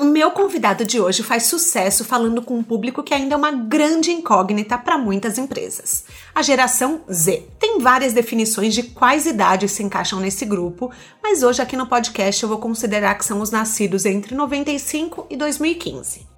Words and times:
O 0.00 0.04
meu 0.04 0.30
convidado 0.30 0.84
de 0.84 1.00
hoje 1.00 1.24
faz 1.24 1.46
sucesso 1.46 2.04
falando 2.04 2.40
com 2.40 2.56
um 2.56 2.62
público 2.62 3.02
que 3.02 3.12
ainda 3.12 3.34
é 3.34 3.36
uma 3.36 3.50
grande 3.50 4.12
incógnita 4.12 4.78
para 4.78 4.96
muitas 4.96 5.38
empresas. 5.38 6.04
A 6.32 6.40
geração 6.40 7.00
Z. 7.12 7.48
Tem 7.58 7.80
várias 7.80 8.12
definições 8.12 8.74
de 8.74 8.84
quais 8.84 9.26
idades 9.26 9.72
se 9.72 9.82
encaixam 9.82 10.20
nesse 10.20 10.44
grupo, 10.44 10.88
mas 11.20 11.42
hoje 11.42 11.60
aqui 11.60 11.76
no 11.76 11.88
podcast 11.88 12.40
eu 12.40 12.48
vou 12.48 12.58
considerar 12.58 13.16
que 13.16 13.24
são 13.24 13.40
os 13.40 13.50
nascidos 13.50 14.06
entre 14.06 14.36
95 14.36 15.26
e 15.28 15.36
2015. 15.36 16.28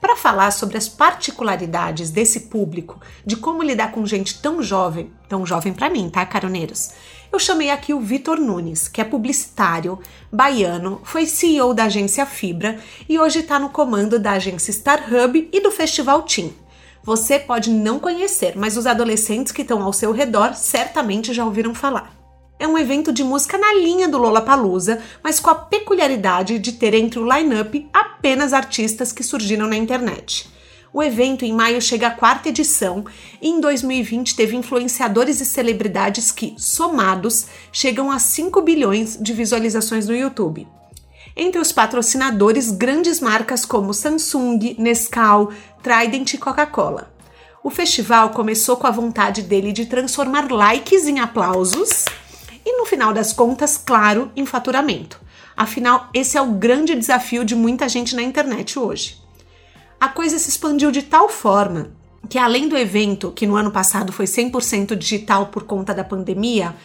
Para 0.00 0.14
falar 0.14 0.52
sobre 0.52 0.78
as 0.78 0.88
particularidades 0.88 2.12
desse 2.12 2.42
público, 2.42 3.00
de 3.26 3.34
como 3.34 3.64
lidar 3.64 3.90
com 3.90 4.06
gente 4.06 4.40
tão 4.40 4.62
jovem, 4.62 5.10
tão 5.28 5.44
jovem 5.44 5.72
para 5.72 5.90
mim, 5.90 6.08
tá, 6.08 6.24
caroneiros? 6.24 6.90
Eu 7.30 7.38
chamei 7.38 7.70
aqui 7.70 7.92
o 7.92 8.00
Vitor 8.00 8.38
Nunes, 8.40 8.88
que 8.88 9.00
é 9.00 9.04
publicitário, 9.04 9.98
baiano, 10.32 11.00
foi 11.04 11.26
CEO 11.26 11.74
da 11.74 11.84
agência 11.84 12.24
Fibra 12.24 12.78
e 13.08 13.18
hoje 13.18 13.40
está 13.40 13.58
no 13.58 13.68
comando 13.68 14.18
da 14.18 14.32
agência 14.32 14.72
Star 14.72 15.04
Hub 15.12 15.48
e 15.52 15.60
do 15.60 15.70
Festival 15.70 16.22
Team. 16.22 16.50
Você 17.02 17.38
pode 17.38 17.70
não 17.70 17.98
conhecer, 17.98 18.56
mas 18.56 18.76
os 18.76 18.86
adolescentes 18.86 19.52
que 19.52 19.62
estão 19.62 19.82
ao 19.82 19.92
seu 19.92 20.12
redor 20.12 20.54
certamente 20.54 21.32
já 21.32 21.44
ouviram 21.44 21.74
falar 21.74 22.18
é 22.58 22.66
um 22.66 22.76
evento 22.76 23.12
de 23.12 23.22
música 23.22 23.56
na 23.56 23.72
linha 23.74 24.08
do 24.08 24.18
Lollapalooza, 24.18 25.00
mas 25.22 25.38
com 25.38 25.48
a 25.50 25.54
peculiaridade 25.54 26.58
de 26.58 26.72
ter 26.72 26.92
entre 26.94 27.18
o 27.18 27.32
line-up 27.32 27.88
apenas 27.92 28.52
artistas 28.52 29.12
que 29.12 29.22
surgiram 29.22 29.68
na 29.68 29.76
internet. 29.76 30.50
O 30.92 31.02
evento 31.02 31.44
em 31.44 31.52
maio 31.52 31.82
chega 31.82 32.08
à 32.08 32.10
quarta 32.10 32.48
edição 32.48 33.04
e 33.42 33.48
em 33.48 33.60
2020 33.60 34.34
teve 34.34 34.56
influenciadores 34.56 35.40
e 35.40 35.44
celebridades 35.44 36.32
que, 36.32 36.54
somados, 36.56 37.46
chegam 37.70 38.10
a 38.10 38.18
5 38.18 38.62
bilhões 38.62 39.18
de 39.20 39.32
visualizações 39.34 40.08
no 40.08 40.16
YouTube. 40.16 40.66
Entre 41.36 41.60
os 41.60 41.70
patrocinadores, 41.70 42.70
grandes 42.70 43.20
marcas 43.20 43.64
como 43.64 43.92
Samsung, 43.92 44.76
Nescau, 44.78 45.52
Trident 45.82 46.34
e 46.34 46.38
Coca-Cola. 46.38 47.12
O 47.62 47.70
festival 47.70 48.30
começou 48.30 48.76
com 48.76 48.86
a 48.86 48.90
vontade 48.90 49.42
dele 49.42 49.72
de 49.72 49.86
transformar 49.86 50.50
likes 50.50 51.06
em 51.06 51.20
aplausos 51.20 52.06
e 52.64 52.78
no 52.78 52.86
final 52.86 53.12
das 53.12 53.32
contas, 53.32 53.76
claro, 53.76 54.32
em 54.34 54.46
faturamento. 54.46 55.20
Afinal, 55.56 56.08
esse 56.14 56.38
é 56.38 56.40
o 56.40 56.52
grande 56.52 56.94
desafio 56.94 57.44
de 57.44 57.54
muita 57.54 57.88
gente 57.88 58.16
na 58.16 58.22
internet 58.22 58.78
hoje. 58.78 59.27
A 60.00 60.08
coisa 60.08 60.38
se 60.38 60.48
expandiu 60.48 60.92
de 60.92 61.02
tal 61.02 61.28
forma 61.28 61.90
que, 62.28 62.38
além 62.38 62.68
do 62.68 62.76
evento, 62.76 63.32
que 63.32 63.48
no 63.48 63.56
ano 63.56 63.72
passado 63.72 64.12
foi 64.12 64.26
100% 64.26 64.94
digital 64.94 65.46
por 65.46 65.64
conta 65.64 65.92
da 65.92 66.04
pandemia, 66.04 66.76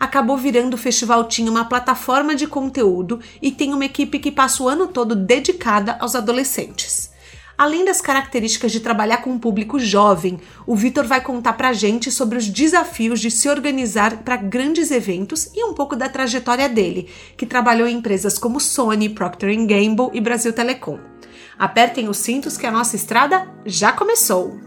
acabou 0.00 0.38
virando 0.38 0.72
o 0.72 0.78
festival 0.78 1.24
tinha 1.24 1.50
uma 1.50 1.66
plataforma 1.66 2.34
de 2.34 2.46
conteúdo 2.46 3.20
e 3.42 3.52
tem 3.52 3.74
uma 3.74 3.84
equipe 3.84 4.18
que 4.18 4.30
passa 4.30 4.62
o 4.62 4.68
ano 4.68 4.88
todo 4.88 5.14
dedicada 5.14 5.98
aos 6.00 6.14
adolescentes. 6.14 7.10
Além 7.58 7.84
das 7.84 8.00
características 8.00 8.72
de 8.72 8.80
trabalhar 8.80 9.18
com 9.18 9.30
um 9.30 9.38
público 9.38 9.78
jovem, 9.78 10.38
o 10.66 10.74
Vitor 10.74 11.04
vai 11.04 11.22
contar 11.22 11.54
pra 11.54 11.74
gente 11.74 12.10
sobre 12.10 12.38
os 12.38 12.48
desafios 12.48 13.20
de 13.20 13.30
se 13.30 13.50
organizar 13.50 14.18
para 14.18 14.36
grandes 14.36 14.90
eventos 14.90 15.50
e 15.54 15.62
um 15.64 15.74
pouco 15.74 15.94
da 15.94 16.08
trajetória 16.08 16.68
dele, 16.68 17.08
que 17.36 17.46
trabalhou 17.46 17.86
em 17.86 17.96
empresas 17.96 18.38
como 18.38 18.60
Sony, 18.60 19.10
Procter 19.10 19.54
Gamble 19.66 20.10
e 20.12 20.20
Brasil 20.22 20.54
Telecom. 20.54 21.15
Apertem 21.58 22.08
os 22.08 22.18
cintos 22.18 22.58
que 22.58 22.66
a 22.66 22.70
nossa 22.70 22.96
estrada 22.96 23.48
já 23.64 23.90
começou! 23.90 24.60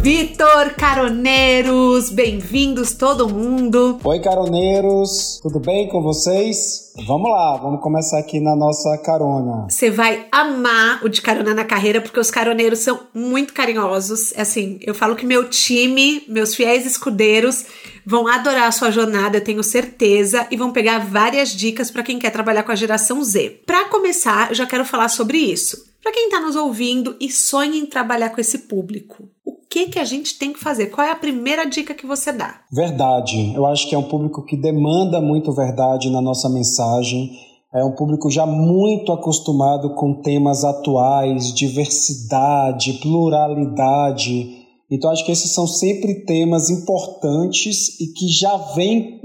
Vitor, 0.00 0.74
caroneiros, 0.76 2.10
bem-vindos 2.10 2.94
todo 2.94 3.28
mundo. 3.28 3.98
Oi, 4.04 4.20
caroneiros, 4.20 5.40
tudo 5.42 5.58
bem 5.58 5.88
com 5.88 6.00
vocês? 6.00 6.92
Vamos 7.04 7.28
lá, 7.30 7.56
vamos 7.56 7.80
começar 7.82 8.18
aqui 8.18 8.38
na 8.38 8.54
nossa 8.54 8.96
carona. 8.98 9.66
Você 9.68 9.90
vai 9.90 10.26
amar 10.30 11.04
o 11.04 11.08
de 11.08 11.20
carona 11.20 11.52
na 11.52 11.64
carreira, 11.64 12.00
porque 12.00 12.20
os 12.20 12.30
caroneiros 12.30 12.78
são 12.78 13.00
muito 13.12 13.52
carinhosos. 13.52 14.32
É 14.36 14.42
assim, 14.42 14.78
eu 14.82 14.94
falo 14.94 15.16
que 15.16 15.26
meu 15.26 15.48
time, 15.48 16.22
meus 16.28 16.54
fiéis 16.54 16.86
escudeiros, 16.86 17.66
vão 18.06 18.28
adorar 18.28 18.68
a 18.68 18.72
sua 18.72 18.90
jornada, 18.90 19.38
eu 19.38 19.44
tenho 19.44 19.62
certeza, 19.64 20.46
e 20.50 20.56
vão 20.56 20.72
pegar 20.72 21.00
várias 21.00 21.50
dicas 21.50 21.90
para 21.90 22.04
quem 22.04 22.18
quer 22.18 22.30
trabalhar 22.30 22.62
com 22.62 22.72
a 22.72 22.76
geração 22.76 23.22
Z. 23.22 23.62
Para 23.66 23.86
começar, 23.86 24.50
eu 24.50 24.54
já 24.54 24.64
quero 24.64 24.84
falar 24.84 25.08
sobre 25.08 25.38
isso. 25.38 25.88
Para 26.02 26.12
quem 26.12 26.26
está 26.26 26.40
nos 26.40 26.56
ouvindo 26.56 27.16
e 27.20 27.30
sonha 27.30 27.76
em 27.76 27.84
trabalhar 27.84 28.30
com 28.30 28.40
esse 28.40 28.60
público, 28.60 29.28
que, 29.68 29.88
que 29.88 29.98
a 29.98 30.04
gente 30.04 30.38
tem 30.38 30.52
que 30.52 30.58
fazer? 30.58 30.86
Qual 30.86 31.06
é 31.06 31.10
a 31.10 31.16
primeira 31.16 31.64
dica 31.64 31.94
que 31.94 32.06
você 32.06 32.32
dá? 32.32 32.60
Verdade. 32.72 33.52
Eu 33.54 33.66
acho 33.66 33.88
que 33.88 33.94
é 33.94 33.98
um 33.98 34.08
público 34.08 34.44
que 34.44 34.56
demanda 34.56 35.20
muito 35.20 35.52
verdade 35.52 36.10
na 36.10 36.20
nossa 36.20 36.48
mensagem. 36.48 37.30
É 37.74 37.84
um 37.84 37.92
público 37.92 38.30
já 38.30 38.46
muito 38.46 39.12
acostumado 39.12 39.94
com 39.94 40.22
temas 40.22 40.64
atuais, 40.64 41.52
diversidade, 41.52 42.94
pluralidade. 42.94 44.66
Então, 44.90 45.10
acho 45.10 45.24
que 45.24 45.32
esses 45.32 45.52
são 45.52 45.66
sempre 45.66 46.24
temas 46.24 46.70
importantes 46.70 48.00
e 48.00 48.06
que 48.14 48.26
já 48.28 48.56
vêm 48.74 49.20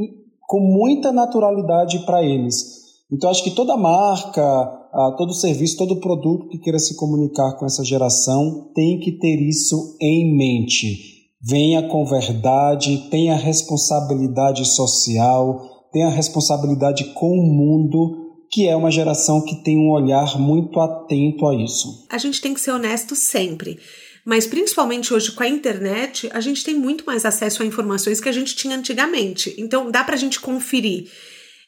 com 0.45 0.59
muita 0.59 1.13
naturalidade 1.13 1.99
para 1.99 2.21
eles. 2.21 2.83
Então, 3.09 3.29
acho 3.29 3.43
que 3.43 3.51
toda 3.51 3.77
marca, 3.77 4.82
todo 5.17 5.33
serviço, 5.33 5.77
todo 5.77 5.99
produto 5.99 6.47
que 6.49 6.57
queira 6.57 6.79
se 6.79 6.95
comunicar 6.95 7.53
com 7.57 7.65
essa 7.65 7.83
geração 7.83 8.71
tem 8.75 8.99
que 8.99 9.11
ter 9.13 9.41
isso 9.41 9.97
em 10.01 10.35
mente. 10.35 11.13
Venha 11.41 11.87
com 11.89 12.05
verdade, 12.05 13.09
tenha 13.09 13.35
responsabilidade 13.35 14.65
social, 14.65 15.87
tenha 15.91 16.09
responsabilidade 16.09 17.13
com 17.13 17.31
o 17.31 17.43
mundo, 17.43 18.45
que 18.49 18.67
é 18.67 18.75
uma 18.75 18.91
geração 18.91 19.41
que 19.41 19.63
tem 19.63 19.77
um 19.77 19.91
olhar 19.91 20.39
muito 20.39 20.79
atento 20.79 21.47
a 21.47 21.55
isso. 21.55 22.05
A 22.09 22.17
gente 22.17 22.39
tem 22.39 22.53
que 22.53 22.61
ser 22.61 22.71
honesto 22.71 23.15
sempre. 23.15 23.79
Mas 24.25 24.47
principalmente 24.47 25.13
hoje 25.13 25.33
com 25.33 25.43
a 25.43 25.47
internet, 25.47 26.29
a 26.31 26.39
gente 26.39 26.63
tem 26.63 26.75
muito 26.75 27.05
mais 27.05 27.25
acesso 27.25 27.61
a 27.61 27.65
informações 27.65 28.21
que 28.21 28.29
a 28.29 28.31
gente 28.31 28.55
tinha 28.55 28.77
antigamente. 28.77 29.53
Então 29.57 29.91
dá 29.91 30.03
pra 30.03 30.15
gente 30.15 30.39
conferir 30.39 31.09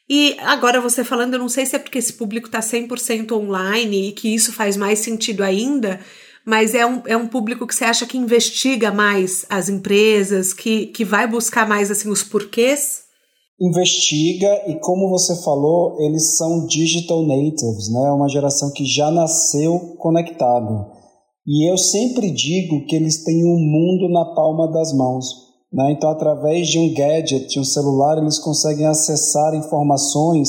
e 0.08 0.36
agora 0.40 0.80
você 0.80 1.02
falando, 1.02 1.34
eu 1.34 1.40
não 1.40 1.48
sei 1.48 1.66
se 1.66 1.74
é 1.74 1.78
porque 1.78 1.98
esse 1.98 2.12
público 2.12 2.46
está 2.46 2.60
100% 2.60 3.32
online 3.32 4.08
e 4.08 4.12
que 4.12 4.32
isso 4.32 4.52
faz 4.52 4.76
mais 4.76 5.00
sentido 5.00 5.42
ainda, 5.42 6.00
mas 6.44 6.76
é 6.76 6.86
um, 6.86 7.02
é 7.06 7.16
um 7.16 7.26
público 7.26 7.66
que 7.66 7.74
você 7.74 7.84
acha 7.84 8.06
que 8.06 8.16
investiga 8.16 8.92
mais 8.92 9.44
as 9.50 9.68
empresas, 9.68 10.52
que, 10.52 10.86
que 10.86 11.04
vai 11.04 11.26
buscar 11.26 11.68
mais 11.68 11.90
assim 11.90 12.08
os 12.08 12.22
porquês? 12.22 13.04
Investiga 13.60 14.48
e 14.68 14.78
como 14.80 15.08
você 15.08 15.42
falou, 15.42 15.96
eles 16.00 16.36
são 16.36 16.66
digital 16.66 17.26
natives, 17.26 17.90
né? 17.90 18.06
É 18.06 18.12
uma 18.12 18.28
geração 18.28 18.70
que 18.72 18.84
já 18.84 19.10
nasceu 19.10 19.96
conectado. 19.98 20.86
E 21.44 21.68
eu 21.68 21.76
sempre 21.76 22.30
digo 22.30 22.84
que 22.86 22.94
eles 22.94 23.24
têm 23.24 23.44
um 23.44 23.58
mundo 23.58 24.12
na 24.12 24.34
palma 24.34 24.70
das 24.70 24.92
mãos. 24.92 25.45
Né? 25.76 25.92
Então, 25.92 26.08
através 26.08 26.68
de 26.68 26.78
um 26.78 26.94
gadget, 26.94 27.48
de 27.48 27.60
um 27.60 27.64
celular, 27.64 28.16
eles 28.16 28.38
conseguem 28.38 28.86
acessar 28.86 29.54
informações 29.54 30.48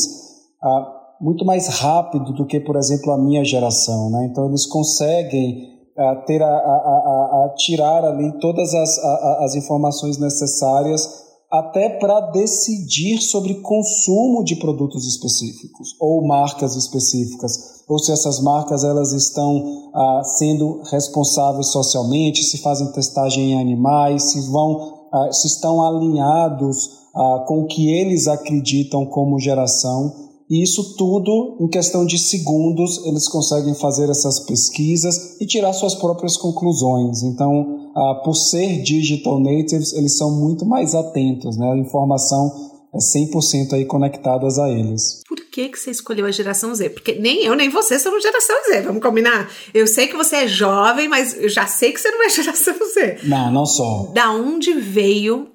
ah, 0.64 0.94
muito 1.20 1.44
mais 1.44 1.68
rápido 1.68 2.32
do 2.32 2.46
que, 2.46 2.62
por 2.62 2.78
exemplo, 2.78 3.12
a 3.12 3.18
minha 3.18 3.44
geração. 3.44 4.10
Né? 4.10 4.30
Então, 4.32 4.48
eles 4.48 4.66
conseguem 4.66 5.68
ah, 5.98 6.16
ter 6.26 6.42
a, 6.42 6.48
a, 6.48 6.50
a, 6.50 7.46
a, 7.46 7.54
tirar 7.58 8.06
ali 8.06 8.40
todas 8.40 8.74
as, 8.74 8.98
as 9.44 9.56
informações 9.56 10.18
necessárias 10.18 11.28
até 11.52 11.90
para 11.90 12.32
decidir 12.32 13.20
sobre 13.20 13.56
consumo 13.56 14.46
de 14.46 14.56
produtos 14.56 15.06
específicos 15.06 15.90
ou 16.00 16.26
marcas 16.26 16.76
específicas, 16.76 17.84
ou 17.88 18.00
se 18.00 18.12
essas 18.12 18.42
marcas 18.42 18.84
elas 18.84 19.12
estão 19.12 19.92
ah, 19.94 20.22
sendo 20.24 20.82
responsáveis 20.90 21.68
socialmente, 21.68 22.44
se 22.44 22.60
fazem 22.60 22.92
testagem 22.94 23.52
em 23.52 23.62
animais, 23.62 24.32
se 24.32 24.50
vão 24.50 24.97
ah, 25.26 25.32
se 25.32 25.48
estão 25.48 25.82
alinhados 25.82 26.90
ah, 27.16 27.46
com 27.48 27.62
o 27.62 27.68
que 27.68 27.90
eles 27.90 28.28
acreditam 28.28 29.06
como 29.06 29.40
geração. 29.40 30.28
E 30.50 30.64
isso 30.64 30.96
tudo, 30.96 31.58
em 31.60 31.68
questão 31.68 32.06
de 32.06 32.18
segundos, 32.18 33.06
eles 33.06 33.28
conseguem 33.28 33.74
fazer 33.76 34.10
essas 34.10 34.40
pesquisas 34.42 35.40
e 35.42 35.46
tirar 35.46 35.74
suas 35.74 35.94
próprias 35.96 36.38
conclusões. 36.38 37.24
Então, 37.24 37.92
ah, 37.96 38.22
por 38.24 38.36
ser 38.36 38.82
digital 38.82 39.40
natives, 39.40 39.94
eles 39.94 40.18
são 40.18 40.32
muito 40.32 40.66
mais 40.66 40.96
atentos, 40.96 41.58
né? 41.58 41.72
A 41.72 41.78
informação 41.78 42.52
é 42.94 42.98
100% 42.98 43.74
aí 43.74 43.86
conectadas 43.86 44.58
a 44.58 44.70
eles. 44.70 45.22
Que, 45.58 45.70
que 45.70 45.80
você 45.80 45.90
escolheu 45.90 46.28
a 46.28 46.32
geração 46.32 46.76
Z? 46.76 46.92
Porque 46.92 47.16
nem 47.16 47.44
eu 47.44 47.56
nem 47.56 47.68
você 47.68 47.98
somos 47.98 48.22
geração 48.22 48.56
Z, 48.70 48.82
vamos 48.82 49.02
combinar? 49.02 49.50
Eu 49.74 49.88
sei 49.88 50.06
que 50.06 50.16
você 50.16 50.36
é 50.36 50.48
jovem, 50.48 51.08
mas 51.08 51.36
eu 51.36 51.50
já 51.50 51.66
sei 51.66 51.92
que 51.92 52.00
você 52.00 52.12
não 52.12 52.24
é 52.24 52.30
geração 52.30 52.76
Z. 52.94 53.22
Não, 53.24 53.52
não 53.52 53.66
sou. 53.66 54.14
Da 54.14 54.32
onde 54.32 54.72
veio 54.74 55.48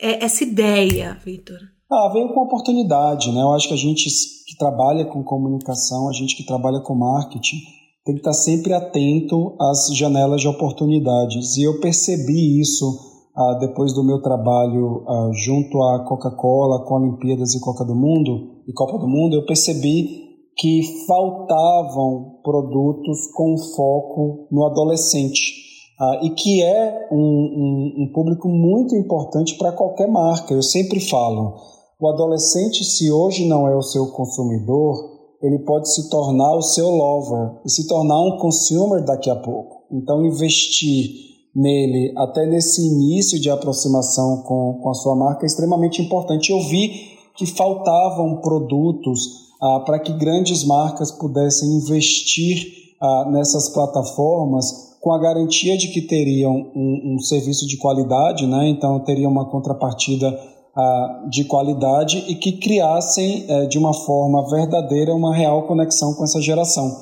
é, 0.00 0.24
essa 0.24 0.44
ideia, 0.44 1.20
Vitor? 1.22 1.58
Ah, 1.92 2.08
veio 2.10 2.32
com 2.32 2.40
oportunidade, 2.40 3.30
né? 3.32 3.42
Eu 3.42 3.52
acho 3.52 3.68
que 3.68 3.74
a 3.74 3.76
gente 3.76 4.08
que 4.46 4.56
trabalha 4.56 5.04
com 5.04 5.22
comunicação, 5.22 6.08
a 6.08 6.12
gente 6.14 6.34
que 6.34 6.46
trabalha 6.46 6.80
com 6.80 6.94
marketing, 6.94 7.58
tem 8.06 8.14
que 8.14 8.20
estar 8.20 8.32
sempre 8.32 8.72
atento 8.72 9.58
às 9.60 9.94
janelas 9.94 10.40
de 10.40 10.48
oportunidades. 10.48 11.58
E 11.58 11.64
eu 11.64 11.78
percebi 11.80 12.62
isso 12.62 12.98
ah, 13.36 13.58
depois 13.60 13.92
do 13.92 14.02
meu 14.02 14.22
trabalho 14.22 15.04
ah, 15.06 15.30
junto 15.34 15.82
à 15.82 16.02
Coca-Cola, 16.06 16.82
com 16.86 16.94
Olimpíadas 16.94 17.54
e 17.54 17.60
Copa 17.60 17.84
do 17.84 17.94
Mundo, 17.94 18.59
e 18.70 18.72
Copa 18.72 18.98
do 18.98 19.08
Mundo, 19.08 19.34
eu 19.34 19.44
percebi 19.44 20.30
que 20.56 21.04
faltavam 21.06 22.38
produtos 22.44 23.26
com 23.34 23.56
foco 23.74 24.46
no 24.50 24.64
adolescente. 24.64 25.58
Ah, 25.98 26.20
e 26.22 26.30
que 26.30 26.62
é 26.62 27.08
um, 27.10 27.16
um, 27.16 28.04
um 28.04 28.12
público 28.12 28.48
muito 28.48 28.94
importante 28.94 29.58
para 29.58 29.72
qualquer 29.72 30.08
marca. 30.08 30.54
Eu 30.54 30.62
sempre 30.62 31.00
falo, 31.00 31.56
o 32.00 32.08
adolescente, 32.08 32.84
se 32.84 33.10
hoje 33.10 33.44
não 33.46 33.66
é 33.66 33.76
o 33.76 33.82
seu 33.82 34.06
consumidor, 34.12 35.18
ele 35.42 35.58
pode 35.58 35.92
se 35.92 36.08
tornar 36.08 36.54
o 36.54 36.62
seu 36.62 36.88
lover 36.88 37.60
e 37.66 37.70
se 37.70 37.88
tornar 37.88 38.20
um 38.22 38.38
consumer 38.38 39.04
daqui 39.04 39.28
a 39.28 39.36
pouco. 39.36 39.82
Então, 39.90 40.24
investir 40.24 41.10
nele, 41.54 42.14
até 42.16 42.46
nesse 42.46 42.86
início 42.86 43.40
de 43.40 43.50
aproximação 43.50 44.42
com, 44.42 44.78
com 44.80 44.90
a 44.90 44.94
sua 44.94 45.16
marca, 45.16 45.44
é 45.44 45.48
extremamente 45.48 46.00
importante. 46.00 46.50
Eu 46.50 46.60
vi 46.60 47.18
que 47.40 47.46
faltavam 47.46 48.36
produtos 48.42 49.48
ah, 49.62 49.80
para 49.80 49.98
que 49.98 50.12
grandes 50.12 50.62
marcas 50.62 51.10
pudessem 51.10 51.70
investir 51.70 52.66
ah, 53.00 53.30
nessas 53.30 53.70
plataformas 53.70 54.90
com 55.00 55.10
a 55.10 55.18
garantia 55.18 55.78
de 55.78 55.88
que 55.88 56.02
teriam 56.02 56.70
um, 56.76 57.14
um 57.14 57.18
serviço 57.18 57.66
de 57.66 57.78
qualidade, 57.78 58.46
né? 58.46 58.68
então 58.68 59.00
teriam 59.00 59.32
uma 59.32 59.46
contrapartida 59.46 60.38
ah, 60.76 61.24
de 61.30 61.44
qualidade 61.44 62.26
e 62.28 62.34
que 62.34 62.52
criassem 62.58 63.46
eh, 63.48 63.66
de 63.66 63.78
uma 63.78 63.94
forma 63.94 64.46
verdadeira 64.50 65.14
uma 65.14 65.34
real 65.34 65.66
conexão 65.66 66.12
com 66.12 66.24
essa 66.24 66.42
geração. 66.42 66.94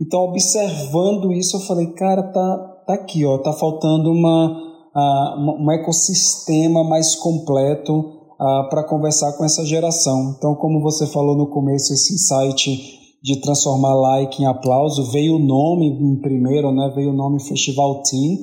Então, 0.00 0.20
observando 0.20 1.30
isso, 1.32 1.58
eu 1.58 1.60
falei, 1.60 1.88
cara, 1.88 2.22
tá, 2.22 2.58
tá 2.86 2.94
aqui, 2.94 3.26
ó, 3.26 3.36
tá 3.36 3.52
faltando 3.52 4.10
uma, 4.10 4.50
uh, 4.96 5.62
um 5.62 5.70
ecossistema 5.70 6.82
mais 6.82 7.14
completo 7.14 8.21
uh, 8.42 8.68
para 8.68 8.82
conversar 8.82 9.32
com 9.34 9.44
essa 9.44 9.64
geração. 9.64 10.34
Então, 10.36 10.54
como 10.56 10.82
você 10.82 11.06
falou 11.06 11.36
no 11.36 11.46
começo, 11.46 11.94
esse 11.94 12.14
insight 12.14 12.98
de 13.22 13.40
transformar 13.40 13.94
like 13.94 14.42
em 14.42 14.46
aplauso, 14.46 15.12
veio 15.12 15.36
o 15.36 15.38
nome 15.38 15.86
em 15.86 16.20
primeiro, 16.20 16.72
né? 16.72 16.92
Veio 16.94 17.10
o 17.10 17.16
nome 17.16 17.40
Festival 17.40 18.02
Team. 18.02 18.38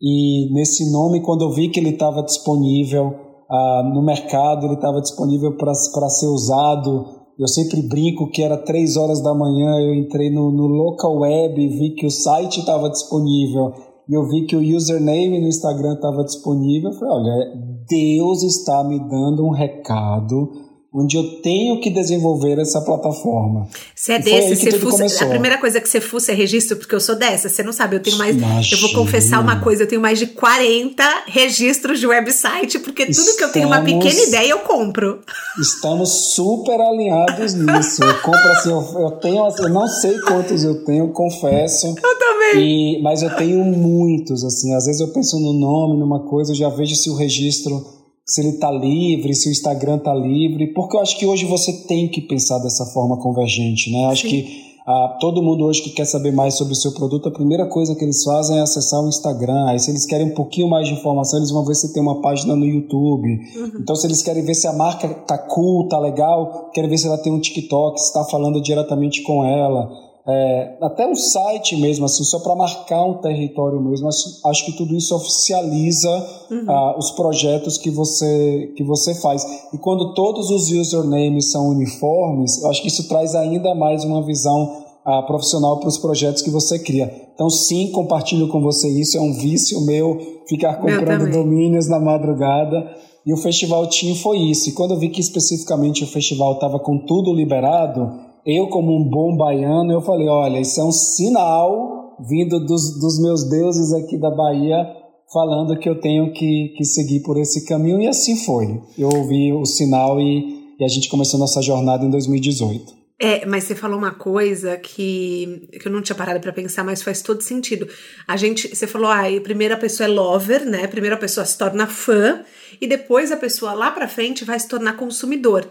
E 0.00 0.52
nesse 0.52 0.92
nome, 0.92 1.22
quando 1.22 1.44
eu 1.46 1.50
vi 1.50 1.70
que 1.70 1.80
ele 1.80 1.90
estava 1.90 2.22
disponível 2.22 3.14
uh, 3.50 3.94
no 3.94 4.02
mercado, 4.02 4.66
ele 4.66 4.74
estava 4.74 5.00
disponível 5.00 5.56
para 5.56 5.74
ser 5.74 6.26
usado 6.26 7.18
eu 7.38 7.46
sempre 7.46 7.80
brinco 7.80 8.28
que 8.28 8.42
era 8.42 8.56
três 8.56 8.96
horas 8.96 9.20
da 9.20 9.32
manhã, 9.32 9.78
eu 9.78 9.94
entrei 9.94 10.28
no, 10.28 10.50
no 10.50 10.66
local 10.66 11.18
web, 11.18 11.68
vi 11.68 11.90
que 11.90 12.04
o 12.04 12.10
site 12.10 12.58
estava 12.58 12.90
disponível, 12.90 13.72
e 14.08 14.14
eu 14.14 14.26
vi 14.26 14.44
que 14.44 14.56
o 14.56 14.76
username 14.76 15.40
no 15.40 15.46
Instagram 15.46 15.94
estava 15.94 16.24
disponível. 16.24 16.90
Eu 16.90 16.98
falei, 16.98 17.14
olha, 17.14 17.67
Deus 17.88 18.42
está 18.42 18.84
me 18.84 18.98
dando 18.98 19.46
um 19.46 19.50
recado 19.50 20.67
onde 20.92 21.18
eu 21.18 21.42
tenho 21.42 21.80
que 21.80 21.90
desenvolver 21.90 22.58
essa 22.58 22.80
plataforma. 22.80 23.68
Você 23.94 24.14
é 24.14 24.18
desse, 24.18 24.56
você 24.56 24.78
fuça, 24.78 25.24
a 25.24 25.28
primeira 25.28 25.58
coisa 25.58 25.80
que 25.82 25.88
você 25.88 26.00
fuça 26.00 26.32
é 26.32 26.34
registro, 26.34 26.78
porque 26.78 26.94
eu 26.94 27.00
sou 27.00 27.14
dessa, 27.14 27.48
você 27.48 27.62
não 27.62 27.74
sabe, 27.74 27.96
eu 27.96 28.00
tenho 28.00 28.16
mais, 28.16 28.34
Imagina. 28.34 28.76
eu 28.76 28.80
vou 28.80 28.92
confessar 28.94 29.40
uma 29.40 29.60
coisa, 29.60 29.82
eu 29.82 29.86
tenho 29.86 30.00
mais 30.00 30.18
de 30.18 30.28
40 30.28 31.04
registros 31.26 32.00
de 32.00 32.06
website, 32.06 32.78
porque 32.78 33.04
tudo 33.04 33.10
estamos, 33.10 33.36
que 33.36 33.44
eu 33.44 33.52
tenho 33.52 33.66
uma 33.66 33.82
pequena 33.82 34.20
ideia 34.22 34.50
eu 34.50 34.60
compro. 34.60 35.20
Estamos 35.60 36.34
super 36.34 36.80
alinhados 36.80 37.52
nisso, 37.52 38.02
eu 38.02 38.20
compro 38.22 38.50
assim, 38.52 38.70
eu, 38.70 39.00
eu 39.00 39.10
tenho, 39.12 39.44
assim, 39.44 39.64
eu 39.64 39.68
não 39.68 39.86
sei 39.86 40.18
quantos 40.20 40.64
eu 40.64 40.84
tenho, 40.84 41.08
confesso. 41.12 41.88
Eu 41.88 42.18
também. 42.18 42.96
E, 42.96 43.02
mas 43.02 43.22
eu 43.22 43.36
tenho 43.36 43.62
muitos, 43.62 44.42
assim, 44.42 44.74
às 44.74 44.86
vezes 44.86 45.02
eu 45.02 45.08
penso 45.08 45.38
no 45.38 45.52
nome, 45.52 45.98
numa 45.98 46.20
coisa, 46.20 46.52
eu 46.52 46.56
já 46.56 46.70
vejo 46.70 46.94
se 46.94 47.10
o 47.10 47.14
registro 47.14 47.97
se 48.28 48.42
ele 48.42 48.50
está 48.50 48.70
livre, 48.70 49.34
se 49.34 49.48
o 49.48 49.52
Instagram 49.52 49.96
está 49.96 50.14
livre, 50.14 50.66
porque 50.74 50.96
eu 50.96 51.00
acho 51.00 51.18
que 51.18 51.24
hoje 51.24 51.46
você 51.46 51.72
tem 51.86 52.08
que 52.08 52.20
pensar 52.20 52.58
dessa 52.58 52.84
forma 52.86 53.16
convergente, 53.16 53.90
né? 53.90 54.04
Acho 54.06 54.22
Sim. 54.22 54.28
que 54.28 54.68
ah, 54.86 55.16
todo 55.20 55.42
mundo 55.42 55.64
hoje 55.64 55.82
que 55.82 55.90
quer 55.90 56.04
saber 56.04 56.32
mais 56.32 56.54
sobre 56.54 56.72
o 56.72 56.76
seu 56.76 56.92
produto, 56.92 57.28
a 57.28 57.32
primeira 57.32 57.66
coisa 57.66 57.94
que 57.94 58.04
eles 58.04 58.22
fazem 58.22 58.58
é 58.58 58.60
acessar 58.60 59.02
o 59.02 59.08
Instagram. 59.08 59.66
Aí, 59.66 59.78
se 59.78 59.90
eles 59.90 60.06
querem 60.06 60.26
um 60.26 60.34
pouquinho 60.34 60.68
mais 60.68 60.88
de 60.88 60.94
informação, 60.94 61.38
eles 61.38 61.50
vão 61.50 61.64
ver 61.64 61.74
se 61.74 61.92
tem 61.92 62.02
uma 62.02 62.20
página 62.20 62.54
no 62.54 62.66
YouTube. 62.66 63.28
Uhum. 63.28 63.72
Então, 63.80 63.96
se 63.96 64.06
eles 64.06 64.22
querem 64.22 64.42
ver 64.42 64.54
se 64.54 64.66
a 64.66 64.72
marca 64.72 65.08
tá 65.08 65.36
cool, 65.36 65.88
tá 65.88 65.98
legal, 65.98 66.70
querem 66.72 66.88
ver 66.88 66.98
se 66.98 67.06
ela 67.06 67.18
tem 67.18 67.32
um 67.32 67.40
TikTok, 67.40 67.98
se 67.98 68.06
está 68.06 68.24
falando 68.24 68.60
diretamente 68.62 69.22
com 69.22 69.44
ela 69.44 70.07
é, 70.30 70.76
até 70.82 71.06
um 71.06 71.14
site 71.14 71.74
mesmo, 71.74 72.04
assim, 72.04 72.22
só 72.22 72.38
para 72.40 72.54
marcar 72.54 73.02
um 73.02 73.14
território 73.14 73.80
mesmo. 73.80 74.08
Acho, 74.08 74.46
acho 74.46 74.66
que 74.66 74.72
tudo 74.72 74.94
isso 74.94 75.16
oficializa 75.16 76.10
uhum. 76.50 76.66
uh, 76.68 76.98
os 76.98 77.10
projetos 77.12 77.78
que 77.78 77.90
você, 77.90 78.70
que 78.76 78.84
você 78.84 79.14
faz. 79.14 79.42
E 79.72 79.78
quando 79.78 80.12
todos 80.12 80.50
os 80.50 80.70
usernames 80.70 81.50
são 81.50 81.70
uniformes, 81.70 82.62
acho 82.66 82.82
que 82.82 82.88
isso 82.88 83.08
traz 83.08 83.34
ainda 83.34 83.74
mais 83.74 84.04
uma 84.04 84.22
visão 84.22 84.84
uh, 85.06 85.26
profissional 85.26 85.78
para 85.78 85.88
os 85.88 85.96
projetos 85.96 86.42
que 86.42 86.50
você 86.50 86.78
cria. 86.78 87.10
Então, 87.34 87.48
sim, 87.48 87.90
compartilho 87.90 88.48
com 88.48 88.60
você 88.60 88.86
isso. 88.86 89.16
É 89.16 89.20
um 89.22 89.32
vício 89.32 89.80
meu 89.80 90.42
ficar 90.46 90.74
comprando 90.74 91.30
domínios 91.32 91.88
na 91.88 91.98
madrugada. 91.98 92.86
E 93.24 93.32
o 93.32 93.36
Festival 93.38 93.86
Team 93.86 94.14
foi 94.14 94.38
isso. 94.38 94.68
E 94.68 94.72
quando 94.72 94.92
eu 94.92 94.98
vi 94.98 95.08
que 95.08 95.22
especificamente 95.22 96.04
o 96.04 96.06
festival 96.06 96.54
estava 96.54 96.78
com 96.78 96.98
tudo 96.98 97.32
liberado, 97.32 98.27
eu, 98.48 98.66
como 98.68 98.96
um 98.96 99.04
bom 99.04 99.36
baiano, 99.36 99.92
eu 99.92 100.00
falei: 100.00 100.26
olha, 100.26 100.58
isso 100.58 100.80
é 100.80 100.84
um 100.84 100.90
sinal 100.90 102.16
vindo 102.26 102.58
dos, 102.58 102.98
dos 102.98 103.20
meus 103.20 103.44
deuses 103.44 103.92
aqui 103.92 104.16
da 104.16 104.30
Bahia, 104.30 104.88
falando 105.30 105.78
que 105.78 105.88
eu 105.88 106.00
tenho 106.00 106.32
que, 106.32 106.74
que 106.76 106.84
seguir 106.84 107.20
por 107.20 107.38
esse 107.38 107.66
caminho, 107.66 108.00
e 108.00 108.08
assim 108.08 108.36
foi. 108.36 108.80
Eu 108.96 109.10
ouvi 109.10 109.52
o 109.52 109.66
sinal 109.66 110.18
e, 110.18 110.74
e 110.80 110.84
a 110.84 110.88
gente 110.88 111.10
começou 111.10 111.38
nossa 111.38 111.60
jornada 111.60 112.06
em 112.06 112.10
2018. 112.10 112.96
É, 113.20 113.44
mas 113.44 113.64
você 113.64 113.74
falou 113.74 113.98
uma 113.98 114.12
coisa 114.12 114.76
que, 114.76 115.68
que 115.72 115.88
eu 115.88 115.92
não 115.92 116.00
tinha 116.00 116.16
parado 116.16 116.40
para 116.40 116.52
pensar, 116.52 116.84
mas 116.84 117.02
faz 117.02 117.20
todo 117.20 117.42
sentido. 117.42 117.86
A 118.26 118.36
gente, 118.36 118.68
você 118.68 118.86
falou, 118.86 119.10
ah, 119.10 119.26
a 119.26 119.40
primeira 119.40 119.76
pessoa 119.76 120.08
é 120.08 120.10
lover, 120.10 120.64
né? 120.64 120.84
A 120.84 120.88
primeira 120.88 121.16
pessoa 121.16 121.44
se 121.44 121.58
torna 121.58 121.86
fã 121.86 122.44
e 122.80 122.86
depois 122.86 123.32
a 123.32 123.36
pessoa 123.36 123.72
lá 123.74 123.90
para 123.90 124.06
frente 124.06 124.44
vai 124.44 124.58
se 124.58 124.68
tornar 124.68 124.96
consumidor. 124.96 125.68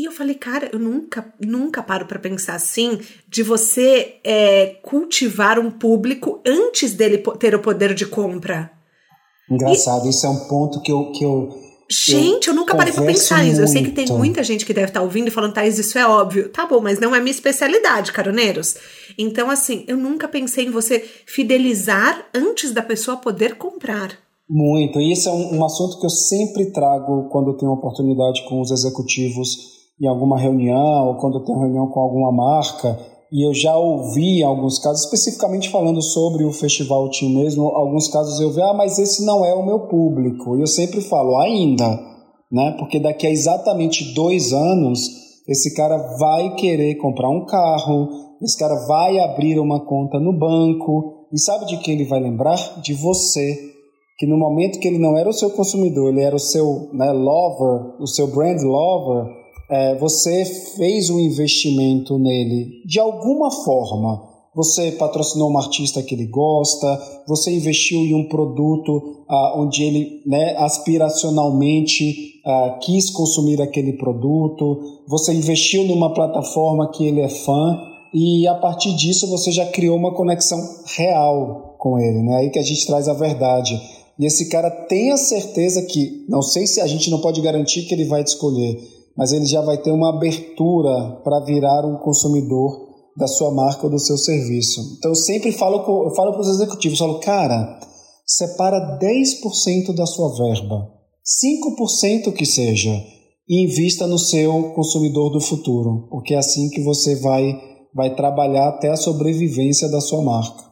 E 0.00 0.06
eu 0.06 0.12
falei, 0.12 0.34
cara, 0.34 0.70
eu 0.72 0.78
nunca, 0.78 1.30
nunca 1.38 1.82
paro 1.82 2.06
para 2.06 2.18
pensar 2.18 2.54
assim, 2.54 2.98
de 3.28 3.42
você 3.42 4.14
é, 4.24 4.78
cultivar 4.82 5.58
um 5.58 5.70
público 5.70 6.40
antes 6.46 6.94
dele 6.94 7.18
ter 7.38 7.54
o 7.54 7.58
poder 7.58 7.92
de 7.92 8.06
compra. 8.06 8.72
Engraçado, 9.50 10.06
e... 10.06 10.08
isso 10.08 10.24
é 10.24 10.30
um 10.30 10.48
ponto 10.48 10.80
que 10.80 10.90
eu. 10.90 11.12
Que 11.12 11.22
eu 11.22 11.50
gente, 11.90 12.48
eu, 12.48 12.54
eu 12.54 12.58
nunca 12.58 12.74
parei 12.74 12.94
pra 12.94 13.04
pensar 13.04 13.44
nisso. 13.44 13.60
Eu 13.60 13.68
sei 13.68 13.82
que 13.82 13.90
tem 13.90 14.06
muita 14.06 14.42
gente 14.42 14.64
que 14.64 14.72
deve 14.72 14.86
estar 14.88 15.00
tá 15.00 15.04
ouvindo 15.04 15.28
e 15.28 15.30
falando, 15.30 15.52
Thaís, 15.52 15.78
isso 15.78 15.98
é 15.98 16.06
óbvio. 16.06 16.48
Tá 16.48 16.64
bom, 16.64 16.80
mas 16.80 16.98
não 16.98 17.14
é 17.14 17.20
minha 17.20 17.30
especialidade, 17.30 18.10
caroneiros. 18.10 18.76
Então, 19.18 19.50
assim, 19.50 19.84
eu 19.86 19.98
nunca 19.98 20.26
pensei 20.26 20.64
em 20.64 20.70
você 20.70 21.04
fidelizar 21.26 22.26
antes 22.34 22.72
da 22.72 22.80
pessoa 22.80 23.18
poder 23.18 23.56
comprar. 23.56 24.16
Muito. 24.48 24.98
E 24.98 25.12
isso 25.12 25.28
é 25.28 25.32
um, 25.32 25.58
um 25.58 25.64
assunto 25.66 26.00
que 26.00 26.06
eu 26.06 26.10
sempre 26.10 26.72
trago 26.72 27.28
quando 27.28 27.50
eu 27.50 27.58
tenho 27.58 27.70
oportunidade 27.70 28.48
com 28.48 28.62
os 28.62 28.70
executivos 28.70 29.78
em 30.00 30.06
alguma 30.06 30.38
reunião 30.38 31.08
ou 31.08 31.16
quando 31.16 31.38
eu 31.38 31.44
tenho 31.44 31.58
reunião 31.58 31.88
com 31.88 32.00
alguma 32.00 32.32
marca 32.32 32.98
e 33.32 33.46
eu 33.46 33.54
já 33.54 33.76
ouvi 33.76 34.42
alguns 34.42 34.78
casos, 34.78 35.04
especificamente 35.04 35.68
falando 35.68 36.02
sobre 36.02 36.44
o 36.44 36.52
festival 36.52 37.08
Team 37.10 37.30
mesmo, 37.30 37.68
alguns 37.68 38.08
casos 38.08 38.40
eu 38.40 38.50
vi, 38.50 38.60
ah, 38.60 38.74
mas 38.74 38.98
esse 38.98 39.24
não 39.24 39.44
é 39.44 39.54
o 39.54 39.64
meu 39.64 39.86
público. 39.86 40.56
E 40.56 40.60
eu 40.60 40.66
sempre 40.66 41.00
falo, 41.00 41.36
ainda, 41.38 41.96
né? 42.50 42.74
Porque 42.76 42.98
daqui 42.98 43.28
a 43.28 43.30
exatamente 43.30 44.12
dois 44.14 44.52
anos, 44.52 45.00
esse 45.46 45.74
cara 45.76 45.96
vai 46.18 46.56
querer 46.56 46.96
comprar 46.96 47.30
um 47.30 47.46
carro, 47.46 48.08
esse 48.42 48.58
cara 48.58 48.74
vai 48.88 49.20
abrir 49.20 49.60
uma 49.60 49.86
conta 49.86 50.18
no 50.18 50.36
banco, 50.36 51.26
e 51.32 51.38
sabe 51.38 51.66
de 51.66 51.76
que 51.76 51.92
ele 51.92 52.04
vai 52.04 52.18
lembrar? 52.18 52.80
De 52.82 52.92
você. 52.94 53.56
Que 54.18 54.26
no 54.26 54.36
momento 54.36 54.80
que 54.80 54.88
ele 54.88 54.98
não 54.98 55.16
era 55.16 55.28
o 55.28 55.32
seu 55.32 55.50
consumidor, 55.50 56.10
ele 56.10 56.20
era 56.20 56.34
o 56.34 56.40
seu 56.40 56.90
né, 56.92 57.12
lover, 57.12 57.94
o 58.00 58.06
seu 58.08 58.26
brand 58.26 58.60
lover, 58.60 59.39
é, 59.70 59.94
você 59.94 60.44
fez 60.44 61.08
um 61.10 61.20
investimento 61.20 62.18
nele 62.18 62.82
de 62.84 62.98
alguma 62.98 63.50
forma. 63.50 64.28
Você 64.52 64.90
patrocinou 64.92 65.48
uma 65.48 65.60
artista 65.60 66.02
que 66.02 66.12
ele 66.12 66.26
gosta, 66.26 67.00
você 67.26 67.54
investiu 67.54 68.00
em 68.00 68.14
um 68.14 68.28
produto 68.28 69.24
ah, 69.28 69.54
onde 69.56 69.84
ele 69.84 70.22
né, 70.26 70.56
aspiracionalmente 70.56 72.40
ah, 72.44 72.78
quis 72.82 73.10
consumir 73.10 73.62
aquele 73.62 73.92
produto, 73.92 74.80
você 75.06 75.32
investiu 75.32 75.84
numa 75.84 76.12
plataforma 76.12 76.90
que 76.90 77.06
ele 77.06 77.20
é 77.20 77.28
fã 77.28 77.78
e 78.12 78.48
a 78.48 78.56
partir 78.56 78.92
disso 78.96 79.28
você 79.28 79.52
já 79.52 79.66
criou 79.66 79.96
uma 79.96 80.12
conexão 80.12 80.58
real 80.96 81.76
com 81.78 81.96
ele, 81.96 82.20
né? 82.24 82.38
Aí 82.38 82.50
que 82.50 82.58
a 82.58 82.62
gente 82.62 82.84
traz 82.86 83.08
a 83.08 83.14
verdade. 83.14 83.80
E 84.18 84.26
esse 84.26 84.48
cara 84.48 84.68
tem 84.68 85.12
a 85.12 85.16
certeza 85.16 85.80
que, 85.82 86.26
não 86.28 86.42
sei 86.42 86.66
se 86.66 86.80
a 86.80 86.86
gente 86.88 87.08
não 87.08 87.20
pode 87.20 87.40
garantir 87.40 87.82
que 87.82 87.94
ele 87.94 88.04
vai 88.04 88.24
te 88.24 88.28
escolher, 88.28 88.76
mas 89.16 89.32
ele 89.32 89.46
já 89.46 89.60
vai 89.60 89.78
ter 89.78 89.90
uma 89.90 90.10
abertura 90.10 91.20
para 91.22 91.44
virar 91.44 91.84
um 91.86 91.98
consumidor 91.98 92.88
da 93.16 93.26
sua 93.26 93.52
marca 93.52 93.84
ou 93.84 93.90
do 93.90 93.98
seu 93.98 94.16
serviço. 94.16 94.80
Então 94.98 95.10
eu 95.10 95.14
sempre 95.16 95.52
falo, 95.52 95.84
com, 95.84 96.04
eu 96.04 96.14
falo 96.14 96.32
para 96.32 96.40
os 96.40 96.48
executivos, 96.48 96.98
falo, 96.98 97.20
cara, 97.20 97.78
separa 98.26 98.98
10% 98.98 99.94
da 99.94 100.06
sua 100.06 100.34
verba, 100.36 100.88
5% 101.24 102.32
que 102.32 102.46
seja, 102.46 102.92
e 103.48 103.64
invista 103.64 104.06
no 104.06 104.18
seu 104.18 104.72
consumidor 104.74 105.30
do 105.30 105.40
futuro, 105.40 106.06
porque 106.08 106.34
é 106.34 106.38
assim 106.38 106.70
que 106.70 106.82
você 106.82 107.16
vai, 107.16 107.60
vai 107.94 108.14
trabalhar 108.14 108.68
até 108.68 108.88
a 108.88 108.96
sobrevivência 108.96 109.88
da 109.88 110.00
sua 110.00 110.22
marca. 110.22 110.69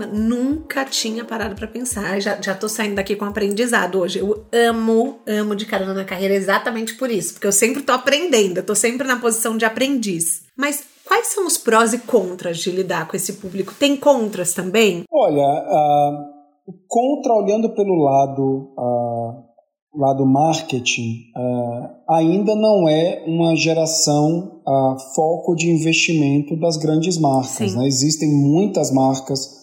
Caramba, 0.00 0.06
nunca 0.06 0.84
tinha 0.84 1.24
parado 1.24 1.54
para 1.54 1.66
pensar. 1.66 2.20
Já, 2.20 2.40
já 2.40 2.54
tô 2.54 2.68
saindo 2.68 2.94
daqui 2.94 3.16
com 3.16 3.24
aprendizado 3.24 3.98
hoje. 3.98 4.18
Eu 4.18 4.44
amo, 4.52 5.18
amo 5.26 5.54
de 5.54 5.66
carona 5.66 5.94
na 5.94 6.04
carreira 6.04 6.34
exatamente 6.34 6.94
por 6.94 7.10
isso, 7.10 7.34
porque 7.34 7.46
eu 7.46 7.52
sempre 7.52 7.82
tô 7.82 7.92
aprendendo, 7.92 8.58
eu 8.58 8.66
tô 8.66 8.74
sempre 8.74 9.06
na 9.06 9.18
posição 9.18 9.56
de 9.56 9.64
aprendiz. 9.64 10.42
Mas 10.56 10.84
quais 11.06 11.28
são 11.28 11.46
os 11.46 11.58
prós 11.58 11.92
e 11.92 11.98
contras 11.98 12.58
de 12.58 12.70
lidar 12.70 13.06
com 13.08 13.16
esse 13.16 13.34
público? 13.34 13.74
Tem 13.78 13.96
contras 13.96 14.52
também? 14.52 15.04
Olha, 15.10 15.42
uh, 15.42 16.72
contra 16.88 17.34
olhando 17.34 17.74
pelo 17.74 18.02
lado 18.02 18.72
uh, 18.78 19.50
lado 19.92 20.24
marketing 20.24 21.32
uh, 21.36 21.88
ainda 22.08 22.54
não 22.54 22.88
é 22.88 23.24
uma 23.26 23.56
geração 23.56 24.60
uh, 24.64 24.96
foco 25.16 25.56
de 25.56 25.68
investimento 25.68 26.56
das 26.60 26.76
grandes 26.76 27.18
marcas. 27.18 27.74
Né? 27.74 27.86
Existem 27.88 28.30
muitas 28.30 28.92
marcas 28.92 29.59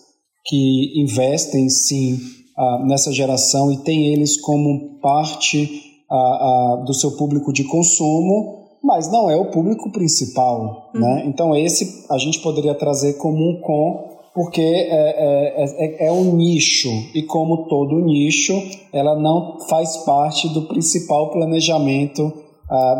que 0.47 0.93
investem 1.01 1.69
sim 1.69 2.15
uh, 2.57 2.85
nessa 2.87 3.11
geração 3.11 3.71
e 3.71 3.77
tem 3.77 4.13
eles 4.13 4.39
como 4.39 4.97
parte 5.01 5.81
uh, 6.09 6.81
uh, 6.81 6.85
do 6.85 6.93
seu 6.93 7.17
público 7.17 7.51
de 7.51 7.65
consumo, 7.65 8.55
mas 8.81 9.11
não 9.11 9.29
é 9.29 9.35
o 9.35 9.51
público 9.51 9.91
principal. 9.91 10.89
Uhum. 10.95 11.01
Né? 11.01 11.23
Então, 11.27 11.55
esse 11.55 12.05
a 12.09 12.17
gente 12.17 12.39
poderia 12.39 12.73
trazer 12.73 13.13
como 13.17 13.37
um 13.37 13.59
com, 13.59 14.07
porque 14.33 14.61
é, 14.61 14.85
é, 14.89 16.05
é, 16.05 16.07
é, 16.07 16.11
um 16.11 16.35
nicho 16.35 16.89
e, 17.13 17.23
como 17.23 17.67
todo 17.67 17.99
nicho, 17.99 18.53
ela 18.93 19.19
não 19.19 19.57
faz 19.67 19.97
parte 20.05 20.47
do 20.49 20.67
principal 20.67 21.31
planejamento 21.31 22.31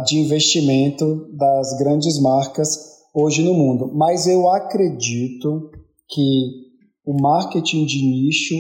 de 0.05 0.17
investimento 0.17 1.27
das 1.37 1.77
grandes 1.77 2.19
marcas 2.21 2.69
hoje 3.13 3.43
no 3.43 3.53
mundo. 3.53 3.91
Mas 3.93 4.25
eu 4.25 4.49
acredito 4.49 5.69
que 6.09 6.66
o 7.07 7.21
marketing 7.21 7.85
de 7.85 8.05
nicho 8.05 8.53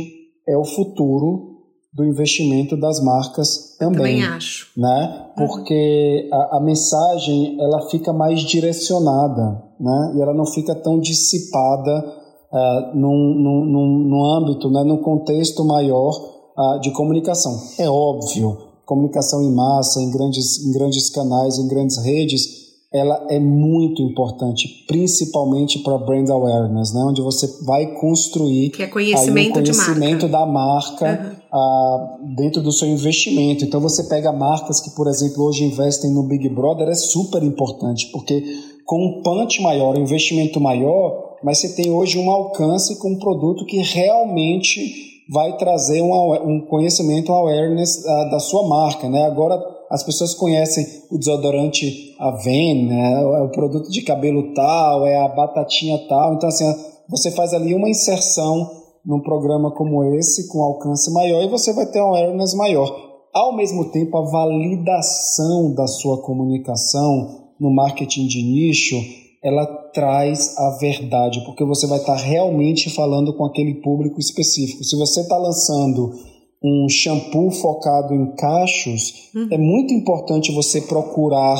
é 0.47 0.55
o 0.57 0.63
futuro 0.63 1.57
do 1.93 2.05
investimento 2.05 2.77
das 2.77 3.03
marcas 3.03 3.75
também. 3.77 4.21
Também 4.21 4.23
acho. 4.23 4.67
Né? 4.77 5.25
Uhum. 5.37 5.47
Porque 5.47 6.29
uhum. 6.31 6.37
a, 6.37 6.57
a, 6.57 6.61
mensagem 6.61 7.57
ela 7.59 7.89
fica 7.89 8.13
mais 8.13 8.41
direcionada 8.41 9.63
né? 9.77 10.13
e 10.15 10.21
ela 10.21 10.33
não 10.33 10.45
fica 10.45 10.73
tão 10.73 10.97
dissipada 10.99 12.05
uh, 12.53 12.97
num, 12.97 13.33
num, 13.35 13.65
num, 13.65 13.99
num 14.07 14.25
âmbito, 14.25 14.69
né? 14.69 14.83
num 14.83 14.97
contexto 14.97 15.65
maior 15.65 16.13
uh, 16.57 16.79
de 16.79 16.91
comunicação. 16.91 17.53
É 17.77 17.89
óbvio, 17.89 18.57
comunicação 18.85 19.43
em 19.43 19.53
massa, 19.53 20.01
em 20.01 20.09
grandes, 20.09 20.65
em 20.65 20.71
grandes 20.71 21.09
canais, 21.09 21.57
em 21.57 21.67
grandes 21.67 21.97
redes, 21.97 22.56
ela 22.93 23.27
é 23.29 23.37
muito 23.37 24.01
importante, 24.01 24.85
principalmente 24.87 25.79
para 25.79 25.97
brand 25.97 26.29
awareness, 26.29 26.93
né? 26.93 27.01
onde 27.01 27.21
você 27.21 27.45
vai 27.65 27.85
construir 27.95 28.69
que 28.69 28.81
é 28.81 28.87
conhecimento, 28.87 29.59
aí, 29.59 29.61
um 29.61 29.65
conhecimento 29.65 30.29
marca. 30.29 30.37
da 30.37 30.45
marca 30.45 31.37
uhum. 31.53 31.59
uh, 31.59 32.35
dentro 32.35 32.61
do 32.61 32.71
seu 32.71 32.87
investimento. 32.87 33.65
Então 33.65 33.81
você 33.81 34.03
pega 34.03 34.31
marcas 34.31 34.79
que, 34.79 34.91
por 34.91 35.07
exemplo, 35.07 35.43
hoje 35.43 35.65
investem 35.65 36.11
no 36.11 36.23
Big 36.23 36.47
Brother, 36.47 36.87
é 36.87 36.95
super 36.95 37.43
importante, 37.43 38.09
porque 38.11 38.41
com 38.85 39.05
um 39.05 39.21
punch 39.21 39.61
maior, 39.61 39.97
um 39.97 40.01
investimento 40.01 40.61
maior, 40.61 41.35
mas 41.43 41.59
você 41.59 41.75
tem 41.75 41.91
hoje 41.91 42.17
um 42.17 42.31
alcance 42.31 42.97
com 42.99 43.11
um 43.11 43.19
produto 43.19 43.65
que 43.65 43.81
realmente 43.81 45.07
vai 45.29 45.57
trazer 45.57 46.01
um, 46.01 46.13
um 46.49 46.61
conhecimento, 46.61 47.33
um 47.33 47.35
awareness 47.35 47.97
uh, 47.97 48.29
da 48.31 48.39
sua 48.39 48.65
marca. 48.65 49.09
Né? 49.09 49.25
Agora 49.25 49.61
as 49.89 50.03
pessoas 50.03 50.33
conhecem 50.33 50.85
o 51.09 51.17
desodorante 51.17 52.15
Avene, 52.19 52.89
né? 52.89 53.21
é 53.21 53.41
o 53.41 53.49
produto 53.49 53.89
de 53.89 54.01
cabelo 54.01 54.53
tal, 54.53 55.05
é 55.05 55.17
a 55.17 55.27
batatinha 55.29 55.97
tal. 56.09 56.33
Então, 56.33 56.49
assim, 56.49 56.65
você 57.09 57.31
faz 57.31 57.53
ali 57.53 57.73
uma 57.73 57.89
inserção 57.89 58.69
num 59.05 59.21
programa 59.21 59.71
como 59.71 60.03
esse, 60.15 60.49
com 60.49 60.61
alcance 60.61 61.11
maior, 61.13 61.41
e 61.41 61.47
você 61.47 61.71
vai 61.71 61.85
ter 61.85 62.01
um 62.01 62.07
awareness 62.07 62.53
maior. 62.53 62.93
Ao 63.33 63.55
mesmo 63.55 63.85
tempo, 63.91 64.17
a 64.17 64.29
validação 64.29 65.73
da 65.73 65.87
sua 65.87 66.21
comunicação 66.21 67.53
no 67.59 67.73
marketing 67.73 68.27
de 68.27 68.43
nicho, 68.43 68.95
ela 69.41 69.65
traz 69.93 70.57
a 70.57 70.77
verdade, 70.77 71.43
porque 71.45 71.63
você 71.63 71.87
vai 71.87 71.99
estar 71.99 72.15
realmente 72.15 72.89
falando 72.89 73.33
com 73.33 73.45
aquele 73.45 73.75
público 73.75 74.19
específico. 74.19 74.83
Se 74.83 74.97
você 74.97 75.21
está 75.21 75.37
lançando 75.37 76.11
um 76.63 76.87
shampoo 76.89 77.51
focado 77.51 78.13
em 78.13 78.35
cachos, 78.35 79.29
uhum. 79.35 79.47
é 79.51 79.57
muito 79.57 79.93
importante 79.93 80.51
você 80.51 80.81
procurar 80.81 81.57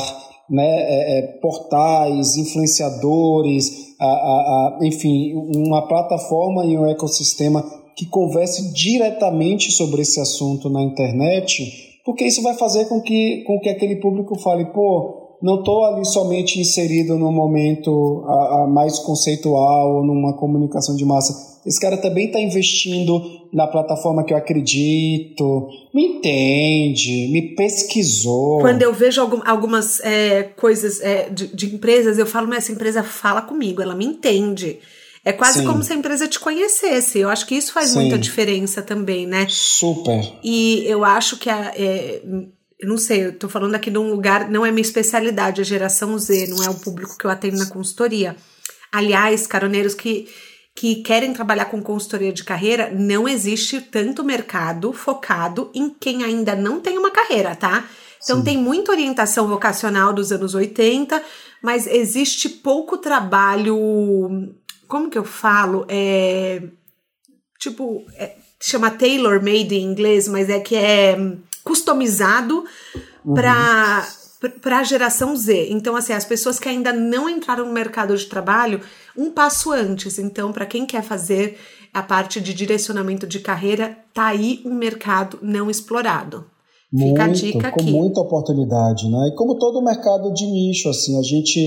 né, 0.50 0.66
é, 0.66 1.18
é, 1.18 1.22
portais, 1.40 2.36
influenciadores, 2.36 3.94
a, 4.00 4.06
a, 4.06 4.08
a, 4.08 4.78
enfim, 4.86 5.34
uma 5.34 5.86
plataforma 5.86 6.64
e 6.64 6.76
um 6.76 6.86
ecossistema 6.86 7.62
que 7.96 8.06
converse 8.06 8.72
diretamente 8.72 9.72
sobre 9.72 10.02
esse 10.02 10.20
assunto 10.20 10.70
na 10.70 10.82
internet, 10.82 12.00
porque 12.04 12.24
isso 12.24 12.42
vai 12.42 12.54
fazer 12.54 12.86
com 12.86 13.00
que, 13.00 13.42
com 13.44 13.58
que 13.60 13.68
aquele 13.68 13.96
público 13.96 14.38
fale, 14.38 14.66
pô, 14.66 15.17
não 15.42 15.60
estou 15.60 15.84
ali 15.84 16.04
somente 16.04 16.60
inserido 16.60 17.16
no 17.18 17.30
momento 17.30 18.24
a, 18.26 18.62
a 18.62 18.66
mais 18.66 18.98
conceitual 18.98 19.96
ou 19.96 20.04
numa 20.04 20.32
comunicação 20.32 20.96
de 20.96 21.04
massa 21.04 21.48
esse 21.68 21.78
cara 21.78 21.98
também 21.98 22.26
está 22.26 22.40
investindo 22.40 23.46
na 23.52 23.66
plataforma 23.66 24.24
que 24.24 24.32
eu 24.32 24.38
acredito, 24.38 25.68
me 25.92 26.02
entende, 26.02 27.28
me 27.30 27.54
pesquisou. 27.54 28.60
Quando 28.60 28.82
eu 28.82 28.92
vejo 28.92 29.20
algum, 29.20 29.40
algumas 29.44 30.00
é, 30.00 30.44
coisas 30.44 30.98
é, 31.02 31.28
de, 31.28 31.48
de, 31.48 31.74
empresas, 31.74 32.18
eu 32.18 32.24
falo, 32.24 32.48
mas 32.48 32.64
essa 32.64 32.72
empresa 32.72 33.02
fala 33.02 33.42
comigo, 33.42 33.82
ela 33.82 33.94
me 33.94 34.06
entende. 34.06 34.78
É 35.22 35.30
quase 35.30 35.60
Sim. 35.60 35.66
como 35.66 35.82
se 35.82 35.92
a 35.92 35.96
empresa 35.96 36.26
te 36.26 36.40
conhecesse. 36.40 37.18
Eu 37.18 37.28
acho 37.28 37.46
que 37.46 37.54
isso 37.54 37.70
faz 37.72 37.90
Sim. 37.90 38.00
muita 38.00 38.16
diferença 38.16 38.80
também, 38.80 39.26
né? 39.26 39.46
Super. 39.50 40.26
E 40.42 40.84
eu 40.86 41.04
acho 41.04 41.36
que 41.36 41.50
a. 41.50 41.72
É, 41.76 42.22
eu 42.78 42.88
não 42.88 42.98
sei, 42.98 43.26
eu 43.26 43.38
tô 43.38 43.48
falando 43.48 43.74
aqui 43.74 43.90
de 43.90 43.98
um 43.98 44.10
lugar, 44.10 44.48
não 44.48 44.64
é 44.64 44.70
minha 44.70 44.82
especialidade, 44.82 45.60
a 45.60 45.64
geração 45.64 46.16
Z, 46.18 46.46
não 46.48 46.62
é 46.62 46.70
o 46.70 46.74
público 46.74 47.16
que 47.18 47.24
eu 47.24 47.30
atendo 47.30 47.58
na 47.58 47.66
consultoria. 47.66 48.36
Aliás, 48.92 49.46
caroneiros 49.46 49.94
que 49.94 50.28
que 50.78 51.02
querem 51.02 51.32
trabalhar 51.32 51.64
com 51.64 51.82
consultoria 51.82 52.32
de 52.32 52.44
carreira, 52.44 52.88
não 52.88 53.28
existe 53.28 53.80
tanto 53.80 54.22
mercado 54.22 54.92
focado 54.92 55.72
em 55.74 55.90
quem 55.90 56.22
ainda 56.22 56.54
não 56.54 56.78
tem 56.78 56.96
uma 56.96 57.10
carreira, 57.10 57.56
tá? 57.56 57.84
Então 58.22 58.38
Sim. 58.38 58.44
tem 58.44 58.58
muita 58.58 58.92
orientação 58.92 59.48
vocacional 59.48 60.12
dos 60.12 60.30
anos 60.30 60.54
80, 60.54 61.20
mas 61.60 61.88
existe 61.88 62.48
pouco 62.48 62.96
trabalho. 62.96 64.54
Como 64.86 65.10
que 65.10 65.18
eu 65.18 65.24
falo? 65.24 65.84
É, 65.88 66.62
tipo, 67.58 68.06
é, 68.14 68.36
chama 68.62 68.88
tailor 68.88 69.42
made 69.42 69.74
em 69.74 69.82
inglês, 69.82 70.28
mas 70.28 70.48
é 70.48 70.60
que 70.60 70.76
é 70.76 71.18
customizado 71.68 72.64
uhum. 73.24 73.34
para 73.34 74.08
para 74.62 74.78
a 74.78 74.84
geração 74.84 75.34
Z. 75.34 75.66
Então, 75.68 75.96
assim, 75.96 76.12
as 76.12 76.24
pessoas 76.24 76.60
que 76.60 76.68
ainda 76.68 76.92
não 76.92 77.28
entraram 77.28 77.66
no 77.66 77.72
mercado 77.72 78.16
de 78.16 78.24
trabalho, 78.26 78.80
um 79.16 79.32
passo 79.32 79.72
antes. 79.72 80.16
Então, 80.16 80.52
para 80.52 80.64
quem 80.64 80.86
quer 80.86 81.02
fazer 81.02 81.58
a 81.92 82.04
parte 82.04 82.40
de 82.40 82.54
direcionamento 82.54 83.26
de 83.26 83.40
carreira, 83.40 83.98
tá 84.14 84.26
aí 84.26 84.60
um 84.64 84.74
mercado 84.74 85.40
não 85.42 85.68
explorado. 85.68 86.44
Fica 86.88 87.04
muito, 87.04 87.20
a 87.20 87.28
dica 87.28 87.70
com 87.72 87.80
aqui. 87.80 87.92
Com 87.92 87.98
muita 87.98 88.20
oportunidade, 88.20 89.10
né? 89.10 89.30
E 89.32 89.34
como 89.34 89.58
todo 89.58 89.82
mercado 89.82 90.32
de 90.32 90.46
nicho, 90.46 90.88
assim, 90.88 91.18
a 91.18 91.22
gente 91.22 91.58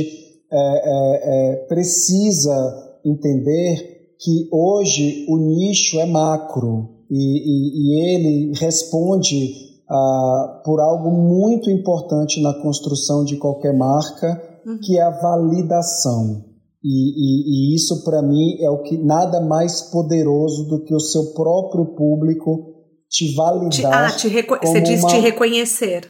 é, 0.50 0.56
é, 0.56 1.54
é, 1.54 1.56
precisa 1.68 3.00
entender 3.04 4.16
que 4.18 4.48
hoje 4.50 5.26
o 5.28 5.38
nicho 5.38 6.00
é 6.00 6.06
macro 6.06 6.90
e, 7.10 7.18
e, 7.18 7.72
e 7.76 8.16
ele 8.16 8.52
responde 8.58 9.71
uh, 9.92 10.64
por 10.64 10.80
algo 10.80 11.12
muito 11.12 11.70
importante 11.70 12.42
na 12.42 12.54
construção 12.54 13.26
de 13.26 13.38
qualquer 13.38 13.78
marca, 13.78 14.42
uhum. 14.66 14.80
que 14.80 14.98
é 14.98 15.02
a 15.02 15.10
validação. 15.10 16.46
E, 16.84 16.88
e, 16.90 17.74
e 17.74 17.76
isso, 17.76 18.04
para 18.04 18.22
mim, 18.22 18.58
é 18.60 18.70
o 18.70 18.82
que 18.82 18.98
nada 18.98 19.42
mais 19.42 19.82
poderoso 19.82 20.68
do 20.68 20.84
que 20.84 20.96
o 20.96 21.00
seu 21.00 21.34
próprio 21.34 21.86
público 21.96 22.72
te 23.08 23.36
validar. 23.36 23.70
Te, 23.70 23.86
ah, 23.86 24.10
te 24.10 24.30
você 24.64 24.82
diz 24.82 25.02
uma... 25.02 25.10
te 25.10 25.20
reconhecer. 25.20 26.10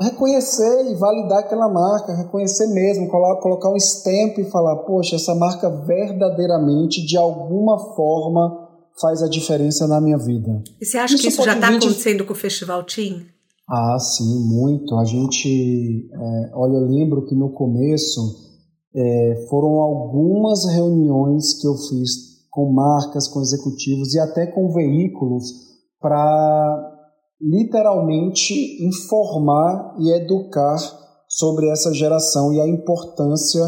Reconhecer 0.00 0.90
e 0.90 0.94
validar 0.94 1.40
aquela 1.40 1.68
marca, 1.68 2.14
reconhecer 2.14 2.66
mesmo, 2.68 3.08
colocar 3.08 3.70
um 3.70 3.76
stamp 3.76 4.38
e 4.38 4.50
falar: 4.50 4.76
poxa, 4.84 5.16
essa 5.16 5.34
marca 5.34 5.68
verdadeiramente, 5.70 7.04
de 7.04 7.16
alguma 7.16 7.78
forma, 7.94 8.61
faz 9.00 9.22
a 9.22 9.28
diferença 9.28 9.86
na 9.86 10.00
minha 10.00 10.18
vida. 10.18 10.62
E 10.80 10.86
você 10.86 10.98
acha 10.98 11.14
isso 11.14 11.22
que 11.22 11.28
isso 11.28 11.42
já 11.42 11.54
está 11.54 11.68
acontecendo 11.68 12.24
com 12.24 12.32
o 12.32 12.36
Festival 12.36 12.84
Team? 12.84 13.22
Ah, 13.68 13.98
sim, 13.98 14.46
muito. 14.48 14.94
A 14.96 15.04
gente, 15.04 16.08
é, 16.12 16.50
olha, 16.54 16.76
eu 16.76 16.86
lembro 16.86 17.24
que 17.26 17.34
no 17.34 17.52
começo 17.52 18.20
é, 18.94 19.46
foram 19.48 19.80
algumas 19.80 20.66
reuniões 20.66 21.60
que 21.60 21.66
eu 21.66 21.74
fiz 21.74 22.32
com 22.50 22.70
marcas, 22.72 23.28
com 23.28 23.40
executivos 23.40 24.14
e 24.14 24.20
até 24.20 24.46
com 24.46 24.72
veículos 24.72 25.44
para 26.00 26.90
literalmente 27.40 28.84
informar 28.84 29.96
e 29.98 30.12
educar 30.12 30.76
sobre 31.28 31.70
essa 31.70 31.92
geração 31.94 32.52
e 32.52 32.60
a 32.60 32.68
importância 32.68 33.62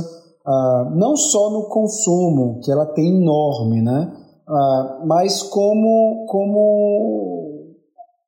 ah, 0.46 0.92
não 0.94 1.16
só 1.16 1.50
no 1.50 1.68
consumo, 1.68 2.60
que 2.62 2.70
ela 2.70 2.84
tem 2.84 3.16
enorme, 3.16 3.80
né? 3.80 4.12
Ah, 4.46 5.02
mas 5.06 5.42
como, 5.42 6.26
como, 6.28 7.76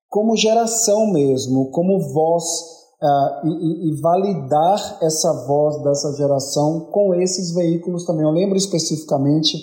como 0.08 0.36
geração 0.36 1.12
mesmo, 1.12 1.70
como 1.70 2.00
voz 2.12 2.44
uh, 3.02 3.46
e, 3.46 3.90
e, 3.90 4.00
validar 4.00 4.98
essa 5.02 5.32
voz 5.46 5.82
dessa 5.82 6.12
geração 6.16 6.88
com 6.90 7.14
esses 7.14 7.54
veículos 7.54 8.04
também. 8.06 8.24
Eu 8.24 8.30
lembro 8.30 8.56
especificamente 8.56 9.58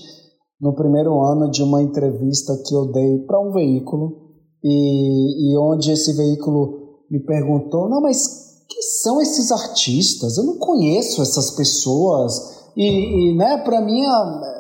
no 0.62 0.76
primeiro 0.76 1.20
ano 1.20 1.50
de 1.50 1.64
uma 1.64 1.82
entrevista 1.82 2.56
que 2.66 2.76
eu 2.76 2.92
dei 2.92 3.20
para 3.26 3.40
um 3.40 3.52
veículo 3.52 4.24
e, 4.64 5.52
e 5.52 5.58
onde 5.58 5.92
esse 5.92 6.14
veículo 6.14 7.02
me 7.10 7.20
perguntou: 7.20 7.90
não, 7.90 8.00
mas 8.00 8.64
quem 8.70 8.82
são 9.02 9.20
esses 9.22 9.52
artistas? 9.52 10.38
Eu 10.38 10.44
não 10.44 10.58
conheço 10.58 11.22
essas 11.22 11.52
pessoas. 11.52 12.62
E, 12.76 13.32
e 13.32 13.36
né, 13.36 13.58
para 13.58 13.82
mim, 13.82 14.04
a, 14.06 14.53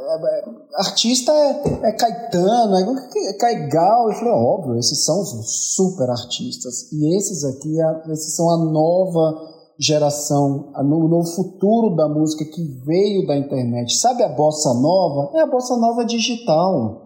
artista 0.77 1.31
é, 1.31 1.89
é 1.89 1.91
Caetano, 1.93 2.75
é 2.75 3.33
Caigal. 3.33 4.09
Eu 4.09 4.15
falei, 4.15 4.33
óbvio, 4.33 4.77
esses 4.77 5.03
são 5.03 5.21
os 5.21 5.73
super 5.75 6.09
artistas. 6.09 6.91
E 6.91 7.17
esses 7.17 7.43
aqui, 7.43 7.77
esses 8.11 8.35
são 8.35 8.49
a 8.49 8.57
nova 8.57 9.53
geração, 9.79 10.71
o 10.75 11.07
novo 11.07 11.27
futuro 11.27 11.95
da 11.95 12.07
música 12.07 12.45
que 12.45 12.63
veio 12.85 13.25
da 13.25 13.37
internet. 13.37 13.97
Sabe 13.97 14.23
a 14.23 14.29
bossa 14.29 14.73
nova? 14.73 15.37
É 15.37 15.41
a 15.41 15.47
bossa 15.47 15.75
nova 15.77 16.05
digital. 16.05 17.01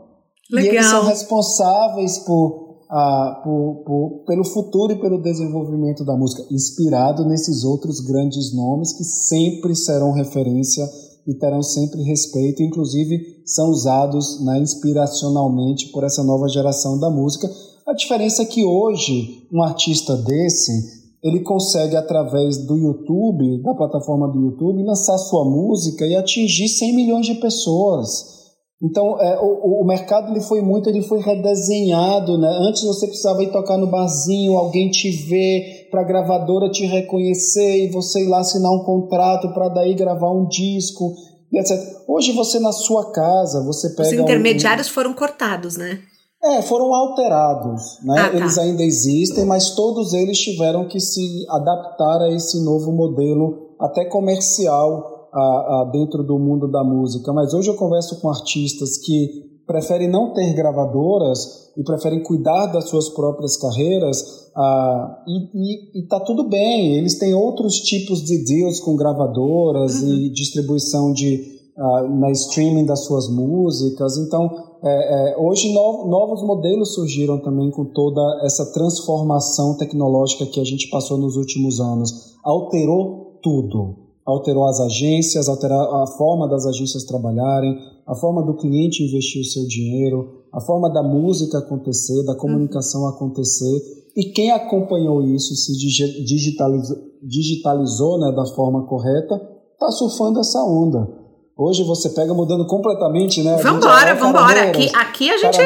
Legal. 0.51 0.73
E 0.73 0.77
eles 0.77 0.85
são 0.85 1.05
responsáveis 1.05 2.19
por, 2.19 2.83
ah, 2.89 3.41
por, 3.43 3.83
por, 3.85 4.23
pelo 4.25 4.45
futuro 4.45 4.93
e 4.93 4.99
pelo 4.99 5.21
desenvolvimento 5.21 6.05
da 6.05 6.15
música, 6.15 6.43
inspirado 6.51 7.25
nesses 7.25 7.63
outros 7.63 7.99
grandes 7.99 8.53
nomes 8.55 8.93
que 8.93 9.03
sempre 9.03 9.75
serão 9.75 10.11
referência 10.11 10.85
e 11.27 11.33
terão 11.33 11.61
sempre 11.61 12.01
respeito, 12.03 12.63
inclusive 12.63 13.41
são 13.45 13.69
usados 13.69 14.43
né, 14.45 14.59
inspiracionalmente 14.59 15.89
por 15.89 16.03
essa 16.03 16.23
nova 16.23 16.47
geração 16.47 16.97
da 16.97 17.09
música. 17.09 17.49
A 17.85 17.93
diferença 17.93 18.43
é 18.43 18.45
que 18.45 18.63
hoje 18.63 19.45
um 19.51 19.61
artista 19.61 20.15
desse 20.15 20.97
ele 21.23 21.41
consegue 21.41 21.95
através 21.95 22.65
do 22.65 22.77
YouTube, 22.77 23.61
da 23.61 23.73
plataforma 23.73 24.27
do 24.29 24.39
YouTube, 24.39 24.83
lançar 24.83 25.17
sua 25.17 25.43
música 25.43 26.05
e 26.05 26.15
atingir 26.15 26.69
100 26.69 26.95
milhões 26.95 27.25
de 27.25 27.35
pessoas. 27.35 28.37
Então, 28.81 29.19
é, 29.19 29.39
o, 29.41 29.81
o 29.81 29.85
mercado 29.85 30.31
ele 30.31 30.41
foi 30.41 30.61
muito, 30.61 30.87
ele 30.87 31.01
foi 31.01 31.19
redesenhado, 31.19 32.37
né? 32.37 32.47
Antes 32.61 32.83
você 32.83 33.07
precisava 33.07 33.43
ir 33.43 33.51
tocar 33.51 33.77
no 33.77 33.87
barzinho, 33.87 34.55
alguém 34.55 34.89
te 34.91 35.09
ver, 35.09 35.76
para 35.89 36.01
a 36.01 36.03
gravadora 36.03 36.69
te 36.69 36.85
reconhecer 36.85 37.85
e 37.85 37.91
você 37.91 38.23
ir 38.23 38.27
lá 38.27 38.39
assinar 38.39 38.71
um 38.71 38.83
contrato 38.83 39.53
para 39.53 39.69
daí 39.69 39.93
gravar 39.93 40.31
um 40.31 40.47
disco 40.47 41.13
e 41.51 41.57
etc. 41.57 41.77
Hoje 42.07 42.31
você 42.31 42.59
na 42.59 42.71
sua 42.71 43.11
casa, 43.11 43.63
você 43.63 43.89
pega... 43.89 44.09
Os 44.09 44.13
intermediários 44.13 44.89
um... 44.89 44.91
foram 44.91 45.13
cortados, 45.13 45.77
né? 45.77 45.99
É, 46.43 46.61
foram 46.61 46.93
alterados, 46.93 47.99
né? 48.03 48.15
Ah, 48.19 48.29
tá. 48.29 48.37
Eles 48.37 48.57
ainda 48.57 48.83
existem, 48.83 49.43
mas 49.43 49.71
todos 49.71 50.13
eles 50.13 50.37
tiveram 50.37 50.87
que 50.87 50.99
se 50.99 51.45
adaptar 51.49 52.21
a 52.21 52.31
esse 52.31 52.63
novo 52.63 52.91
modelo, 52.91 53.75
até 53.79 54.05
comercial, 54.05 55.29
a, 55.33 55.39
a, 55.39 55.89
dentro 55.91 56.23
do 56.23 56.37
mundo 56.39 56.67
da 56.67 56.83
música, 56.83 57.33
mas 57.33 57.53
hoje 57.53 57.69
eu 57.69 57.75
converso 57.75 58.19
com 58.21 58.29
artistas 58.29 58.97
que 58.97 59.56
preferem 59.67 60.09
não 60.09 60.33
ter 60.33 60.53
gravadoras 60.53 61.69
e 61.75 61.83
preferem 61.83 62.23
cuidar 62.23 62.67
das 62.67 62.89
suas 62.89 63.09
próprias 63.09 63.57
carreiras 63.57 64.47
ah, 64.55 65.23
e, 65.27 66.01
está 66.01 66.19
tudo 66.19 66.49
bem, 66.49 66.95
eles 66.95 67.19
têm 67.19 67.33
outros 67.33 67.75
tipos 67.81 68.23
de 68.23 68.43
deals 68.43 68.79
com 68.79 68.95
gravadoras 68.95 70.01
uhum. 70.01 70.07
e 70.07 70.29
distribuição 70.31 71.13
de 71.13 71.57
ah, 71.77 72.03
na 72.09 72.31
streaming 72.31 72.85
das 72.85 73.05
suas 73.05 73.29
músicas, 73.29 74.17
então 74.17 74.49
é, 74.83 75.33
é, 75.33 75.37
hoje 75.37 75.73
no, 75.73 76.07
novos 76.07 76.41
modelos 76.43 76.93
surgiram 76.93 77.39
também 77.39 77.69
com 77.71 77.85
toda 77.85 78.21
essa 78.43 78.71
transformação 78.73 79.75
tecnológica 79.75 80.45
que 80.45 80.59
a 80.59 80.63
gente 80.63 80.89
passou 80.89 81.17
nos 81.17 81.35
últimos 81.35 81.79
anos, 81.79 82.35
alterou 82.43 83.39
tudo. 83.41 84.07
Alterou 84.25 84.65
as 84.65 84.79
agências, 84.81 85.47
alterou 85.47 85.79
a 85.79 86.05
forma 86.05 86.49
das 86.49 86.65
agências 86.65 87.05
trabalharem, 87.05 87.77
a 88.07 88.15
forma 88.15 88.41
do 88.41 88.55
cliente 88.55 89.03
investir 89.03 89.41
o 89.41 89.45
seu 89.45 89.67
dinheiro, 89.67 90.43
a 90.53 90.61
forma 90.61 90.89
da 90.89 91.03
música 91.03 91.57
acontecer, 91.57 92.23
da 92.23 92.35
comunicação 92.35 93.01
uhum. 93.01 93.09
acontecer. 93.09 93.81
E 94.15 94.31
quem 94.31 94.49
acompanhou 94.51 95.21
isso, 95.21 95.53
se 95.55 95.77
digitalizou, 96.23 96.97
digitalizou 97.21 98.19
né, 98.19 98.31
da 98.31 98.45
forma 98.45 98.87
correta, 98.87 99.35
está 99.73 99.91
surfando 99.91 100.39
essa 100.39 100.59
onda. 100.63 101.07
Hoje 101.55 101.83
você 101.83 102.09
pega 102.09 102.33
mudando 102.33 102.65
completamente, 102.67 103.41
né? 103.41 103.57
Vambora, 103.57 104.13
vambora. 104.13 104.69
Aqui, 104.69 104.91
aqui 104.95 105.29
a 105.31 105.37
gente, 105.37 105.59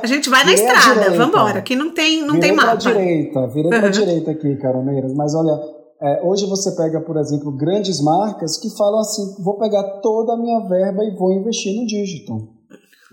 a 0.00 0.06
gente 0.06 0.30
vai 0.30 0.44
na 0.44 0.52
estrada. 0.52 1.10
Vambora. 1.10 1.58
Aqui 1.58 1.74
não 1.74 1.92
tem, 1.92 2.20
não 2.20 2.34
virei 2.34 2.48
tem 2.48 2.56
mapa. 2.56 2.76
Pra 2.76 2.92
direita, 2.92 3.46
virei 3.48 3.72
uhum. 3.72 3.80
pra 3.80 3.88
direita 3.88 4.30
aqui, 4.30 4.56
Caroneiras. 4.56 5.12
Mas 5.12 5.34
olha, 5.34 5.60
é, 6.00 6.22
hoje 6.22 6.46
você 6.46 6.74
pega, 6.76 7.00
por 7.00 7.16
exemplo, 7.16 7.52
grandes 7.52 8.00
marcas 8.00 8.58
que 8.58 8.68
falam 8.76 9.00
assim: 9.00 9.42
vou 9.42 9.58
pegar 9.58 10.00
toda 10.00 10.34
a 10.34 10.36
minha 10.36 10.60
verba 10.60 11.04
e 11.04 11.16
vou 11.16 11.32
investir 11.32 11.74
no 11.74 11.86
digital. 11.86 12.40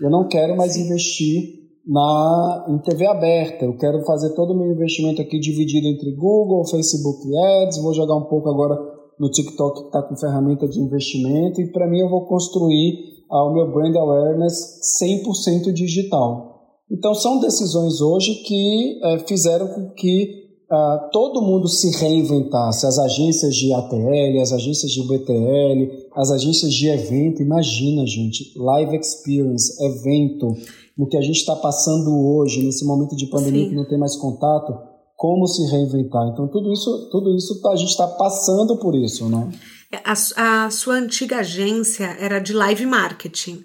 Eu 0.00 0.10
não 0.10 0.26
quero 0.26 0.56
mais 0.56 0.76
investir 0.76 1.62
na, 1.86 2.66
em 2.68 2.78
TV 2.78 3.06
aberta. 3.06 3.64
Eu 3.64 3.76
quero 3.76 4.04
fazer 4.04 4.30
todo 4.30 4.52
o 4.52 4.58
meu 4.58 4.72
investimento 4.72 5.22
aqui 5.22 5.38
dividido 5.38 5.86
entre 5.86 6.12
Google, 6.14 6.66
Facebook 6.68 7.22
Ads. 7.36 7.78
Vou 7.82 7.94
jogar 7.94 8.16
um 8.16 8.24
pouco 8.24 8.48
agora 8.48 8.76
no 9.18 9.30
TikTok 9.30 9.80
que 9.80 9.86
está 9.86 10.02
com 10.02 10.16
ferramenta 10.16 10.66
de 10.66 10.80
investimento. 10.80 11.60
E 11.60 11.70
para 11.70 11.88
mim 11.88 12.00
eu 12.00 12.10
vou 12.10 12.26
construir 12.26 13.12
ah, 13.30 13.44
o 13.44 13.54
meu 13.54 13.70
brand 13.72 13.94
awareness 13.96 14.80
100% 15.02 15.72
digital. 15.72 16.52
Então 16.90 17.14
são 17.14 17.40
decisões 17.40 18.00
hoje 18.00 18.42
que 18.42 19.00
é, 19.02 19.18
fizeram 19.20 19.68
com 19.68 19.90
que 19.90 20.41
uh, 20.72 21.10
todo 21.12 21.42
mundo 21.42 21.68
se 21.68 21.90
reinventasse, 21.98 22.86
as 22.86 22.98
agências 22.98 23.54
de 23.54 23.72
ATL, 23.74 24.40
as 24.40 24.52
agências 24.52 24.90
de 24.90 25.02
BTL, 25.06 26.08
as 26.16 26.30
agências 26.30 26.72
de 26.72 26.88
evento, 26.88 27.42
imagina, 27.42 28.06
gente, 28.06 28.52
live 28.56 28.96
experience, 28.96 29.74
evento, 29.84 30.56
no 30.96 31.06
que 31.06 31.16
a 31.16 31.20
gente 31.20 31.36
está 31.36 31.54
passando 31.54 32.10
hoje, 32.10 32.62
nesse 32.62 32.84
momento 32.84 33.14
de 33.14 33.26
pandemia 33.26 33.64
Sim. 33.64 33.70
que 33.70 33.76
não 33.76 33.88
tem 33.88 33.98
mais 33.98 34.16
contato, 34.16 34.76
como 35.16 35.46
se 35.46 35.64
reinventar. 35.70 36.28
Então, 36.28 36.48
tudo 36.48 36.72
isso, 36.72 37.08
tudo 37.10 37.36
isso 37.36 37.60
tá, 37.60 37.70
a 37.70 37.76
gente 37.76 37.90
está 37.90 38.06
passando 38.06 38.76
por 38.78 38.94
isso, 38.94 39.28
né? 39.28 39.50
A, 40.04 40.64
a 40.64 40.70
sua 40.70 40.94
antiga 40.94 41.38
agência 41.38 42.16
era 42.18 42.38
de 42.38 42.52
live 42.52 42.86
marketing. 42.86 43.64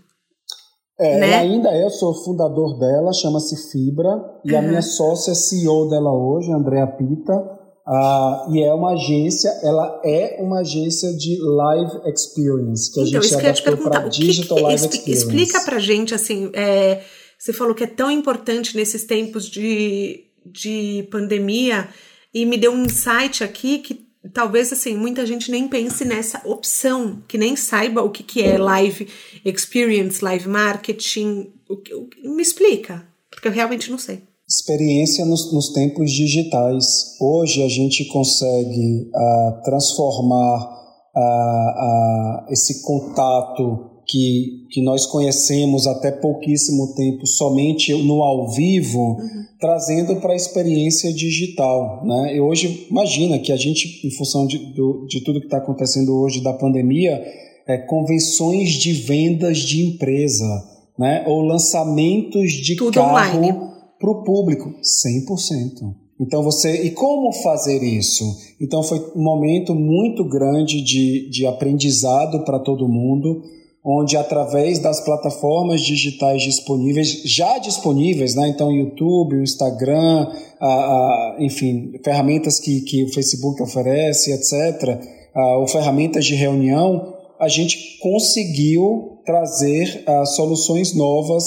É, 0.99 1.19
né? 1.19 1.29
Ela 1.29 1.41
ainda 1.41 1.69
é, 1.69 1.83
eu 1.83 1.89
sou 1.89 2.13
fundador 2.23 2.79
dela, 2.79 3.13
chama-se 3.13 3.71
Fibra, 3.71 4.09
e 4.43 4.51
uhum. 4.51 4.57
a 4.57 4.61
minha 4.61 4.81
sócia 4.81 5.31
é 5.31 5.35
CEO 5.35 5.89
dela 5.89 6.11
hoje, 6.11 6.51
Andrea 6.51 6.87
Pita, 6.87 7.33
uh, 7.33 8.51
e 8.51 8.63
é 8.63 8.73
uma 8.73 8.93
agência, 8.93 9.49
ela 9.61 10.01
é 10.03 10.37
uma 10.41 10.61
agência 10.61 11.13
de 11.13 11.37
live 11.39 12.01
experience, 12.05 12.91
que 12.91 12.99
a 12.99 13.03
então, 13.03 13.21
gente 13.21 13.35
adaptou 13.35 13.77
para 13.77 14.07
digital 14.07 14.57
que, 14.57 14.63
live 14.63 14.85
experience. 14.85 15.27
Explica 15.27 15.61
pra 15.61 15.77
gente, 15.77 16.15
assim, 16.15 16.49
é, 16.53 17.01
você 17.37 17.53
falou 17.53 17.75
que 17.75 17.83
é 17.83 17.87
tão 17.87 18.09
importante 18.09 18.75
nesses 18.75 19.05
tempos 19.05 19.47
de, 19.47 20.25
de 20.45 21.07
pandemia, 21.11 21.87
e 22.33 22.43
me 22.45 22.57
deu 22.57 22.71
um 22.71 22.85
insight 22.85 23.43
aqui 23.43 23.79
que 23.79 24.06
talvez 24.33 24.71
assim 24.71 24.95
muita 24.95 25.25
gente 25.25 25.51
nem 25.51 25.67
pense 25.67 26.05
nessa 26.05 26.41
opção, 26.45 27.21
que 27.27 27.37
nem 27.37 27.55
saiba 27.55 28.01
o 28.01 28.09
que, 28.09 28.23
que 28.23 28.41
é 28.41 28.57
live 28.57 29.07
experience, 29.45 30.23
live 30.23 30.47
marketing. 30.47 31.51
O, 31.69 31.73
o, 31.73 32.35
me 32.35 32.41
explica, 32.41 33.05
porque 33.29 33.47
eu 33.47 33.51
realmente 33.51 33.91
não 33.91 33.97
sei. 33.97 34.21
experiência 34.47 35.25
nos, 35.25 35.51
nos 35.51 35.73
tempos 35.73 36.11
digitais. 36.11 36.85
Hoje 37.19 37.63
a 37.63 37.67
gente 37.67 38.05
consegue 38.05 39.09
uh, 39.13 39.63
transformar 39.63 40.77
uh, 41.15 42.45
uh, 42.47 42.51
esse 42.51 42.81
contato 42.83 43.96
que, 44.07 44.65
que 44.71 44.81
nós 44.81 45.05
conhecemos 45.05 45.85
até 45.85 46.09
pouquíssimo 46.09 46.95
tempo 46.95 47.27
somente 47.27 47.93
no 47.93 48.23
ao 48.23 48.49
vivo, 48.49 49.17
uhum. 49.19 49.45
trazendo 49.59 50.15
para 50.15 50.31
a 50.31 50.35
experiência 50.35 51.11
digital. 51.11 52.05
Né? 52.05 52.37
E 52.37 52.39
hoje, 52.39 52.87
imagina 52.89 53.37
que 53.37 53.51
a 53.51 53.57
gente, 53.57 54.07
em 54.07 54.11
função 54.11 54.47
de, 54.47 54.59
do, 54.73 55.05
de 55.07 55.19
tudo 55.21 55.41
que 55.41 55.47
está 55.47 55.57
acontecendo 55.57 56.15
hoje 56.15 56.41
da 56.41 56.53
pandemia, 56.53 57.21
é, 57.67 57.77
convenções 57.79 58.71
de 58.71 58.93
vendas 58.93 59.57
de 59.57 59.85
empresa, 59.85 60.63
né? 60.97 61.25
ou 61.27 61.41
lançamentos 61.41 62.53
de 62.53 62.77
tudo 62.77 62.93
carro 62.93 63.73
para 63.99 64.09
o 64.09 64.23
público, 64.23 64.73
100%. 65.05 65.93
Então 66.19 66.41
você. 66.41 66.83
E 66.83 66.91
como 66.91 67.31
fazer 67.31 67.83
isso? 67.83 68.23
Então 68.59 68.81
foi 68.81 68.99
um 69.15 69.21
momento 69.21 69.75
muito 69.75 70.23
grande 70.23 70.81
de, 70.81 71.29
de 71.29 71.45
aprendizado 71.45 72.43
para 72.43 72.57
todo 72.57 72.87
mundo 72.87 73.43
onde 73.89 74.17
através 74.17 74.79
das 74.79 74.99
plataformas 74.99 75.81
digitais 75.81 76.43
disponíveis, 76.43 77.21
já 77.23 77.57
disponíveis, 77.57 78.35
né? 78.35 78.49
então 78.49 78.69
YouTube, 78.69 79.41
Instagram, 79.41 80.27
a, 80.59 80.67
a, 80.67 81.37
enfim, 81.39 81.93
ferramentas 82.03 82.59
que, 82.59 82.81
que 82.81 83.05
o 83.05 83.13
Facebook 83.13 83.63
oferece, 83.63 84.33
etc., 84.33 84.99
a, 85.33 85.57
ou 85.59 85.67
ferramentas 85.69 86.25
de 86.25 86.35
reunião, 86.35 87.13
a 87.39 87.47
gente 87.47 87.97
conseguiu 88.01 89.19
trazer 89.25 90.03
soluções 90.35 90.93
novas 90.93 91.45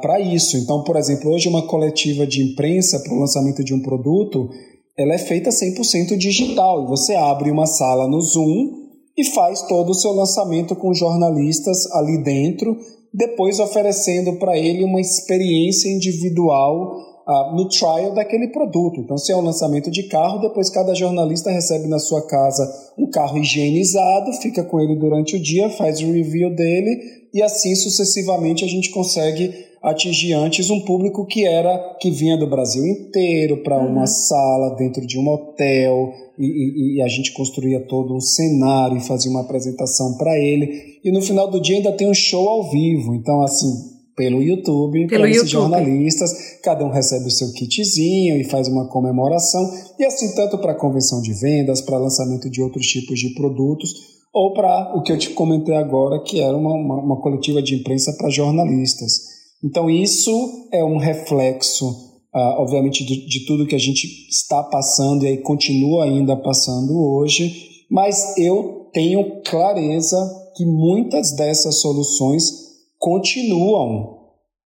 para 0.00 0.18
isso. 0.20 0.56
Então, 0.56 0.82
por 0.84 0.96
exemplo, 0.96 1.30
hoje 1.30 1.48
uma 1.48 1.66
coletiva 1.66 2.26
de 2.26 2.42
imprensa 2.42 3.00
para 3.00 3.12
o 3.12 3.18
lançamento 3.18 3.64
de 3.64 3.74
um 3.74 3.82
produto, 3.82 4.48
ela 4.96 5.14
é 5.14 5.18
feita 5.18 5.50
100% 5.50 6.16
digital. 6.16 6.84
E 6.84 6.86
você 6.86 7.14
abre 7.14 7.50
uma 7.50 7.66
sala 7.66 8.06
no 8.06 8.20
Zoom 8.20 8.79
e 9.20 9.24
faz 9.32 9.62
todo 9.62 9.90
o 9.90 9.94
seu 9.94 10.12
lançamento 10.12 10.74
com 10.74 10.94
jornalistas 10.94 11.90
ali 11.92 12.22
dentro, 12.22 12.78
depois 13.12 13.60
oferecendo 13.60 14.36
para 14.38 14.56
ele 14.56 14.82
uma 14.82 15.00
experiência 15.00 15.90
individual 15.90 16.96
uh, 17.28 17.54
no 17.54 17.68
trial 17.68 18.14
daquele 18.14 18.48
produto. 18.48 18.98
Então, 18.98 19.18
se 19.18 19.30
é 19.30 19.36
um 19.36 19.42
lançamento 19.42 19.90
de 19.90 20.04
carro, 20.04 20.40
depois 20.40 20.70
cada 20.70 20.94
jornalista 20.94 21.50
recebe 21.50 21.86
na 21.86 21.98
sua 21.98 22.26
casa 22.26 22.66
um 22.96 23.10
carro 23.10 23.36
higienizado, 23.36 24.32
fica 24.40 24.64
com 24.64 24.80
ele 24.80 24.96
durante 24.96 25.36
o 25.36 25.42
dia, 25.42 25.68
faz 25.68 26.00
o 26.00 26.10
review 26.10 26.54
dele 26.54 27.28
e 27.34 27.42
assim 27.42 27.74
sucessivamente 27.74 28.64
a 28.64 28.68
gente 28.68 28.90
consegue 28.90 29.52
atingir 29.82 30.34
antes 30.34 30.68
um 30.68 30.80
público 30.80 31.24
que 31.24 31.46
era 31.46 31.96
que 31.98 32.10
vinha 32.10 32.36
do 32.36 32.46
Brasil 32.46 32.86
inteiro 32.86 33.62
para 33.62 33.78
uma 33.78 34.02
uhum. 34.02 34.06
sala 34.06 34.76
dentro 34.76 35.06
de 35.06 35.18
um 35.18 35.26
hotel 35.28 36.12
e, 36.38 36.44
e, 36.46 36.96
e, 36.96 37.02
a 37.02 37.08
gente 37.08 37.32
construía 37.32 37.80
todo 37.86 38.14
um 38.14 38.20
cenário 38.20 38.96
e 38.96 39.06
fazia 39.06 39.30
uma 39.30 39.42
apresentação 39.42 40.16
para 40.16 40.38
ele. 40.38 40.98
E 41.04 41.10
no 41.12 41.20
final 41.20 41.50
do 41.50 41.60
dia 41.60 41.76
ainda 41.76 41.92
tem 41.92 42.08
um 42.08 42.14
show 42.14 42.48
ao 42.48 42.70
vivo. 42.70 43.14
Então, 43.14 43.42
assim, 43.42 43.70
pelo 44.16 44.42
YouTube, 44.42 45.06
para 45.06 45.28
esses 45.28 45.48
jornalistas, 45.48 46.58
cada 46.62 46.84
um 46.84 46.90
recebe 46.90 47.26
o 47.26 47.30
seu 47.30 47.52
kitzinho 47.52 48.36
e 48.36 48.44
faz 48.44 48.68
uma 48.68 48.88
comemoração. 48.88 49.70
E 49.98 50.04
assim, 50.04 50.34
tanto 50.34 50.58
para 50.58 50.74
convenção 50.74 51.20
de 51.20 51.32
vendas, 51.34 51.80
para 51.80 51.98
lançamento 51.98 52.50
de 52.50 52.62
outros 52.62 52.86
tipos 52.86 53.18
de 53.18 53.34
produtos, 53.34 53.92
ou 54.32 54.52
para 54.52 54.94
o 54.96 55.02
que 55.02 55.12
eu 55.12 55.18
te 55.18 55.30
comentei 55.30 55.74
agora, 55.74 56.22
que 56.22 56.40
era 56.40 56.56
uma, 56.56 56.72
uma, 56.74 57.02
uma 57.02 57.20
coletiva 57.20 57.62
de 57.62 57.74
imprensa 57.74 58.14
para 58.16 58.30
jornalistas. 58.30 59.39
Então, 59.62 59.90
isso 59.90 60.68
é 60.72 60.82
um 60.84 60.96
reflexo 60.96 62.10
uh, 62.34 62.60
obviamente, 62.60 63.04
de, 63.04 63.26
de, 63.26 63.46
tudo 63.46 63.66
que 63.66 63.74
a 63.74 63.78
gente 63.78 64.06
está 64.28 64.62
passando 64.62 65.24
e 65.24 65.28
aí 65.28 65.38
continua 65.38 66.04
ainda 66.04 66.36
passando 66.36 66.96
hoje, 66.96 67.84
mas 67.90 68.36
eu 68.38 68.88
tenho 68.92 69.42
clareza 69.42 70.18
que 70.56 70.64
muitas 70.64 71.34
dessas 71.36 71.80
soluções 71.80 72.50
continuam 72.98 74.18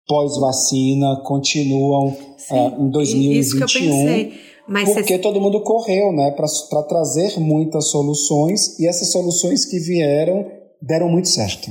pós-vacina, 0.07 1.21
continuam 1.23 2.07
uh, 2.07 2.83
em 2.83 2.89
2021. 2.89 3.39
Isso 3.39 3.57
que 3.57 3.63
eu 3.63 3.67
pensei. 3.67 4.33
Mas 4.65 4.93
porque 4.93 5.19
todo 5.19 5.41
mundo 5.41 5.61
correu 5.61 6.13
né, 6.13 6.31
para 6.31 6.83
trazer 6.83 7.37
muitas 7.37 7.89
soluções 7.89 8.79
e 8.79 8.87
essas 8.87 9.11
soluções 9.11 9.65
que 9.65 9.77
vieram 9.77 10.49
deram 10.81 11.09
muito 11.09 11.27
certo. 11.27 11.69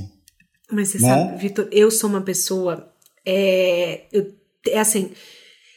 Mas 0.70 0.88
você 0.88 0.98
né? 0.98 1.08
sabe, 1.08 1.38
Vitor, 1.38 1.68
eu 1.72 1.90
sou 1.90 2.10
uma 2.10 2.20
pessoa. 2.20 2.91
É, 3.24 4.02
eu, 4.12 4.32
é 4.68 4.78
assim, 4.78 5.12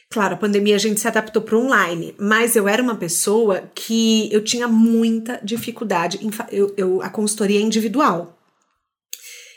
Claro, 0.08 0.34
a 0.34 0.38
pandemia 0.38 0.76
a 0.76 0.78
gente 0.78 1.00
se 1.00 1.08
adaptou 1.08 1.42
para 1.42 1.58
online, 1.58 2.14
mas 2.18 2.54
eu 2.54 2.68
era 2.68 2.82
uma 2.82 2.94
pessoa 2.94 3.70
que 3.74 4.32
eu 4.32 4.42
tinha 4.42 4.68
muita 4.68 5.40
dificuldade 5.42 6.24
em 6.24 6.30
eu, 6.52 6.72
eu 6.76 7.02
a 7.02 7.10
consultoria 7.10 7.60
individual. 7.60 8.38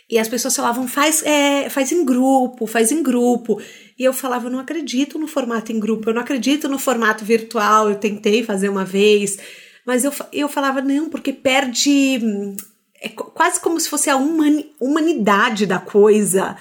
E 0.09 0.17
as 0.17 0.27
pessoas 0.27 0.55
falavam, 0.55 0.87
faz, 0.87 1.23
é, 1.23 1.69
faz 1.69 1.91
em 1.91 2.03
grupo, 2.03 2.65
faz 2.65 2.91
em 2.91 3.03
grupo. 3.03 3.61
E 3.97 4.03
eu 4.03 4.11
falava, 4.11 4.47
eu 4.47 4.51
não 4.51 4.59
acredito 4.59 5.19
no 5.19 5.27
formato 5.27 5.71
em 5.71 5.79
grupo, 5.79 6.09
eu 6.09 6.15
não 6.15 6.21
acredito 6.23 6.67
no 6.67 6.79
formato 6.79 7.23
virtual, 7.23 7.89
eu 7.89 7.95
tentei 7.95 8.43
fazer 8.43 8.69
uma 8.69 8.83
vez, 8.83 9.37
mas 9.85 10.03
eu, 10.03 10.11
eu 10.33 10.49
falava, 10.49 10.81
não, 10.81 11.09
porque 11.09 11.31
perde. 11.31 12.19
É 13.01 13.09
quase 13.09 13.59
como 13.59 13.79
se 13.79 13.87
fosse 13.87 14.09
a 14.09 14.17
humanidade 14.17 15.65
da 15.65 15.79
coisa. 15.79 16.57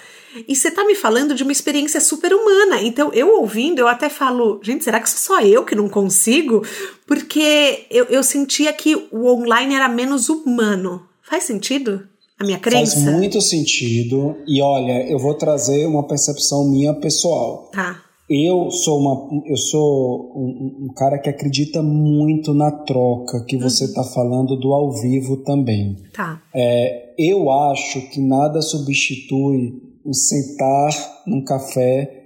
E 0.47 0.55
você 0.55 0.71
tá 0.71 0.85
me 0.85 0.95
falando 0.95 1.35
de 1.35 1.43
uma 1.43 1.51
experiência 1.51 2.01
super 2.01 2.33
humana. 2.33 2.81
Então, 2.83 3.13
eu 3.13 3.41
ouvindo, 3.41 3.81
eu 3.81 3.89
até 3.89 4.09
falo, 4.09 4.61
gente, 4.63 4.85
será 4.85 5.01
que 5.01 5.11
sou 5.11 5.19
só 5.19 5.43
eu 5.43 5.65
que 5.65 5.75
não 5.75 5.89
consigo? 5.89 6.65
Porque 7.07 7.87
eu, 7.91 8.05
eu 8.07 8.23
sentia 8.23 8.73
que 8.73 9.09
o 9.11 9.27
online 9.27 9.75
era 9.75 9.89
menos 9.89 10.29
humano. 10.29 11.07
Faz 11.23 11.45
sentido? 11.45 12.07
A 12.39 12.45
minha 12.45 12.59
crença? 12.59 13.01
Faz 13.01 13.17
muito 13.17 13.41
sentido. 13.41 14.37
E 14.47 14.63
olha, 14.63 15.11
eu 15.11 15.19
vou 15.19 15.35
trazer 15.35 15.87
uma 15.87 16.07
percepção 16.07 16.69
minha 16.69 16.95
pessoal. 16.95 17.69
Tá. 17.73 18.01
Eu 18.29 18.71
sou 18.71 19.01
uma, 19.01 19.43
eu 19.47 19.57
sou 19.57 20.33
um, 20.37 20.87
um 20.87 20.95
cara 20.95 21.19
que 21.19 21.31
acredita 21.31 21.83
muito 21.83 22.53
na 22.53 22.71
troca 22.71 23.43
que 23.47 23.57
você 23.57 23.85
está 23.85 24.03
uhum. 24.03 24.09
falando 24.09 24.57
do 24.57 24.75
ao 24.75 24.93
vivo 24.93 25.39
também. 25.39 25.97
Tá. 26.13 26.43
É, 26.55 27.15
eu 27.19 27.51
acho 27.51 28.03
que 28.11 28.21
nada 28.21 28.61
substitui 28.61 29.73
o 30.05 30.13
sentar 30.13 30.91
num 31.27 31.43
café 31.43 32.19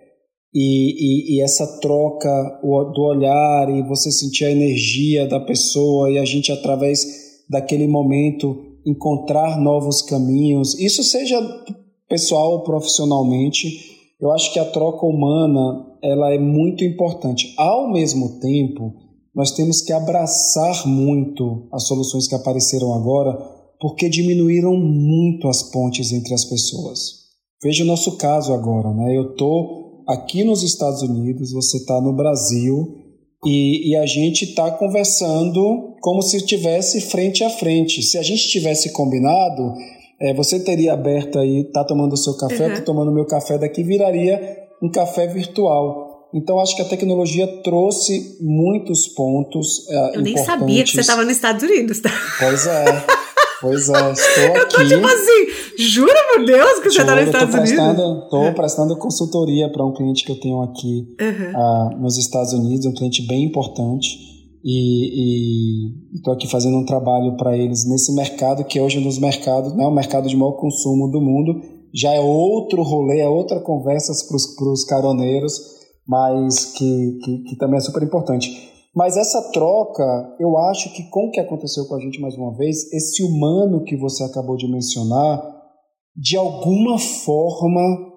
e, 0.55 1.35
e, 1.35 1.37
e, 1.37 1.41
essa 1.41 1.81
troca 1.81 2.61
do 2.63 3.03
olhar 3.03 3.71
e 3.71 3.83
você 3.83 4.11
sentir 4.11 4.45
a 4.45 4.51
energia 4.51 5.27
da 5.27 5.41
pessoa 5.41 6.11
e 6.11 6.19
a 6.19 6.25
gente 6.25 6.53
através 6.53 7.07
daquele 7.49 7.89
momento 7.89 8.55
encontrar 8.85 9.59
novos 9.59 10.03
caminhos, 10.03 10.79
isso 10.79 11.03
seja 11.03 11.41
pessoal 12.09 12.53
ou 12.53 12.63
profissionalmente, 12.63 13.92
eu 14.23 14.31
acho 14.31 14.53
que 14.53 14.61
a 14.61 14.65
troca 14.65 15.05
humana 15.05 15.85
ela 16.01 16.33
é 16.33 16.39
muito 16.39 16.85
importante. 16.85 17.53
Ao 17.59 17.91
mesmo 17.91 18.39
tempo, 18.39 18.95
nós 19.35 19.51
temos 19.51 19.83
que 19.83 19.93
abraçar 19.93 20.87
muito 20.87 21.67
as 21.73 21.89
soluções 21.89 22.29
que 22.29 22.35
apareceram 22.37 22.95
agora, 22.95 23.37
porque 23.81 24.09
diminuíram 24.09 24.77
muito 24.77 25.49
as 25.49 25.65
pontes 25.73 26.13
entre 26.13 26.33
as 26.35 26.45
pessoas. 26.45 27.23
Veja 27.61 27.83
o 27.83 27.87
nosso 27.87 28.17
caso 28.17 28.53
agora, 28.53 28.95
né? 28.95 29.17
Eu 29.17 29.33
estou 29.33 30.05
aqui 30.09 30.45
nos 30.45 30.63
Estados 30.63 31.03
Unidos, 31.03 31.51
você 31.51 31.79
está 31.79 32.01
no 32.01 32.13
Brasil 32.13 32.95
e, 33.45 33.91
e 33.91 33.97
a 33.97 34.07
gente 34.07 34.45
está 34.45 34.71
conversando 34.71 35.97
como 36.01 36.23
se 36.23 36.37
estivesse 36.37 37.01
frente 37.01 37.43
a 37.43 37.51
frente. 37.51 38.03
Se 38.03 38.19
a 38.19 38.23
gente 38.23 38.49
tivesse 38.49 38.93
combinado, 38.93 39.75
é, 40.23 40.33
você 40.33 40.61
teria 40.61 40.93
aberto 40.93 41.39
aí, 41.39 41.65
tá 41.73 41.83
tomando 41.85 42.13
o 42.13 42.17
seu 42.17 42.37
café, 42.37 42.69
uhum. 42.69 42.75
tô 42.77 42.83
tomando 42.83 43.13
meu 43.13 43.27
café 43.27 43.59
daqui, 43.59 43.83
viraria 43.83 44.41
um 44.81 44.89
café 44.89 45.27
virtual. 45.27 46.29
Então, 46.33 46.61
acho 46.61 46.75
que 46.77 46.83
a 46.83 46.85
tecnologia 46.85 47.47
trouxe 47.63 48.39
muitos 48.41 49.09
pontos. 49.09 49.87
É, 49.91 50.17
Eu 50.17 50.23
nem 50.23 50.37
sabia 50.39 50.83
que 50.85 50.91
você 50.91 51.01
estava 51.01 51.25
nos 51.25 51.33
Estados 51.33 51.63
Unidos. 51.63 52.01
Tá? 52.01 52.11
Pois 52.39 52.67
é. 52.67 52.85
Pois 53.61 53.89
é, 53.89 54.13
estou 54.13 54.45
aqui. 54.45 54.59
Eu 54.59 54.69
tô 54.69 54.85
tipo 54.85 55.07
assim, 55.07 55.47
jura 55.79 56.19
por 56.33 56.45
Deus 56.45 56.81
que 56.81 56.91
você 56.91 57.01
está 57.01 57.15
nos 57.15 57.27
Estados 57.27 57.55
Unidos? 57.55 58.25
Estou 58.25 58.45
é. 58.45 58.51
prestando 58.51 58.97
consultoria 58.97 59.71
para 59.71 59.85
um 59.85 59.93
cliente 59.93 60.25
que 60.25 60.33
eu 60.33 60.41
tenho 60.41 60.63
aqui 60.63 61.07
uhum. 61.21 61.97
uh, 61.97 62.03
nos 62.03 62.19
Estados 62.19 62.53
Unidos, 62.53 62.87
um 62.87 62.93
cliente 62.93 63.23
bem 63.23 63.45
importante. 63.45 64.32
E 64.65 66.15
estou 66.15 66.33
aqui 66.33 66.49
fazendo 66.49 66.77
um 66.77 66.85
trabalho 66.85 67.37
para 67.37 67.57
eles 67.57 67.89
nesse 67.89 68.15
mercado, 68.15 68.65
que 68.65 68.81
hoje 68.81 69.01
nos 69.01 69.19
mercados, 69.19 69.75
né, 69.75 69.85
o 69.85 69.91
mercado 69.91 70.29
de 70.29 70.37
maior 70.37 70.53
consumo 70.53 71.11
do 71.11 71.21
mundo, 71.21 71.61
já 71.95 72.13
é 72.13 72.21
outro 72.21 72.83
rolê, 72.83 73.21
é 73.21 73.29
outra 73.29 73.61
conversa 73.61 74.13
para 74.27 74.69
os 74.69 74.85
caroneiros, 74.85 75.61
mas 76.07 76.67
que, 76.77 77.19
que, 77.25 77.39
que 77.45 77.57
também 77.57 77.79
é 77.79 77.81
super 77.81 78.03
importante. 78.03 78.71
Mas 78.95 79.17
essa 79.17 79.51
troca, 79.53 80.37
eu 80.39 80.57
acho 80.59 80.93
que 80.93 81.05
com 81.11 81.27
o 81.27 81.31
que 81.31 81.41
aconteceu 81.41 81.87
com 81.87 81.95
a 81.95 82.01
gente 82.01 82.21
mais 82.21 82.37
uma 82.37 82.55
vez, 82.55 82.93
esse 82.93 83.23
humano 83.23 83.85
que 83.85 83.97
você 83.97 84.23
acabou 84.23 84.57
de 84.57 84.71
mencionar, 84.71 85.43
de 86.15 86.37
alguma 86.37 86.99
forma 86.99 88.12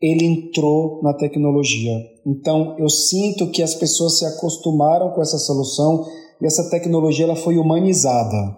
ele 0.00 0.24
entrou 0.24 1.00
na 1.02 1.14
tecnologia. 1.14 1.94
Então, 2.26 2.76
eu 2.78 2.88
sinto 2.88 3.50
que 3.50 3.62
as 3.62 3.74
pessoas 3.74 4.18
se 4.18 4.26
acostumaram 4.26 5.10
com 5.10 5.22
essa 5.22 5.38
solução 5.38 6.04
e 6.40 6.46
essa 6.46 6.68
tecnologia 6.68 7.24
ela 7.24 7.36
foi 7.36 7.56
humanizada. 7.56 8.56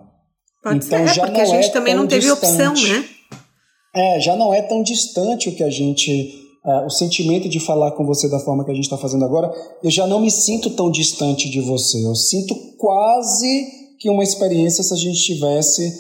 Pode 0.63 0.85
então, 0.85 0.99
ser, 0.99 1.05
é, 1.05 1.15
já 1.15 1.27
porque 1.27 1.43
não 1.43 1.51
a 1.51 1.55
gente 1.55 1.69
é 1.69 1.73
também 1.73 1.95
não 1.95 2.07
teve 2.07 2.27
distante. 2.27 2.47
opção, 2.47 2.75
né? 2.75 3.05
É, 3.95 4.21
já 4.21 4.37
não 4.37 4.53
é 4.53 4.63
tão 4.63 4.83
distante 4.83 5.49
o 5.49 5.55
que 5.55 5.63
a 5.63 5.71
gente. 5.71 6.47
Uh, 6.65 6.85
o 6.87 6.91
sentimento 6.91 7.49
de 7.49 7.61
falar 7.61 7.93
com 7.93 8.05
você 8.05 8.29
da 8.29 8.41
forma 8.41 8.65
que 8.65 8.71
a 8.71 8.75
gente 8.75 8.85
está 8.85 8.99
fazendo 8.99 9.25
agora, 9.25 9.51
eu 9.83 9.91
já 9.91 10.07
não 10.07 10.21
me 10.21 10.31
sinto 10.31 10.71
tão 10.71 10.91
distante 10.91 11.49
de 11.49 11.61
você. 11.61 12.05
Eu 12.05 12.15
sinto 12.15 12.55
quase 12.77 13.67
que 13.99 14.11
uma 14.11 14.25
experiência 14.25 14.83
se 14.83 14.93
a 14.93 14.97
gente 14.97 15.17
estivesse 15.17 15.91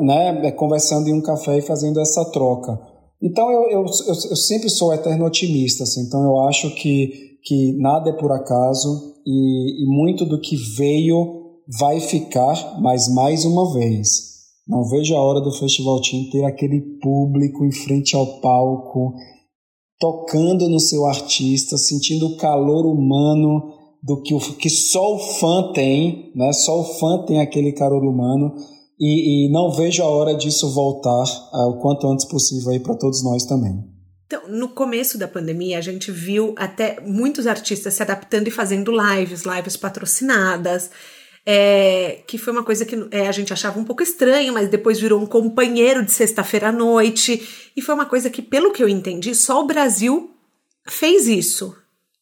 né, 0.00 0.50
conversando 0.52 1.08
em 1.08 1.14
um 1.14 1.20
café 1.20 1.58
e 1.58 1.62
fazendo 1.62 2.00
essa 2.00 2.24
troca. 2.30 2.78
Então 3.22 3.50
eu, 3.50 3.62
eu, 3.70 3.80
eu, 3.80 4.14
eu, 4.30 4.36
sempre 4.36 4.68
sou 4.68 4.92
eterno 4.92 5.24
otimista, 5.24 5.84
assim, 5.84 6.02
então 6.02 6.22
eu 6.22 6.40
acho 6.40 6.74
que, 6.74 7.38
que 7.42 7.72
nada 7.78 8.10
é 8.10 8.12
por 8.12 8.30
acaso 8.30 9.14
e, 9.26 9.84
e 9.84 9.86
muito 9.86 10.24
do 10.24 10.40
que 10.40 10.56
veio 10.76 11.44
vai 11.78 11.98
ficar, 11.98 12.80
mas 12.80 13.12
mais 13.12 13.44
uma 13.44 13.72
vez, 13.72 14.26
não 14.68 14.84
vejo 14.84 15.14
a 15.14 15.20
hora 15.20 15.40
do 15.40 15.52
Festival 15.52 16.00
Team 16.00 16.28
ter 16.30 16.44
aquele 16.44 16.80
público 17.00 17.64
em 17.64 17.72
frente 17.72 18.14
ao 18.14 18.40
palco, 18.40 19.14
tocando 19.98 20.68
no 20.68 20.78
seu 20.78 21.06
artista, 21.06 21.78
sentindo 21.78 22.26
o 22.26 22.36
calor 22.36 22.84
humano 22.86 23.72
do 24.02 24.20
que, 24.22 24.34
o, 24.34 24.38
que 24.38 24.68
só 24.68 25.14
o 25.14 25.18
fã 25.18 25.72
tem, 25.72 26.30
né? 26.34 26.52
Só 26.52 26.80
o 26.80 26.84
fã 26.84 27.24
tem 27.24 27.40
aquele 27.40 27.72
calor 27.72 28.04
humano 28.04 28.54
e, 28.98 29.46
e 29.46 29.52
não 29.52 29.70
vejo 29.70 30.02
a 30.02 30.08
hora 30.08 30.34
disso 30.34 30.72
voltar 30.72 31.24
uh, 31.52 31.70
o 31.70 31.78
quanto 31.78 32.06
antes 32.06 32.24
possível 32.24 32.72
aí 32.72 32.80
para 32.80 32.96
todos 32.96 33.22
nós 33.22 33.44
também. 33.44 33.84
Então, 34.26 34.48
no 34.48 34.68
começo 34.68 35.16
da 35.16 35.28
pandemia, 35.28 35.78
a 35.78 35.80
gente 35.80 36.10
viu 36.10 36.52
até 36.58 37.00
muitos 37.00 37.46
artistas 37.46 37.94
se 37.94 38.02
adaptando 38.02 38.48
e 38.48 38.50
fazendo 38.50 38.90
lives, 38.90 39.42
lives 39.42 39.76
patrocinadas, 39.76 40.90
é, 41.44 42.22
que 42.26 42.36
foi 42.36 42.52
uma 42.52 42.64
coisa 42.64 42.84
que 42.84 42.96
é, 43.12 43.28
a 43.28 43.32
gente 43.32 43.52
achava 43.52 43.78
um 43.78 43.84
pouco 43.84 44.02
estranho, 44.02 44.52
mas 44.52 44.68
depois 44.68 44.98
virou 44.98 45.20
um 45.20 45.26
companheiro 45.26 46.04
de 46.04 46.10
sexta-feira 46.10 46.70
à 46.70 46.72
noite, 46.72 47.70
e 47.76 47.80
foi 47.80 47.94
uma 47.94 48.06
coisa 48.06 48.28
que, 48.28 48.42
pelo 48.42 48.72
que 48.72 48.82
eu 48.82 48.88
entendi, 48.88 49.32
só 49.32 49.62
o 49.62 49.66
Brasil 49.66 50.30
fez 50.88 51.28
isso. 51.28 51.72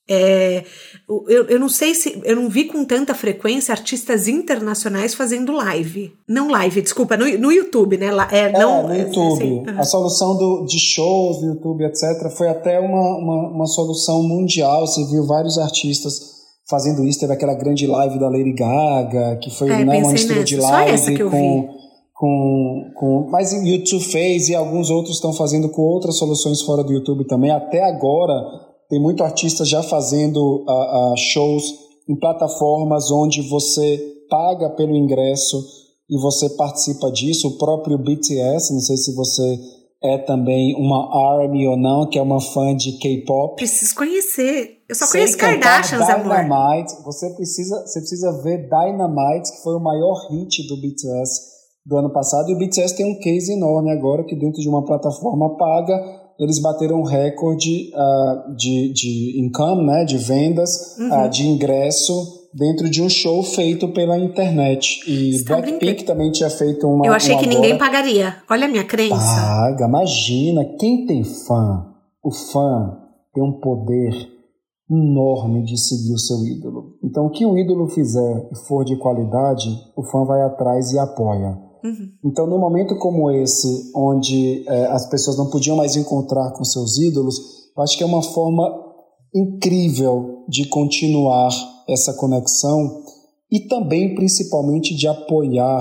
É, 0.06 0.62
eu, 1.08 1.46
eu 1.48 1.58
não 1.58 1.68
sei 1.68 1.94
se. 1.94 2.20
Eu 2.24 2.36
não 2.36 2.50
vi 2.50 2.64
com 2.64 2.84
tanta 2.84 3.14
frequência 3.14 3.72
artistas 3.72 4.28
internacionais 4.28 5.14
fazendo 5.14 5.52
live. 5.52 6.12
Não 6.28 6.50
live, 6.50 6.82
desculpa, 6.82 7.16
no, 7.16 7.26
no 7.38 7.50
YouTube, 7.50 7.96
né? 7.96 8.10
É, 8.30 8.40
é 8.40 8.52
não, 8.52 8.88
no 8.88 8.94
YouTube. 8.94 9.62
Assim, 9.66 9.78
A 9.78 9.82
solução 9.84 10.36
do, 10.36 10.66
de 10.66 10.78
shows 10.78 11.40
do 11.40 11.46
YouTube, 11.46 11.84
etc., 11.84 12.30
foi 12.36 12.48
até 12.48 12.78
uma, 12.78 13.16
uma, 13.16 13.48
uma 13.48 13.66
solução 13.66 14.22
mundial. 14.22 14.86
Você 14.86 15.02
viu 15.06 15.26
vários 15.26 15.56
artistas 15.56 16.20
fazendo 16.68 17.06
isso. 17.06 17.20
Teve 17.20 17.32
aquela 17.32 17.54
grande 17.54 17.86
live 17.86 18.18
da 18.18 18.28
Lady 18.28 18.52
Gaga, 18.52 19.38
que 19.42 19.50
foi 19.50 19.70
é, 19.70 19.84
né, 19.86 19.98
uma 20.00 20.12
mistura 20.12 20.44
de 20.44 20.56
live 20.56 21.18
com, 21.30 21.68
com, 22.12 22.90
com. 22.94 23.28
Mas 23.30 23.54
o 23.54 23.64
YouTube 23.64 24.04
fez 24.04 24.50
e 24.50 24.54
alguns 24.54 24.90
outros 24.90 25.14
estão 25.14 25.32
fazendo 25.32 25.70
com 25.70 25.80
outras 25.80 26.18
soluções 26.18 26.60
fora 26.60 26.84
do 26.84 26.92
YouTube 26.92 27.26
também. 27.26 27.50
Até 27.50 27.82
agora 27.82 28.73
tem 28.94 29.02
muito 29.02 29.24
artista 29.24 29.64
já 29.64 29.83
fazendo 29.83 30.64
uh, 30.68 31.12
uh, 31.12 31.16
shows 31.16 31.64
em 32.09 32.14
plataformas 32.14 33.11
onde 33.11 33.42
você 33.42 33.98
paga 34.30 34.70
pelo 34.70 34.94
ingresso 34.94 35.61
e 36.09 36.16
você 36.16 36.48
participa 36.50 37.11
disso. 37.11 37.48
O 37.48 37.59
próprio 37.59 37.98
BTS, 37.98 38.72
não 38.72 38.78
sei 38.78 38.96
se 38.96 39.12
você 39.16 39.59
é 40.00 40.18
também 40.18 40.76
uma 40.76 41.09
ARMY 41.40 41.66
ou 41.66 41.76
não, 41.76 42.09
que 42.09 42.20
é 42.20 42.22
uma 42.22 42.40
fã 42.40 42.72
de 42.76 42.92
K-pop. 42.98 43.57
Preciso 43.57 43.96
conhecer. 43.96 44.85
Eu 44.88 44.94
só 44.94 45.11
conheço 45.11 45.38
Kardashians, 45.38 46.07
Dynamite, 46.07 46.92
amor. 46.92 47.04
Você 47.07 47.30
precisa, 47.30 47.80
você 47.85 47.98
precisa 47.98 48.42
ver 48.44 48.68
Dynamite, 48.68 49.50
que 49.50 49.62
foi 49.64 49.74
o 49.74 49.80
maior 49.80 50.28
hit 50.30 50.68
do 50.68 50.76
BTS 50.76 51.40
do 51.85 51.96
ano 51.96 52.12
passado. 52.12 52.48
E 52.48 52.54
o 52.54 52.59
BTS 52.59 52.94
tem 52.94 53.11
um 53.11 53.18
case 53.18 53.54
enorme 53.54 53.90
agora, 53.90 54.22
que 54.22 54.37
dentro 54.37 54.61
de 54.61 54.68
uma 54.68 54.85
plataforma 54.85 55.57
paga, 55.57 56.23
eles 56.38 56.59
bateram 56.59 57.01
um 57.01 57.05
recorde 57.05 57.90
uh, 57.94 58.55
de, 58.55 58.92
de 58.92 59.40
income, 59.40 59.85
né, 59.85 60.05
de 60.05 60.16
vendas, 60.18 60.97
uhum. 60.99 61.27
uh, 61.27 61.29
de 61.29 61.47
ingresso 61.47 62.44
dentro 62.55 62.88
de 62.88 63.03
um 63.03 63.09
show 63.09 63.42
feito 63.42 63.88
pela 63.88 64.18
internet. 64.18 65.03
E 65.07 65.31
Está 65.31 65.57
Blackpink 65.57 66.05
também 66.05 66.31
tinha 66.31 66.51
feito 66.51 66.87
uma. 66.87 67.07
Eu 67.07 67.12
achei 67.12 67.35
uma 67.35 67.42
que 67.42 67.49
ninguém 67.49 67.77
pagaria. 67.77 68.37
Olha 68.49 68.66
a 68.66 68.68
minha 68.68 68.85
crença. 68.85 69.16
Paga, 69.16 69.87
imagina. 69.87 70.64
Quem 70.79 71.05
tem 71.07 71.25
fã, 71.25 71.87
o 72.23 72.31
fã 72.31 72.97
tem 73.35 73.42
um 73.42 73.53
poder 73.53 74.33
enorme 74.90 75.64
de 75.64 75.79
seguir 75.79 76.14
o 76.14 76.18
seu 76.18 76.44
ídolo. 76.44 76.97
Então, 77.03 77.27
o 77.27 77.31
que 77.31 77.44
o 77.44 77.57
ídolo 77.57 77.88
fizer 77.88 78.49
e 78.53 78.57
for 78.66 78.85
de 78.85 78.97
qualidade, 78.97 79.68
o 79.97 80.03
fã 80.05 80.25
vai 80.25 80.42
atrás 80.42 80.92
e 80.92 80.99
apoia. 80.99 81.59
Uhum. 81.85 82.09
Então, 82.25 82.47
num 82.47 82.59
momento 82.59 82.97
como 82.97 83.31
esse, 83.31 83.92
onde 83.94 84.64
é, 84.66 84.87
as 84.87 85.07
pessoas 85.07 85.37
não 85.37 85.51
podiam 85.51 85.77
mais 85.77 85.97
encontrar 85.97 86.51
com 86.53 86.64
seus 86.64 86.99
ídolos, 86.99 87.38
eu 87.77 87.83
acho 87.83 87.99
que 87.99 88.03
é 88.03 88.07
uma 88.07 88.23
forma 88.23 88.73
incrível 89.35 90.44
de 90.49 90.66
continuar 90.68 91.51
essa 91.87 92.14
conexão 92.14 93.03
e 93.53 93.61
também, 93.61 94.14
principalmente, 94.14 94.94
de 94.94 95.07
apoiar 95.07 95.81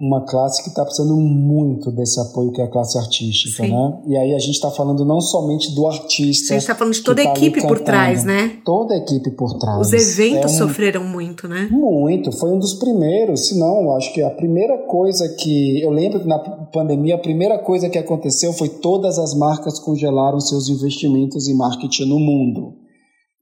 uma 0.00 0.24
classe 0.24 0.62
que 0.62 0.70
está 0.70 0.82
precisando 0.82 1.14
muito 1.14 1.92
desse 1.92 2.18
apoio 2.18 2.50
que 2.52 2.62
é 2.62 2.64
a 2.64 2.70
classe 2.70 2.96
artística, 2.96 3.62
Sim. 3.62 3.70
né? 3.70 4.00
E 4.06 4.16
aí 4.16 4.34
a 4.34 4.38
gente 4.38 4.54
está 4.54 4.70
falando 4.70 5.04
não 5.04 5.20
somente 5.20 5.74
do 5.74 5.86
artista. 5.86 6.54
A 6.54 6.56
gente 6.56 6.62
está 6.62 6.74
falando 6.74 6.94
de 6.94 7.02
toda 7.02 7.20
a 7.20 7.24
tá 7.26 7.30
equipe 7.32 7.60
por 7.60 7.80
trás, 7.80 8.24
né? 8.24 8.60
Toda 8.64 8.94
a 8.94 8.96
equipe 8.96 9.30
por 9.32 9.58
trás. 9.58 9.86
Os 9.86 9.92
eventos 9.92 10.52
é 10.52 10.54
um, 10.54 10.68
sofreram 10.68 11.04
muito, 11.04 11.46
né? 11.46 11.68
Muito. 11.70 12.32
Foi 12.32 12.50
um 12.50 12.58
dos 12.58 12.72
primeiros, 12.74 13.48
se 13.48 13.58
não, 13.58 13.94
acho 13.94 14.10
que 14.14 14.22
a 14.22 14.30
primeira 14.30 14.78
coisa 14.86 15.28
que 15.38 15.82
eu 15.82 15.90
lembro 15.90 16.20
que 16.20 16.26
na 16.26 16.38
pandemia 16.38 17.16
a 17.16 17.18
primeira 17.18 17.58
coisa 17.58 17.90
que 17.90 17.98
aconteceu 17.98 18.54
foi 18.54 18.70
todas 18.70 19.18
as 19.18 19.34
marcas 19.34 19.78
congelaram 19.78 20.40
seus 20.40 20.70
investimentos 20.70 21.46
em 21.46 21.54
marketing 21.54 22.06
no 22.06 22.18
mundo. 22.18 22.72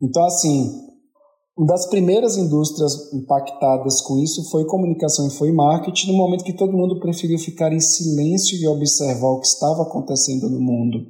Então 0.03 0.25
assim, 0.25 0.88
uma 1.59 1.67
das 1.67 1.87
primeiras 1.87 2.37
indústrias 2.37 3.13
impactadas 3.13 4.01
com 4.01 4.17
isso 4.21 4.49
foi 4.49 4.65
comunicação 4.65 5.27
e 5.27 5.31
foi 5.31 5.51
marketing, 5.51 6.13
no 6.13 6.17
momento 6.17 6.45
que 6.45 6.53
todo 6.53 6.77
mundo 6.77 7.01
preferiu 7.01 7.37
ficar 7.37 7.73
em 7.73 7.81
silêncio 7.81 8.57
e 8.57 8.69
observar 8.69 9.33
o 9.33 9.41
que 9.41 9.49
estava 9.49 9.83
acontecendo 9.83 10.49
no 10.49 10.61
mundo, 10.61 11.05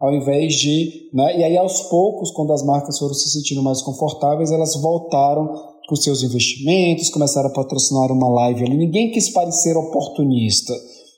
ao 0.00 0.10
invés 0.14 0.54
de. 0.54 1.10
Né? 1.12 1.40
E 1.40 1.44
aí, 1.44 1.54
aos 1.54 1.82
poucos, 1.82 2.30
quando 2.30 2.50
as 2.54 2.64
marcas 2.64 2.98
foram 2.98 3.12
se 3.12 3.28
sentindo 3.28 3.62
mais 3.62 3.82
confortáveis, 3.82 4.50
elas 4.50 4.74
voltaram 4.74 5.52
com 5.86 5.96
seus 5.96 6.22
investimentos, 6.22 7.10
começaram 7.10 7.50
a 7.50 7.52
patrocinar 7.52 8.10
uma 8.10 8.28
live 8.30 8.64
ali. 8.64 8.78
Ninguém 8.78 9.10
quis 9.10 9.28
parecer 9.28 9.76
oportunista. 9.76 10.72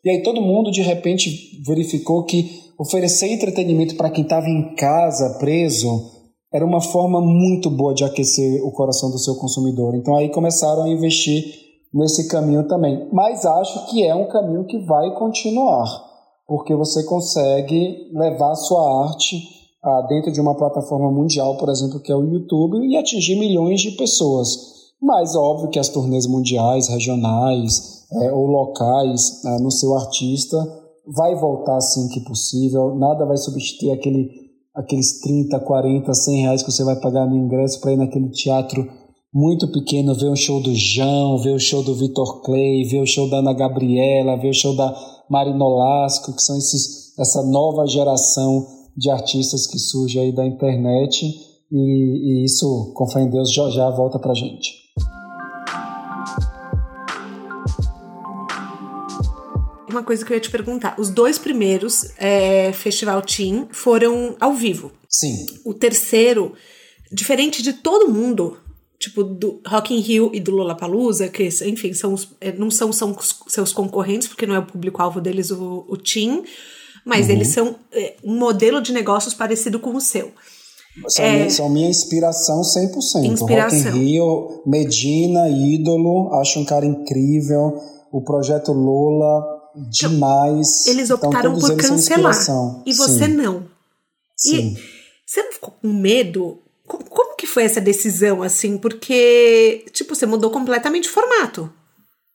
E 0.05 0.11
aí, 0.11 0.25
todo 0.25 0.43
mundo, 0.43 0.73
de 0.73 0.83
repente, 0.83 1.63
verificou 1.65 2.25
que 2.25 2.61
oferecer 2.77 3.29
entretenimento 3.29 3.95
para 3.95 4.11
quem 4.11 4.25
estava 4.25 4.49
em 4.49 4.75
casa, 4.75 5.39
preso, 5.39 6.12
era 6.53 6.65
uma 6.65 6.81
forma 6.81 7.21
muito 7.21 7.71
boa 7.71 7.95
de 7.95 8.05
aquecer 8.05 8.63
o 8.65 8.71
coração 8.73 9.11
do 9.11 9.19
seu 9.19 9.35
consumidor. 9.37 9.95
Então 9.95 10.15
aí 10.15 10.29
começaram 10.29 10.83
a 10.83 10.89
investir 10.89 11.45
nesse 11.93 12.29
caminho 12.29 12.67
também. 12.69 13.09
Mas 13.13 13.45
acho 13.45 13.91
que 13.91 14.03
é 14.03 14.15
um 14.15 14.29
caminho 14.29 14.65
que 14.67 14.79
vai 14.79 15.15
continuar, 15.15 15.87
porque 16.47 16.75
você 16.75 17.05
consegue 17.05 18.11
levar 18.13 18.53
a 18.53 18.57
sua 18.57 19.07
arte 19.09 19.43
ah, 19.83 20.03
dentro 20.09 20.31
de 20.31 20.41
uma 20.41 20.55
plataforma 20.55 21.11
mundial, 21.11 21.57
por 21.57 21.69
exemplo, 21.69 22.01
que 22.01 22.13
é 22.13 22.17
o 22.17 22.25
YouTube, 22.25 22.79
e 22.87 22.97
atingir 22.97 23.37
milhões 23.37 23.81
de 23.81 23.93
pessoas. 23.93 24.73
Mas 25.01 25.35
óbvio 25.35 25.71
que 25.71 25.79
as 25.79 25.89
turnês 25.89 26.27
mundiais, 26.27 26.89
regionais 26.89 28.07
é, 28.13 28.33
ou 28.33 28.47
locais 28.47 29.45
é, 29.45 29.59
no 29.59 29.71
seu 29.71 29.95
artista 29.95 30.57
vai 31.07 31.35
voltar 31.35 31.77
assim 31.77 32.09
que 32.09 32.21
possível. 32.21 32.95
Nada 32.95 33.27
vai 33.27 33.37
substituir 33.37 33.91
aquele 33.91 34.42
aqueles 34.75 35.21
30, 35.21 35.61
40, 35.61 36.15
100 36.15 36.41
reais 36.43 36.63
que 36.63 36.71
você 36.71 36.85
vai 36.85 36.97
pagar 36.97 37.27
no 37.27 37.37
ingresso 37.37 37.81
para 37.81 37.93
ir 37.93 37.97
naquele 37.97 38.31
teatro 38.31 38.87
muito 39.35 39.67
pequeno, 39.73 40.15
ver 40.15 40.29
o 40.29 40.37
show 40.37 40.61
do 40.61 40.75
João, 40.75 41.39
ver 41.39 41.55
o 41.55 41.59
show 41.59 41.83
do 41.83 41.95
Vitor 41.95 42.43
Clay, 42.43 42.85
ver 42.85 43.01
o 43.01 43.07
show 43.07 43.31
da 43.31 43.39
Ana 43.39 43.55
Gabriela, 43.55 44.37
ver 44.37 44.51
o 44.51 44.55
show 44.55 44.77
da 44.77 44.95
Marina 45.31 45.65
Olasco, 45.65 46.35
que 46.35 46.43
são 46.43 46.57
esses, 46.59 47.19
essa 47.19 47.43
nova 47.43 47.87
geração 47.87 48.67
de 48.95 49.11
artistas 49.11 49.67
que 49.67 49.79
surge 49.79 50.19
aí 50.19 50.33
da 50.33 50.47
internet 50.47 51.25
e, 51.73 52.43
e 52.43 52.45
isso, 52.45 52.93
com 52.95 53.09
fé 53.09 53.23
em 53.23 53.31
Deus, 53.31 53.51
já, 53.51 53.71
já 53.71 53.89
volta 53.89 54.19
pra 54.19 54.35
gente. 54.35 54.83
Uma 59.93 60.03
coisa 60.03 60.25
que 60.25 60.33
eu 60.33 60.35
ia 60.35 60.41
te 60.41 60.51
perguntar. 60.51 60.97
Os 60.99 61.11
dois 61.11 61.39
primeiros 61.39 62.11
é, 62.19 62.73
Festival 62.73 63.23
Team 63.23 63.69
foram 63.71 64.37
ao 64.41 64.55
vivo. 64.55 64.93
Sim. 65.09 65.47
O 65.65 65.75
terceiro, 65.75 66.55
diferente 67.11 67.63
de 67.63 67.75
todo 67.75 68.13
mundo, 68.13 68.59
tipo 68.99 69.23
do 69.23 69.61
Rock 69.67 69.95
in 69.95 70.01
Rio 70.01 70.31
e 70.33 70.41
do 70.41 70.53
Lollapalooza, 70.53 71.29
que 71.29 71.49
enfim, 71.67 71.93
são 71.93 72.15
os, 72.15 72.29
é, 72.41 72.53
não 72.53 72.71
são, 72.71 72.93
são 72.93 73.17
seus 73.49 73.73
concorrentes, 73.73 74.29
porque 74.29 74.47
não 74.47 74.55
é 74.55 74.59
o 74.59 74.67
público-alvo 74.67 75.21
deles 75.21 75.51
o, 75.51 75.85
o 75.89 75.97
Team, 75.97 76.45
mas 77.05 77.27
uhum. 77.27 77.33
eles 77.33 77.49
são 77.49 77.77
é, 77.93 78.15
um 78.25 78.37
modelo 78.37 78.81
de 78.81 78.93
negócios 78.93 79.35
parecido 79.35 79.79
com 79.79 79.95
o 79.95 80.01
seu. 80.01 80.33
São, 81.09 81.25
é, 81.25 81.37
minha, 81.37 81.51
são 81.51 81.69
minha 81.69 81.89
inspiração 81.89 82.61
100%. 82.61 83.25
Inspiração. 83.25 83.79
Rock 83.79 83.99
in 83.99 84.05
Rio, 84.05 84.63
Medina, 84.67 85.49
ídolo, 85.49 86.33
acho 86.35 86.61
um 86.61 86.65
cara 86.65 86.85
incrível. 86.85 87.81
O 88.13 88.21
projeto 88.21 88.73
Lola, 88.73 89.43
demais. 89.91 90.87
Eles 90.87 91.11
então, 91.11 91.29
optaram 91.29 91.57
então, 91.57 91.69
por 91.69 91.77
cancelar. 91.77 92.37
E 92.87 92.93
você 92.93 93.27
Sim. 93.27 93.33
não. 93.35 93.67
Sim. 94.37 94.75
E 94.75 94.79
você 95.27 95.43
não 95.43 95.53
ficou 95.53 95.75
com 95.81 95.89
medo? 95.89 96.59
Como, 96.87 97.05
como 97.05 97.37
que 97.37 97.47
foi 97.47 97.65
essa 97.65 97.81
decisão, 97.81 98.43
assim? 98.43 98.77
Porque, 98.77 99.85
tipo, 99.93 100.15
você 100.15 100.27
mudou 100.27 100.51
completamente 100.51 101.09
o 101.09 101.13
formato. 101.13 101.73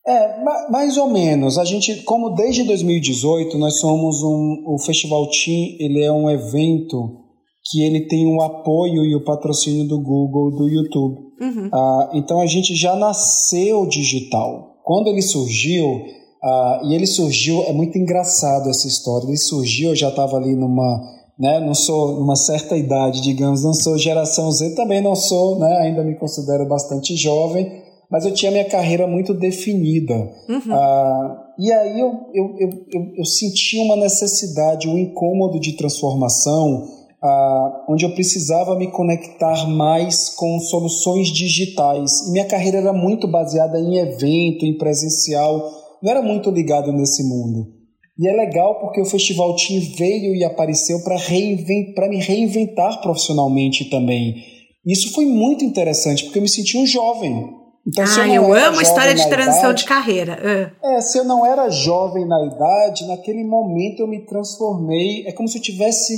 É, 0.08 0.42
mais 0.72 0.98
ou 0.98 1.10
menos. 1.10 1.58
A 1.58 1.66
gente, 1.66 2.04
como 2.04 2.30
desde 2.30 2.64
2018, 2.64 3.58
nós 3.58 3.80
somos 3.80 4.24
um. 4.24 4.64
O 4.66 4.80
Festival 4.86 5.30
Team, 5.30 5.76
ele 5.80 6.02
é 6.02 6.12
um 6.12 6.30
evento 6.30 7.28
que 7.70 7.84
ele 7.84 8.08
tem 8.08 8.26
o 8.26 8.42
apoio 8.42 9.04
e 9.04 9.16
o 9.16 9.24
patrocínio 9.24 9.86
do 9.86 10.00
Google, 10.00 10.52
do 10.56 10.70
YouTube. 10.70 11.28
Uhum. 11.42 11.70
Ah, 11.74 12.12
então 12.14 12.40
a 12.40 12.46
gente 12.46 12.74
já 12.74 12.96
nasceu 12.96 13.86
digital. 13.86 14.78
Quando 14.84 15.08
ele 15.08 15.22
surgiu, 15.22 16.02
ah, 16.44 16.82
e 16.84 16.94
ele 16.94 17.08
surgiu, 17.08 17.64
é 17.64 17.74
muito 17.74 17.98
engraçado 17.98 18.70
essa 18.70 18.88
história. 18.88 19.28
Ele 19.28 19.38
surgiu, 19.38 19.90
eu 19.90 19.96
já 19.96 20.10
estava 20.10 20.38
ali 20.38 20.56
numa, 20.56 21.02
né, 21.40 21.60
não 21.60 21.74
sou 21.74 22.20
numa 22.20 22.36
certa 22.36 22.76
idade, 22.76 23.22
digamos, 23.22 23.64
não 23.64 23.74
sou 23.74 23.98
geração 23.98 24.52
Z, 24.52 24.76
também 24.76 25.02
não 25.02 25.16
sou, 25.16 25.60
né, 25.60 25.78
ainda 25.78 26.04
me 26.04 26.16
considero 26.16 26.66
bastante 26.68 27.16
jovem 27.16 27.86
mas 28.10 28.26
eu 28.26 28.34
tinha 28.34 28.52
minha 28.52 28.66
carreira 28.66 29.06
muito 29.06 29.34
definida. 29.34 30.16
Uhum. 30.48 30.74
Ah, 30.74 31.54
e 31.60 31.72
aí 31.72 32.00
eu, 32.00 32.08
eu, 32.34 32.56
eu, 32.58 32.70
eu, 32.92 33.14
eu 33.18 33.26
senti 33.26 33.78
uma 33.80 33.96
necessidade, 33.96 34.88
um 34.88 34.98
incômodo 34.98 35.60
de 35.60 35.74
transformação, 35.74 36.88
ah, 37.22 37.86
onde 37.90 38.06
eu 38.06 38.14
precisava 38.14 38.76
me 38.76 38.88
conectar 38.92 39.68
mais 39.68 40.30
com 40.30 40.60
soluções 40.60 41.28
digitais. 41.28 42.28
E 42.28 42.32
minha 42.32 42.46
carreira 42.46 42.78
era 42.78 42.94
muito 42.94 43.28
baseada 43.28 43.78
em 43.80 43.98
evento, 43.98 44.66
em 44.66 44.78
presencial, 44.78 45.62
não 46.02 46.12
era 46.12 46.22
muito 46.22 46.50
ligado 46.52 46.92
nesse 46.92 47.24
mundo. 47.24 47.78
E 48.20 48.28
é 48.28 48.34
legal 48.34 48.80
porque 48.80 49.00
o 49.00 49.06
Festival 49.06 49.56
Team 49.56 49.80
veio 49.96 50.36
e 50.36 50.44
apareceu 50.44 51.04
para 51.04 52.10
me 52.10 52.18
reinventar 52.18 53.00
profissionalmente 53.02 53.90
também. 53.90 54.44
Isso 54.86 55.14
foi 55.14 55.26
muito 55.26 55.64
interessante, 55.64 56.24
porque 56.24 56.40
eu 56.40 56.42
me 56.42 56.50
senti 56.50 56.78
um 56.78 56.86
jovem. 56.86 57.58
Então, 57.86 58.04
ah, 58.04 58.28
eu, 58.28 58.44
eu 58.44 58.54
amo 58.54 58.82
história 58.82 59.14
de 59.14 59.30
transição 59.30 59.70
idade, 59.70 59.84
de 59.84 59.86
carreira. 59.86 60.40
Uh. 60.84 60.88
É, 60.88 61.02
se 61.02 61.18
eu 61.18 61.24
não 61.24 61.46
era 61.46 61.70
jovem 61.70 62.28
na 62.28 62.46
idade, 62.46 63.08
naquele 63.08 63.44
momento 63.46 64.02
eu 64.02 64.08
me 64.08 64.26
transformei. 64.26 65.26
É 65.26 65.32
como 65.32 65.48
se 65.48 65.58
eu 65.58 65.62
tivesse. 65.62 66.18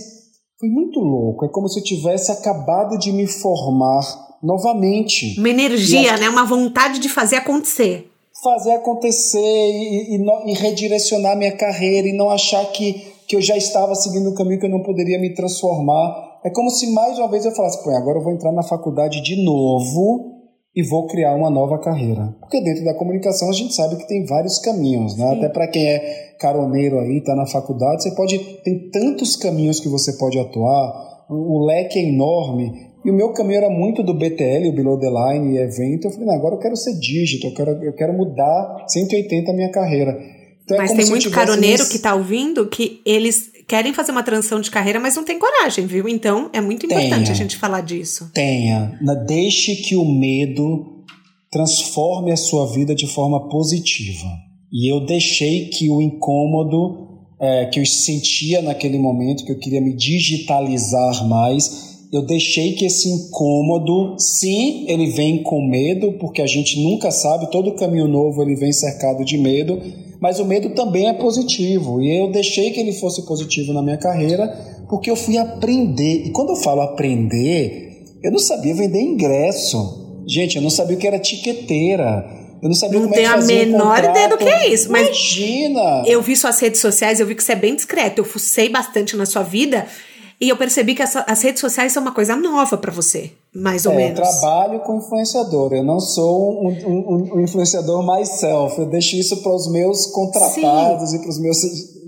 Foi 0.60 0.70
muito 0.70 1.00
louco. 1.00 1.46
É 1.46 1.50
como 1.50 1.68
se 1.68 1.80
eu 1.80 1.84
tivesse 1.84 2.32
acabado 2.32 2.98
de 2.98 3.12
me 3.12 3.28
formar 3.28 4.02
novamente. 4.42 5.38
Uma 5.38 5.50
energia, 5.50 6.18
né? 6.18 6.28
Uma 6.28 6.46
vontade 6.46 7.00
de 7.00 7.08
fazer 7.08 7.36
acontecer. 7.36 8.10
Fazer 8.44 8.72
acontecer 8.72 9.40
e, 9.40 10.16
e, 10.16 10.52
e, 10.52 10.54
redirecionar 10.54 11.38
minha 11.38 11.56
carreira 11.56 12.08
e 12.08 12.16
não 12.16 12.30
achar 12.30 12.66
que, 12.72 12.94
que 13.28 13.36
eu 13.36 13.42
já 13.42 13.58
estava 13.58 13.94
seguindo 13.96 14.30
um 14.30 14.34
caminho 14.34 14.60
que 14.60 14.66
eu 14.66 14.70
não 14.70 14.82
poderia 14.82 15.20
me 15.20 15.34
transformar. 15.34 16.40
É 16.44 16.50
como 16.50 16.70
se 16.70 16.92
mais 16.94 17.18
uma 17.20 17.28
vez 17.28 17.46
eu 17.46 17.52
falasse, 17.52 17.84
pô, 17.84 17.90
agora 17.90 18.18
eu 18.18 18.24
vou 18.24 18.32
entrar 18.32 18.52
na 18.52 18.64
faculdade 18.64 19.22
de 19.22 19.44
novo 19.44 20.40
e 20.76 20.84
vou 20.84 21.08
criar 21.08 21.36
uma 21.36 21.50
nova 21.50 21.80
carreira. 21.80 22.36
Porque 22.40 22.62
dentro 22.62 22.86
da 22.86 22.94
comunicação 22.94 23.50
a 23.50 23.54
gente 23.54 23.74
sabe 23.74 23.98
que 23.98 24.08
tem 24.08 24.26
vários 24.26 24.60
caminhos, 24.60 25.18
né? 25.18 25.34
Até 25.34 25.50
para 25.50 25.68
quem 25.68 25.86
é 25.86 26.36
caroneiro 26.40 27.00
aí, 27.00 27.18
está 27.18 27.36
na 27.36 27.46
faculdade, 27.46 28.04
você 28.04 28.16
pode 28.16 28.40
tem 28.64 28.90
tantos 28.90 29.36
caminhos 29.36 29.80
que 29.80 29.90
você 29.90 30.14
pode 30.14 30.40
atuar. 30.40 31.26
O 31.30 31.66
leque 31.66 32.00
é 32.00 32.04
enorme. 32.04 32.89
E 33.04 33.10
o 33.10 33.14
meu 33.14 33.32
caminho 33.32 33.58
era 33.58 33.70
muito 33.70 34.04
do 34.04 34.14
BTL, 34.14 34.68
o 34.68 34.74
Below 34.74 35.00
the 35.00 35.10
Line 35.10 35.56
e 35.56 35.58
evento. 35.58 36.08
Eu 36.08 36.12
falei, 36.12 36.28
não, 36.28 36.36
agora 36.36 36.56
eu 36.56 36.60
quero 36.60 36.76
ser 36.76 37.00
digital, 37.00 37.50
eu 37.50 37.56
quero, 37.56 37.84
eu 37.84 37.94
quero 37.94 38.14
mudar 38.14 38.86
180 38.88 39.52
a 39.52 39.54
minha 39.54 39.72
carreira. 39.72 40.20
Então, 40.64 40.78
é 40.78 40.82
mas 40.82 40.92
é 40.92 40.96
tem 40.96 41.06
muito 41.08 41.32
caroneiro 41.32 41.88
que 41.88 41.96
está 41.96 42.14
ouvindo 42.14 42.68
que 42.68 43.02
eles 43.06 43.50
querem 43.68 43.94
fazer 43.94 44.12
uma 44.12 44.24
transição 44.24 44.60
de 44.60 44.70
carreira, 44.70 45.00
mas 45.00 45.16
não 45.16 45.24
tem 45.24 45.40
coragem, 45.40 45.86
viu? 45.86 46.08
Então 46.10 46.50
é 46.52 46.60
muito 46.60 46.86
importante 46.86 47.24
tenha, 47.24 47.32
a 47.32 47.36
gente 47.36 47.56
falar 47.56 47.82
disso. 47.82 48.30
Tenha. 48.34 49.00
Deixe 49.26 49.76
que 49.78 49.96
o 49.96 50.06
medo 50.06 51.06
transforme 51.52 52.32
a 52.32 52.38
sua 52.38 52.72
vida 52.72 52.94
de 52.94 53.08
forma 53.08 53.48
positiva. 53.48 54.28
E 54.72 54.92
eu 54.92 55.06
deixei 55.06 55.70
que 55.70 55.90
o 55.90 56.02
incômodo 56.02 57.08
é, 57.40 57.66
que 57.66 57.80
eu 57.80 57.86
sentia 57.86 58.62
naquele 58.62 59.00
momento, 59.00 59.46
que 59.46 59.52
eu 59.52 59.58
queria 59.58 59.82
me 59.82 59.96
digitalizar 59.96 61.28
mais, 61.28 61.89
eu 62.12 62.24
deixei 62.24 62.74
que 62.74 62.86
esse 62.86 63.08
incômodo, 63.08 64.16
sim, 64.18 64.86
ele 64.88 65.12
vem 65.12 65.44
com 65.44 65.62
medo, 65.62 66.14
porque 66.14 66.42
a 66.42 66.48
gente 66.48 66.82
nunca 66.82 67.12
sabe, 67.12 67.52
todo 67.52 67.76
caminho 67.76 68.08
novo 68.08 68.42
ele 68.42 68.56
vem 68.56 68.72
cercado 68.72 69.24
de 69.24 69.38
medo, 69.38 69.80
mas 70.20 70.40
o 70.40 70.46
medo 70.46 70.72
também 70.72 71.08
é 71.08 71.14
positivo. 71.14 72.02
E 72.02 72.20
eu 72.20 72.32
deixei 72.32 72.72
que 72.72 72.80
ele 72.80 72.94
fosse 72.94 73.26
positivo 73.26 73.74
na 73.74 73.84
minha 73.84 73.98
carreira, 73.98 74.48
porque 74.90 75.10
eu 75.10 75.16
fui 75.16 75.38
aprender. 75.38 76.26
E 76.26 76.32
quando 76.32 76.50
eu 76.50 76.56
falo 76.56 76.82
aprender, 76.82 78.04
eu 78.24 78.32
não 78.32 78.40
sabia 78.40 78.74
vender 78.74 79.02
ingresso. 79.02 80.24
Gente, 80.28 80.56
eu 80.56 80.64
não 80.64 80.70
sabia 80.72 80.98
o 80.98 81.00
que 81.00 81.08
era 81.08 81.18
etiqueteira. 81.18 82.26
Eu 82.62 82.68
não 82.68 82.76
sabia 82.76 83.00
não 83.00 83.08
como 83.08 83.20
é 83.20 83.24
que 83.24 83.30
fazia 83.30 83.64
a 83.64 83.66
menor 83.66 84.04
ideia 84.04 84.28
do 84.28 84.38
que 84.38 84.50
é 84.50 84.68
isso. 84.68 84.92
Mas 84.92 85.08
Imagina! 85.08 86.04
Eu 86.06 86.22
vi 86.22 86.36
suas 86.36 86.60
redes 86.60 86.82
sociais, 86.82 87.20
eu 87.20 87.28
vi 87.28 87.36
que 87.36 87.44
você 87.44 87.54
é 87.54 87.56
bem 87.56 87.76
discreto. 87.76 88.20
Eu 88.20 88.26
fucei 88.26 88.68
bastante 88.68 89.16
na 89.16 89.26
sua 89.26 89.44
vida. 89.44 89.86
E 90.42 90.48
eu 90.48 90.56
percebi 90.56 90.96
que 90.96 91.02
essa, 91.02 91.26
as 91.28 91.42
redes 91.42 91.60
sociais 91.60 91.92
são 91.92 92.02
uma 92.02 92.14
coisa 92.14 92.34
nova 92.34 92.78
para 92.78 92.92
você, 92.92 93.32
mais 93.54 93.86
ou 93.86 93.92
é, 93.92 93.98
menos. 93.98 94.20
Eu 94.20 94.26
trabalho 94.26 94.80
com 94.80 94.98
influenciador, 94.98 95.74
eu 95.74 95.84
não 95.84 96.00
sou 96.00 96.66
um, 96.66 96.70
um, 96.88 97.36
um 97.36 97.42
influenciador 97.42 98.02
myself, 98.06 98.80
eu 98.80 98.86
deixo 98.86 99.18
isso 99.18 99.42
para 99.44 99.54
os 99.54 99.70
meus 99.70 100.06
contratados 100.08 101.10
Sim. 101.10 101.18
e 101.18 101.20
para 101.20 101.30
os 101.30 101.40
meus. 101.40 101.58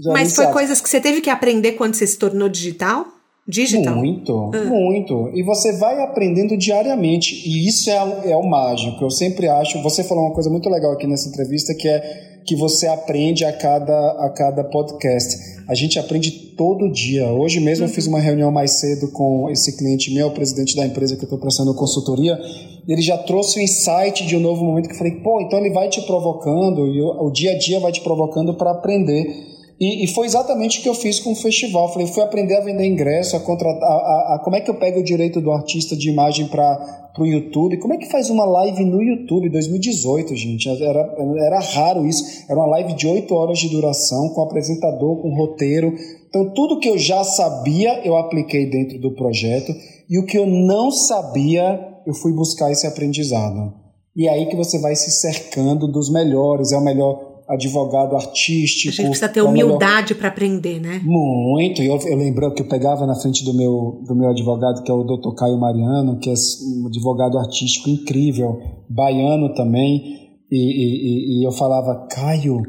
Mas 0.06 0.34
foi 0.34 0.48
coisas 0.48 0.80
que 0.80 0.89
você 0.89 1.02
teve 1.02 1.20
que 1.20 1.30
aprender 1.30 1.74
quando 1.74 1.96
você 1.96 2.08
se 2.08 2.17
tornou 2.17 2.48
digital? 2.48 3.06
Digital? 3.46 3.96
Muito, 3.96 4.52
ah. 4.54 4.63
muito. 4.65 5.30
E 5.34 5.44
você 5.44 5.74
vai 5.74 6.02
aprendendo 6.02 6.56
diariamente. 6.56 7.36
E 7.46 7.67
isso 7.67 7.89
é, 7.89 8.32
é 8.32 8.38
o 8.38 8.48
mágico. 8.48 9.04
Eu 9.04 9.10
sempre 9.10 9.48
acho. 9.50 9.82
Você 9.82 10.04
falou 10.04 10.26
uma 10.26 10.34
coisa 10.34 10.50
muito 10.50 10.70
legal 10.70 10.94
aqui 10.94 11.06
nessa 11.06 11.28
entrevista 11.28 11.74
que 11.74 11.88
é 11.88 12.31
que 12.45 12.56
você 12.56 12.88
aprende 12.88 13.45
a 13.45 13.54
cada, 13.54 14.12
a 14.25 14.30
cada 14.30 14.63
podcast. 14.63 15.62
A 15.67 15.75
gente 15.75 15.99
aprende 15.99 16.32
todo 16.58 16.91
dia. 16.91 17.27
Hoje 17.27 17.60
mesmo 17.60 17.86
eu 17.86 17.89
fiz 17.89 18.08
uma 18.08 18.19
reunião 18.19 18.51
mais 18.51 18.71
cedo 18.71 19.10
com 19.12 19.49
esse 19.49 19.77
cliente 19.77 20.13
meu, 20.13 20.27
o 20.27 20.32
presidente 20.32 20.75
da 20.75 20.86
empresa 20.86 21.15
que 21.15 21.23
eu 21.23 21.27
estou 21.27 21.39
prestando 21.39 21.73
consultoria. 21.73 22.39
Ele 22.88 23.01
já 23.01 23.17
trouxe 23.17 23.60
um 23.60 23.62
insight 23.62 24.25
de 24.25 24.36
um 24.36 24.39
novo 24.39 24.65
momento 24.65 24.88
que 24.88 24.93
eu 24.93 24.97
falei, 24.97 25.13
pô, 25.17 25.39
então 25.39 25.60
ele 25.60 25.69
vai 25.69 25.88
te 25.88 26.01
provocando 26.01 26.88
e 26.88 27.01
o, 27.01 27.27
o 27.27 27.32
dia 27.32 27.51
a 27.51 27.58
dia 27.58 27.80
vai 27.80 27.91
te 27.91 28.01
provocando 28.01 28.54
para 28.56 28.71
aprender. 28.71 29.51
E, 29.82 30.04
e, 30.04 30.08
foi 30.08 30.28
exatamente 30.28 30.78
o 30.78 30.84
que 30.84 30.89
eu 30.89 30.94
fiz 30.94 31.20
com 31.20 31.32
o 31.32 31.36
festival. 31.36 31.91
Falei, 31.91 32.06
fui 32.06 32.22
aprender 32.22 32.56
a 32.56 32.62
vender 32.62 32.86
ingresso, 32.86 33.36
a 33.36 33.39
contratar, 33.39 33.82
a, 33.82 34.36
a, 34.36 34.41
como 34.44 34.56
é 34.56 34.62
que 34.62 34.70
eu 34.70 34.76
pego 34.76 35.00
o 35.00 35.04
direito 35.04 35.41
do 35.41 35.52
artista 35.52 35.96
de 35.96 36.08
imagem 36.08 36.46
para 36.46 37.12
o 37.17 37.26
YouTube. 37.26 37.80
Como 37.80 37.91
é 37.96 37.98
que 37.98 38.06
faz 38.06 38.30
uma 38.30 38.46
live 38.46 38.86
no 38.86 39.02
YouTube? 39.02 39.50
2018, 39.50 40.36
gente. 40.36 40.70
Era, 40.70 41.15
era 41.39 41.60
raro 41.60 42.06
isso. 42.06 42.24
Era 42.48 42.60
uma 42.60 42.67
live 42.67 42.94
de 42.94 43.08
8 43.08 43.34
horas 43.34 43.58
de 43.58 43.70
duração, 43.70 44.30
com 44.30 44.44
apresentador, 44.44 45.20
com 45.20 45.36
roteiro. 45.36 45.96
Então, 46.30 46.54
tudo 46.54 46.80
que 46.80 46.88
eu 46.88 47.00
já 47.00 47.24
sabia, 47.24 48.06
eu 48.06 48.15
apliquei 48.15 48.70
dentro 48.70 49.00
do 49.00 49.15
projeto. 49.15 49.74
E 50.08 50.20
o 50.20 50.28
que 50.28 50.38
eu 50.38 50.46
não 50.46 50.91
sabia, 50.91 51.80
eu 52.06 52.13
fui 52.13 52.34
buscar 52.34 52.72
esse 52.72 52.86
aprendizado. 52.86 53.74
E 54.15 54.28
é 54.28 54.30
aí 54.30 54.46
que 54.46 54.56
você 54.56 54.78
vai 54.78 54.96
se 54.96 55.10
cercando 55.10 55.88
dos 55.88 56.12
melhores. 56.12 56.72
É 56.72 56.78
o 56.78 56.84
melhor 56.84 57.31
advogado 57.52 58.16
artístico. 58.16 58.90
A 58.90 58.96
gente 58.96 59.06
precisa 59.08 59.30
ter 59.30 59.42
humildade 59.42 60.16
para 60.16 60.30
aprender, 60.30 60.80
né? 60.80 61.02
Muito. 61.04 61.82
Eu, 61.82 61.98
eu 61.98 62.18
lembro 62.18 62.54
que 62.54 62.62
eu 62.62 62.68
pegava 62.68 63.06
na 63.06 63.16
frente 63.16 63.44
do 63.44 63.54
meu, 63.54 64.02
do 64.08 64.16
meu 64.16 64.30
advogado, 64.30 64.82
que 64.84 64.92
é 64.92 64.94
o 64.94 65.04
Dr. 65.04 65.36
Caio 65.36 65.60
Mariano, 65.60 66.18
que 66.20 66.30
é 66.30 66.34
um 66.34 66.88
advogado 66.88 67.38
artístico 67.38 67.90
incrível, 67.90 68.58
baiano 68.90 69.54
também, 69.54 70.22
e, 70.50 70.58
e, 70.58 71.40
e 71.42 71.48
eu 71.48 71.52
falava, 71.52 72.08
Caio, 72.10 72.62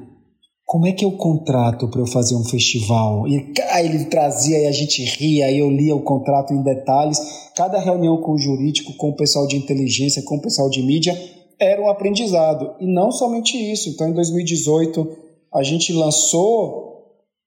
como 0.64 0.86
é 0.86 0.92
que 0.92 1.04
eu 1.04 1.12
contrato 1.12 1.88
para 1.88 2.00
eu 2.00 2.06
fazer 2.06 2.34
um 2.34 2.44
festival? 2.44 3.28
E 3.28 3.52
aí 3.72 3.86
ele 3.86 4.06
trazia 4.06 4.58
e 4.58 4.66
a 4.66 4.72
gente 4.72 5.04
ria, 5.04 5.46
aí 5.46 5.58
eu 5.58 5.70
lia 5.70 5.94
o 5.94 6.02
contrato 6.02 6.54
em 6.54 6.62
detalhes. 6.62 7.18
Cada 7.54 7.78
reunião 7.78 8.16
com 8.22 8.32
o 8.32 8.38
jurídico, 8.38 8.96
com 8.96 9.10
o 9.10 9.16
pessoal 9.16 9.46
de 9.46 9.56
inteligência, 9.56 10.22
com 10.24 10.36
o 10.36 10.40
pessoal 10.40 10.70
de 10.70 10.82
mídia, 10.82 11.14
era 11.60 11.80
um 11.80 11.88
aprendizado. 11.88 12.74
E 12.80 12.86
não 12.86 13.10
somente 13.10 13.56
isso. 13.56 13.88
Então, 13.90 14.08
em 14.08 14.12
2018, 14.12 15.16
a 15.54 15.62
gente 15.62 15.92
lançou 15.92 16.92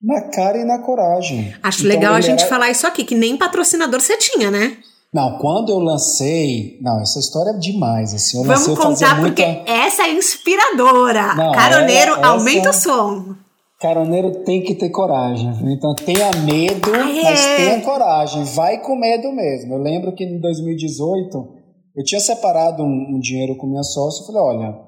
na 0.02 0.22
cara 0.30 0.58
e 0.58 0.64
na 0.64 0.78
coragem. 0.78 1.54
Acho 1.62 1.80
então, 1.80 1.90
legal 1.90 2.14
a 2.14 2.20
gente 2.20 2.40
era... 2.40 2.48
falar 2.48 2.70
isso 2.70 2.86
aqui, 2.86 3.04
que 3.04 3.14
nem 3.14 3.36
patrocinador 3.36 4.00
você 4.00 4.16
tinha, 4.16 4.50
né? 4.50 4.76
Não, 5.12 5.38
quando 5.38 5.70
eu 5.70 5.78
lancei. 5.78 6.78
Não, 6.82 7.00
essa 7.00 7.18
história 7.18 7.50
é 7.50 7.58
demais. 7.58 8.12
Assim, 8.12 8.38
eu 8.38 8.44
Vamos 8.44 8.66
lancei, 8.66 8.84
contar, 8.84 9.20
porque 9.20 9.42
essa 9.66 10.02
é 10.02 10.12
inspiradora. 10.12 11.34
Não, 11.34 11.52
Caroneiro, 11.52 12.12
essa... 12.12 12.26
aumenta 12.26 12.70
o 12.70 12.72
som. 12.72 13.34
Caroneiro 13.80 14.42
tem 14.44 14.62
que 14.62 14.74
ter 14.74 14.90
coragem. 14.90 15.50
Então 15.72 15.94
tenha 15.94 16.32
medo, 16.32 16.92
ah, 16.94 17.10
é. 17.10 17.22
mas 17.22 17.46
tenha 17.56 17.80
coragem. 17.82 18.44
Vai 18.44 18.78
com 18.78 18.96
medo 18.96 19.32
mesmo. 19.32 19.74
Eu 19.74 19.78
lembro 19.78 20.14
que 20.14 20.24
em 20.24 20.40
2018 20.40 21.55
eu 21.96 22.04
tinha 22.04 22.20
separado 22.20 22.82
um, 22.82 23.16
um 23.16 23.18
dinheiro 23.18 23.56
com 23.56 23.66
minha 23.66 23.82
sócia 23.82 24.22
e 24.22 24.26
falei: 24.26 24.42
olha, 24.42 24.78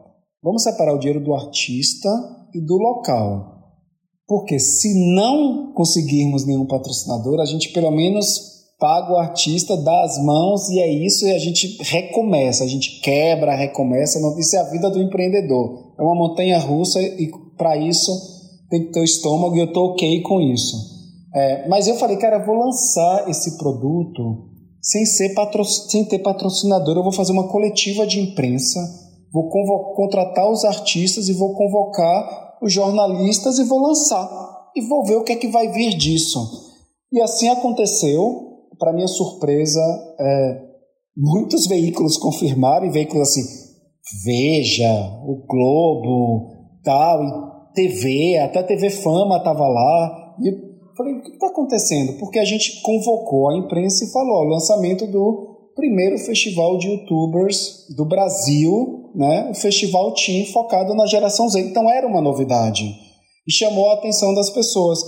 vamos 0.43 0.63
separar 0.63 0.95
o 0.95 0.99
dinheiro 0.99 1.25
do 1.25 1.35
artista 1.35 2.09
e 2.55 2.61
do 2.61 2.77
local. 2.77 3.57
Porque 4.27 4.59
se 4.59 5.15
não 5.15 5.73
conseguirmos 5.73 6.47
nenhum 6.47 6.67
patrocinador, 6.67 7.41
a 7.41 7.47
gente 7.47 7.71
pelo 7.71 7.91
menos 7.91 8.59
paga 8.79 9.13
o 9.13 9.17
artista, 9.17 9.77
dá 9.77 10.05
as 10.05 10.23
mãos 10.23 10.69
e 10.69 10.79
é 10.79 10.89
isso, 10.89 11.27
e 11.27 11.33
a 11.33 11.39
gente 11.39 11.79
recomeça, 11.83 12.63
a 12.63 12.67
gente 12.67 13.01
quebra, 13.01 13.57
recomeça. 13.57 14.21
Isso 14.39 14.57
é 14.57 14.61
a 14.61 14.71
vida 14.71 14.91
do 14.91 15.01
empreendedor. 15.01 15.95
É 15.99 16.03
uma 16.03 16.15
montanha 16.15 16.59
russa 16.59 17.01
e 17.01 17.31
para 17.57 17.77
isso 17.77 18.13
tem 18.69 18.85
que 18.85 18.93
ter 18.93 19.01
o 19.01 19.05
estômago 19.05 19.57
e 19.57 19.61
eu 19.61 19.73
tô 19.73 19.93
ok 19.93 20.21
com 20.21 20.41
isso. 20.41 20.77
É, 21.35 21.69
mas 21.69 21.89
eu 21.89 21.97
falei, 21.97 22.19
cara, 22.19 22.37
eu 22.37 22.47
vou 22.47 22.55
lançar 22.55 23.29
esse 23.29 23.57
produto 23.57 24.48
sem, 24.89 25.05
ser 25.05 25.35
patro... 25.35 25.65
sem 25.65 26.05
ter 26.05 26.21
patrocinador, 26.21 26.97
eu 26.97 27.03
vou 27.03 27.13
fazer 27.13 27.33
uma 27.33 27.49
coletiva 27.49 28.07
de 28.07 28.21
imprensa, 28.21 28.81
vou 29.33 29.49
contratar 29.95 30.51
os 30.51 30.65
artistas 30.65 31.29
e 31.29 31.35
vou 31.35 31.55
convocar 31.55 32.57
os 32.63 32.73
jornalistas 32.73 33.59
e 33.59 33.65
vou 33.65 33.81
lançar. 33.81 34.29
E 34.75 34.81
vou 34.89 35.05
ver 35.05 35.17
o 35.17 35.25
que 35.25 35.33
é 35.33 35.37
que 35.37 35.49
vai 35.49 35.69
vir 35.69 35.95
disso. 35.97 36.39
E 37.13 37.21
assim 37.21 37.49
aconteceu. 37.49 38.47
Para 38.79 38.93
minha 38.93 39.09
surpresa, 39.09 39.81
é, 40.21 40.61
muitos 41.17 41.67
veículos 41.67 42.17
confirmaram, 42.17 42.87
e 42.87 42.91
veículos 42.91 43.29
assim, 43.29 43.43
Veja, 44.25 45.21
o 45.27 45.45
Globo, 45.47 46.49
tal, 46.83 47.25
e 47.25 47.75
TV, 47.75 48.39
até 48.39 48.63
TV 48.63 48.89
Fama 48.89 49.37
estava 49.37 49.67
lá. 49.69 50.37
E 50.41 50.68
falei, 50.99 51.15
o 51.15 51.23
que 51.23 51.31
está 51.31 51.47
acontecendo? 51.47 52.19
Porque 52.19 52.39
a 52.39 52.45
gente 52.45 52.83
convocou 52.83 53.49
a 53.49 53.57
imprensa 53.57 54.05
e 54.05 54.13
falou, 54.13 54.45
o 54.45 54.51
lançamento 54.51 55.07
do 55.07 55.71
primeiro 55.75 56.19
festival 56.19 56.77
de 56.77 56.89
youtubers 56.89 57.87
do 57.97 58.05
Brasil 58.05 58.99
né, 59.15 59.49
o 59.51 59.55
festival 59.55 60.13
Team 60.15 60.47
focado 60.47 60.95
na 60.95 61.07
geração 61.07 61.49
Z. 61.49 61.61
Então 61.61 61.91
era 61.91 62.07
uma 62.07 62.21
novidade 62.21 62.85
e 63.47 63.53
chamou 63.53 63.91
a 63.91 63.95
atenção 63.95 64.35
das 64.35 64.51
pessoas. 64.51 65.01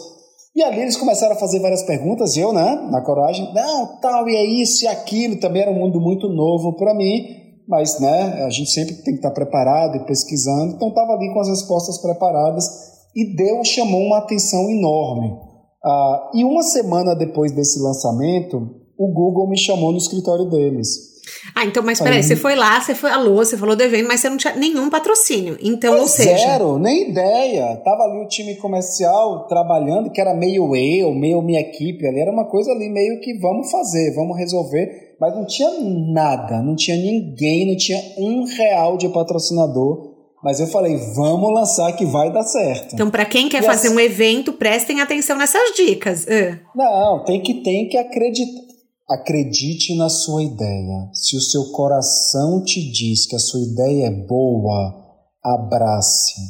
E 0.54 0.62
ali 0.62 0.80
eles 0.80 0.96
começaram 0.96 1.34
a 1.34 1.38
fazer 1.38 1.60
várias 1.60 1.84
perguntas, 1.84 2.36
eu, 2.36 2.52
né, 2.52 2.88
na 2.90 3.00
coragem, 3.02 3.52
não, 3.54 4.00
tal, 4.00 4.28
e 4.28 4.34
é 4.34 4.44
isso 4.44 4.84
e 4.84 4.88
aquilo, 4.88 5.38
também 5.38 5.62
era 5.62 5.70
um 5.70 5.78
mundo 5.78 6.00
muito 6.00 6.28
novo 6.28 6.74
para 6.74 6.92
mim, 6.92 7.24
mas, 7.68 8.00
né, 8.00 8.42
a 8.44 8.50
gente 8.50 8.70
sempre 8.70 8.96
tem 8.96 9.14
que 9.14 9.20
estar 9.20 9.30
preparado 9.30 9.96
e 9.96 10.04
pesquisando, 10.06 10.74
então 10.74 10.88
estava 10.88 11.12
ali 11.12 11.32
com 11.32 11.38
as 11.38 11.48
respostas 11.48 11.98
preparadas 11.98 12.66
e 13.14 13.36
deu, 13.36 13.64
chamou 13.64 14.00
uma 14.00 14.18
atenção 14.18 14.68
enorme. 14.68 15.49
Ah, 15.84 16.30
e 16.34 16.44
uma 16.44 16.62
semana 16.62 17.14
depois 17.14 17.52
desse 17.52 17.80
lançamento, 17.80 18.56
o 18.98 19.08
Google 19.08 19.48
me 19.48 19.58
chamou 19.58 19.92
no 19.92 19.98
escritório 19.98 20.44
deles. 20.44 21.10
Ah, 21.54 21.64
então, 21.64 21.82
mas 21.82 22.00
peraí, 22.00 22.22
você 22.22 22.36
foi 22.36 22.54
lá, 22.54 22.80
você 22.80 22.94
falou, 22.94 23.36
você 23.36 23.56
falou 23.56 23.76
do 23.76 23.82
evento, 23.82 24.08
mas 24.08 24.20
você 24.20 24.28
não 24.28 24.36
tinha 24.36 24.54
nenhum 24.54 24.90
patrocínio. 24.90 25.56
Então, 25.60 25.98
ou 25.98 26.06
seja. 26.06 26.36
Zero, 26.36 26.78
nem 26.78 27.10
ideia. 27.10 27.76
Tava 27.84 28.04
ali 28.04 28.24
o 28.24 28.28
time 28.28 28.56
comercial 28.56 29.46
trabalhando, 29.46 30.10
que 30.10 30.20
era 30.20 30.34
meio 30.34 30.74
eu, 30.76 31.14
meio 31.14 31.42
minha 31.42 31.60
equipe 31.60 32.06
ali. 32.06 32.20
Era 32.20 32.32
uma 32.32 32.44
coisa 32.44 32.72
ali 32.72 32.88
meio 32.88 33.20
que 33.20 33.38
vamos 33.38 33.70
fazer, 33.70 34.14
vamos 34.14 34.36
resolver. 34.36 35.16
Mas 35.20 35.34
não 35.34 35.46
tinha 35.46 35.70
nada, 36.12 36.62
não 36.62 36.74
tinha 36.74 36.96
ninguém, 36.96 37.66
não 37.66 37.76
tinha 37.76 38.00
um 38.16 38.44
real 38.44 38.96
de 38.96 39.08
patrocinador. 39.10 40.09
Mas 40.42 40.58
eu 40.58 40.66
falei, 40.66 40.96
vamos 41.14 41.52
lançar 41.52 41.92
que 41.92 42.06
vai 42.06 42.32
dar 42.32 42.44
certo. 42.44 42.94
Então, 42.94 43.10
para 43.10 43.26
quem 43.26 43.48
quer 43.48 43.62
e 43.62 43.66
fazer 43.66 43.88
assim, 43.88 43.96
um 43.96 44.00
evento, 44.00 44.54
prestem 44.54 45.00
atenção 45.00 45.36
nessas 45.36 45.74
dicas. 45.76 46.24
Uh. 46.24 46.58
Não, 46.74 47.24
tem 47.24 47.42
que, 47.42 47.62
tem 47.62 47.88
que 47.88 47.98
acreditar 47.98 48.70
Acredite 49.10 49.96
na 49.96 50.08
sua 50.08 50.44
ideia. 50.44 51.10
Se 51.12 51.36
o 51.36 51.40
seu 51.40 51.72
coração 51.72 52.62
te 52.62 52.80
diz 52.92 53.26
que 53.26 53.34
a 53.34 53.40
sua 53.40 53.60
ideia 53.60 54.06
é 54.06 54.10
boa, 54.10 54.94
abrace. 55.42 56.40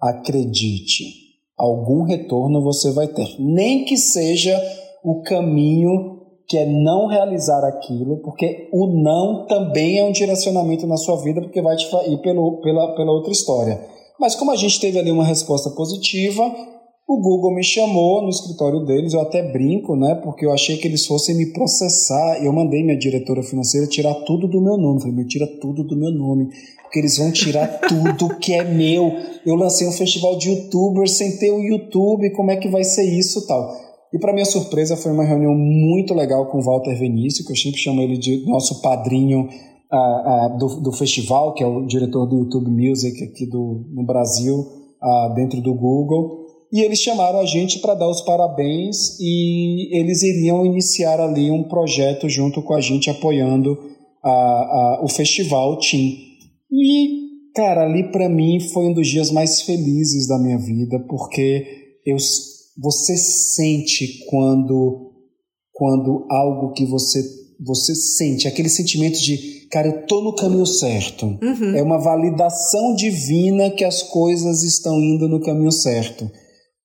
Acredite. 0.00 1.06
Algum 1.58 2.04
retorno 2.04 2.62
você 2.62 2.92
vai 2.92 3.08
ter. 3.08 3.34
Nem 3.40 3.84
que 3.84 3.96
seja 3.96 4.56
o 5.02 5.22
caminho 5.22 6.13
que 6.46 6.58
é 6.58 6.66
não 6.66 7.06
realizar 7.06 7.64
aquilo, 7.64 8.18
porque 8.18 8.68
o 8.72 8.86
não 8.86 9.46
também 9.46 9.98
é 9.98 10.04
um 10.04 10.12
direcionamento 10.12 10.86
na 10.86 10.96
sua 10.96 11.16
vida, 11.22 11.40
porque 11.40 11.62
vai 11.62 11.76
te 11.76 11.86
ir 12.06 12.18
pelo, 12.18 12.60
pela, 12.60 12.94
pela 12.94 13.12
outra 13.12 13.32
história. 13.32 13.80
Mas 14.20 14.34
como 14.34 14.50
a 14.50 14.56
gente 14.56 14.80
teve 14.80 14.98
ali 14.98 15.10
uma 15.10 15.24
resposta 15.24 15.70
positiva, 15.70 16.42
o 17.06 17.20
Google 17.20 17.54
me 17.54 17.62
chamou 17.62 18.22
no 18.22 18.30
escritório 18.30 18.80
deles, 18.84 19.12
eu 19.12 19.20
até 19.20 19.42
brinco, 19.42 19.94
né? 19.94 20.14
Porque 20.24 20.46
eu 20.46 20.52
achei 20.52 20.78
que 20.78 20.88
eles 20.88 21.04
fossem 21.04 21.36
me 21.36 21.52
processar. 21.52 22.42
Eu 22.42 22.50
mandei 22.50 22.82
minha 22.82 22.96
diretora 22.96 23.42
financeira 23.42 23.86
tirar 23.86 24.14
tudo 24.26 24.48
do 24.48 24.60
meu 24.60 24.78
nome. 24.78 25.00
Falei, 25.00 25.14
me 25.14 25.26
tira 25.26 25.46
tudo 25.60 25.84
do 25.84 25.96
meu 25.96 26.10
nome, 26.10 26.48
porque 26.82 26.98
eles 26.98 27.18
vão 27.18 27.30
tirar 27.30 27.66
tudo 27.86 28.38
que 28.38 28.54
é 28.54 28.64
meu. 28.64 29.12
Eu 29.44 29.54
lancei 29.54 29.86
um 29.86 29.92
festival 29.92 30.38
de 30.38 30.48
youtubers 30.48 31.12
sem 31.12 31.36
ter 31.36 31.50
o 31.50 31.60
YouTube, 31.60 32.30
como 32.30 32.50
é 32.50 32.56
que 32.56 32.68
vai 32.68 32.84
ser 32.84 33.04
isso 33.04 33.46
tal? 33.46 33.83
E 34.14 34.18
para 34.20 34.32
minha 34.32 34.44
surpresa 34.44 34.96
foi 34.96 35.10
uma 35.10 35.24
reunião 35.24 35.52
muito 35.56 36.14
legal 36.14 36.46
com 36.46 36.58
o 36.58 36.62
Walter 36.62 36.96
Venício, 36.96 37.44
que 37.44 37.50
eu 37.50 37.56
sempre 37.56 37.80
chamo 37.80 38.00
ele 38.00 38.16
de 38.16 38.46
nosso 38.46 38.80
padrinho 38.80 39.48
uh, 39.92 40.54
uh, 40.54 40.56
do, 40.56 40.82
do 40.82 40.92
festival, 40.92 41.52
que 41.52 41.64
é 41.64 41.66
o 41.66 41.84
diretor 41.84 42.24
do 42.24 42.38
YouTube 42.38 42.70
Music 42.70 43.24
aqui 43.24 43.44
do, 43.44 43.84
no 43.92 44.06
Brasil, 44.06 44.54
uh, 44.56 45.34
dentro 45.34 45.60
do 45.60 45.74
Google. 45.74 46.44
E 46.72 46.82
eles 46.82 47.00
chamaram 47.00 47.40
a 47.40 47.44
gente 47.44 47.80
para 47.80 47.96
dar 47.96 48.08
os 48.08 48.20
parabéns 48.20 49.18
e 49.18 49.98
eles 49.98 50.22
iriam 50.22 50.64
iniciar 50.64 51.20
ali 51.20 51.50
um 51.50 51.64
projeto 51.64 52.28
junto 52.28 52.62
com 52.62 52.74
a 52.74 52.80
gente, 52.80 53.10
apoiando 53.10 53.76
o 55.02 55.08
festival 55.08 55.78
Team. 55.78 56.14
E, 56.72 57.08
cara, 57.54 57.82
ali 57.82 58.10
para 58.10 58.28
mim 58.28 58.58
foi 58.58 58.86
um 58.86 58.92
dos 58.92 59.06
dias 59.06 59.30
mais 59.30 59.60
felizes 59.60 60.26
da 60.26 60.38
minha 60.38 60.58
vida, 60.58 60.98
porque 61.08 61.64
eu, 62.06 62.16
você 62.76 63.16
sente 63.16 64.24
quando, 64.28 65.12
quando 65.72 66.26
algo 66.30 66.72
que 66.72 66.84
você, 66.84 67.22
você 67.64 67.94
sente, 67.94 68.48
aquele 68.48 68.68
sentimento 68.68 69.18
de, 69.20 69.68
cara, 69.70 69.88
eu 69.88 70.06
tô 70.06 70.20
no 70.20 70.34
caminho 70.34 70.66
certo. 70.66 71.26
Uhum. 71.42 71.74
É 71.76 71.82
uma 71.82 71.98
validação 71.98 72.94
divina 72.94 73.70
que 73.70 73.84
as 73.84 74.02
coisas 74.02 74.62
estão 74.62 74.98
indo 75.00 75.28
no 75.28 75.40
caminho 75.40 75.72
certo. 75.72 76.30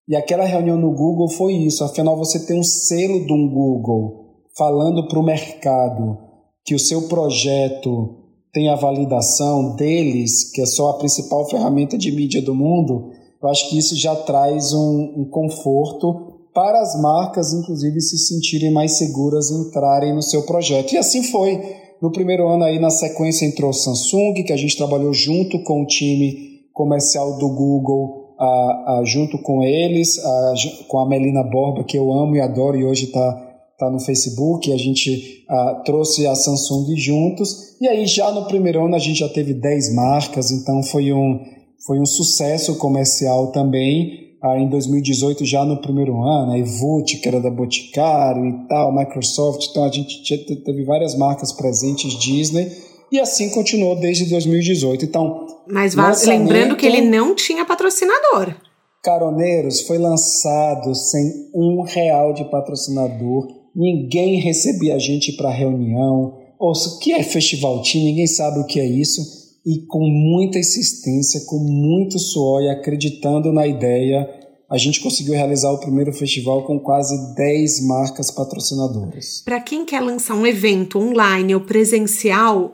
E 0.08 0.16
aquela 0.16 0.44
reunião 0.44 0.78
no 0.78 0.92
Google 0.92 1.30
foi 1.30 1.54
isso. 1.54 1.84
Afinal, 1.84 2.18
você 2.18 2.40
tem 2.46 2.60
um 2.60 2.64
selo 2.64 3.26
de 3.26 3.32
um 3.32 3.48
Google 3.48 4.44
falando 4.58 5.08
para 5.08 5.20
o 5.20 5.24
mercado 5.24 6.18
que 6.66 6.74
o 6.74 6.80
seu 6.80 7.08
projeto 7.08 8.16
tem 8.52 8.70
a 8.70 8.76
validação 8.76 9.76
deles, 9.76 10.52
que 10.52 10.62
é 10.62 10.66
só 10.66 10.90
a 10.90 10.98
principal 10.98 11.48
ferramenta 11.48 11.98
de 11.98 12.12
mídia 12.12 12.42
do 12.42 12.56
mundo. 12.56 13.12
Eu 13.42 13.50
acho 13.50 13.70
que 13.70 13.78
isso 13.78 13.96
já 13.96 14.16
traz 14.16 14.74
um, 14.74 15.14
um 15.18 15.30
conforto 15.30 16.30
para 16.54 16.82
as 16.82 17.00
marcas, 17.00 17.54
inclusive, 17.54 18.02
se 18.02 18.18
sentirem 18.18 18.72
mais 18.72 18.98
seguras 18.98 19.50
em 19.50 19.62
entrarem 19.62 20.14
no 20.14 20.22
seu 20.22 20.44
projeto. 20.44 20.94
E 20.94 20.98
assim 20.98 21.24
foi. 21.24 21.62
No 22.02 22.12
primeiro 22.12 22.48
ano 22.48 22.64
aí, 22.64 22.80
na 22.80 22.90
sequência, 22.90 23.46
entrou 23.46 23.74
Samsung, 23.74 24.34
que 24.46 24.54
a 24.54 24.58
gente 24.58 24.78
trabalhou 24.78 25.14
junto 25.14 25.62
com 25.64 25.84
o 25.84 25.86
time 25.86 26.60
comercial 26.74 27.38
do 27.38 27.50
Google 27.50 28.36
a, 28.40 28.46
a, 28.46 29.04
junto 29.06 29.38
com 29.40 29.62
eles, 29.62 30.18
a, 30.18 30.54
com 30.88 31.00
a 31.00 31.08
Melina 31.08 31.44
Borba, 31.44 31.84
que 31.84 31.98
eu 31.98 32.12
amo 32.14 32.36
e 32.36 32.42
adoro, 32.42 32.78
e 32.78 32.86
hoje 32.86 33.06
está 33.06 33.46
tá 33.78 33.90
no 33.90 34.00
Facebook, 34.00 34.72
a 34.72 34.78
gente 34.78 35.46
trouxe 35.86 36.28
a 36.28 36.36
Samsung 36.36 36.96
juntos, 36.98 37.78
e 37.80 37.88
aí 37.88 38.06
já 38.06 38.32
no 38.32 38.46
primeiro 38.46 38.86
ano 38.86 38.96
a 38.96 39.00
gente 39.00 39.20
já 39.20 39.30
teve 39.30 39.54
10 39.54 39.94
marcas, 39.94 40.52
então 40.52 40.84
foi 40.84 41.14
um, 41.14 41.40
foi 41.86 42.00
um 42.00 42.06
sucesso 42.06 42.76
comercial 42.76 43.52
também, 43.52 44.30
em 44.58 44.70
2018 44.70 45.46
já 45.46 45.66
no 45.66 45.82
primeiro 45.82 46.22
ano, 46.22 46.54
a 46.54 46.58
Evute, 46.58 47.18
que 47.18 47.28
era 47.28 47.42
da 47.42 47.50
Boticário 47.50 48.46
e 48.46 48.68
tal, 48.68 48.96
Microsoft, 48.96 49.68
então 49.70 49.84
a 49.84 49.92
gente 49.92 50.38
teve 50.64 50.84
várias 50.84 51.16
marcas 51.16 51.52
presentes, 51.52 52.18
Disney, 52.18 52.72
e 53.12 53.20
assim 53.20 53.50
continuou 53.50 53.96
desde 53.96 54.26
2018. 54.26 55.06
Então, 55.06 55.48
mas 55.68 55.96
lembrando 56.26 56.76
que 56.76 56.86
ele 56.86 57.02
não 57.02 57.36
tinha 57.36 57.66
patrocinador. 57.66 58.56
Caroneiros 59.04 59.82
foi 59.82 59.98
lançado 59.98 60.94
sem 60.94 61.50
um 61.54 61.82
real 61.82 62.34
de 62.34 62.44
patrocinador. 62.46 63.48
Ninguém 63.76 64.40
recebia 64.40 64.96
a 64.96 65.00
gente 65.00 65.34
para 65.34 65.50
reunião. 65.50 66.38
Ou 66.60 66.72
o 66.72 67.00
que 67.00 67.14
é 67.14 67.24
festival 67.24 67.82
team? 67.82 68.04
Ninguém 68.04 68.28
sabe 68.28 68.60
o 68.60 68.66
que 68.66 68.80
é 68.80 68.86
isso. 68.86 69.39
E 69.66 69.86
com 69.88 70.07
muita 70.07 70.57
insistência, 70.57 71.41
com 71.45 71.60
muito 71.60 72.18
suor 72.18 72.62
e 72.62 72.70
acreditando 72.70 73.51
na 73.51 73.68
ideia, 73.68 74.30
a 74.70 74.78
gente 74.78 75.01
conseguiu 75.01 75.34
realizar 75.34 75.72
o 75.72 75.80
primeiro 75.80 76.14
festival 76.14 76.64
com 76.64 76.80
quase 76.80 77.36
10 77.36 77.86
marcas 77.88 78.32
patrocinadoras. 78.32 79.41
Para 79.43 79.60
quem 79.60 79.86
quer 79.86 79.99
lançar 79.99 80.36
um 80.36 80.45
evento 80.45 80.99
online 80.99 81.55
ou 81.55 81.62
presencial, 81.62 82.74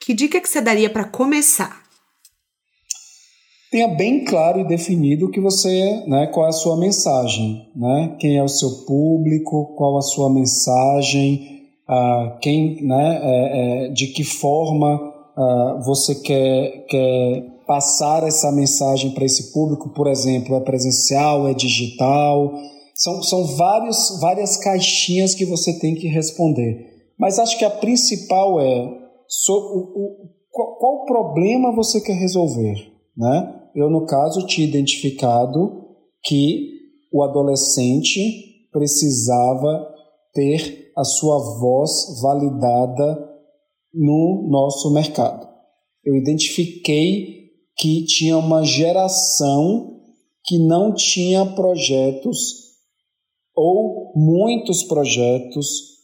que 0.00 0.14
dica 0.14 0.40
que 0.40 0.48
você 0.48 0.60
daria 0.60 0.90
para 0.90 1.04
começar? 1.04 1.84
tenha 3.74 3.88
bem 3.88 4.24
claro 4.24 4.60
e 4.60 4.68
definido 4.68 5.32
que 5.32 5.40
você, 5.40 6.04
né, 6.06 6.28
qual 6.28 6.46
é 6.46 6.50
a 6.50 6.52
sua 6.52 6.76
mensagem, 6.76 7.72
né? 7.74 8.14
Quem 8.20 8.36
é 8.36 8.42
o 8.44 8.46
seu 8.46 8.70
público, 8.86 9.74
qual 9.76 9.98
a 9.98 10.00
sua 10.00 10.32
mensagem, 10.32 11.64
uh, 11.88 12.38
quem, 12.40 12.80
né, 12.84 13.20
é, 13.20 13.86
é, 13.86 13.88
de 13.88 14.06
que 14.06 14.22
forma 14.22 15.12
uh, 15.36 15.82
você 15.84 16.14
quer, 16.16 16.86
quer 16.88 17.54
passar 17.66 18.22
essa 18.24 18.50
mensagem 18.52 19.12
para 19.12 19.24
esse 19.24 19.52
público, 19.52 19.90
por 19.90 20.06
exemplo, 20.06 20.56
é 20.56 20.60
presencial, 20.60 21.48
é 21.48 21.54
digital, 21.54 22.52
são, 22.94 23.22
são 23.22 23.56
vários, 23.56 24.18
várias 24.20 24.56
caixinhas 24.56 25.34
que 25.34 25.44
você 25.44 25.78
tem 25.78 25.94
que 25.94 26.08
responder. 26.08 26.92
Mas 27.18 27.38
acho 27.38 27.58
que 27.58 27.64
a 27.64 27.70
principal 27.70 28.60
é 28.60 28.88
so, 29.28 29.52
o, 29.52 29.78
o, 29.96 30.16
qual, 30.50 30.76
qual 30.78 31.04
problema 31.04 31.74
você 31.74 32.00
quer 32.00 32.14
resolver, 32.14 32.92
né? 33.16 33.60
eu, 33.74 33.90
no 33.90 34.06
caso, 34.06 34.46
tinha 34.46 34.66
identificado 34.66 35.84
que 36.22 36.70
o 37.12 37.22
adolescente 37.22 38.68
precisava 38.72 39.86
ter 40.32 40.92
a 40.96 41.04
sua 41.04 41.38
voz 41.58 42.20
validada 42.22 43.33
no 43.94 44.48
nosso 44.50 44.92
mercado. 44.92 45.48
Eu 46.04 46.16
identifiquei 46.16 47.44
que 47.76 48.04
tinha 48.04 48.36
uma 48.36 48.64
geração 48.64 50.00
que 50.44 50.58
não 50.58 50.94
tinha 50.94 51.46
projetos 51.46 52.64
ou 53.54 54.12
muitos 54.14 54.82
projetos 54.82 55.94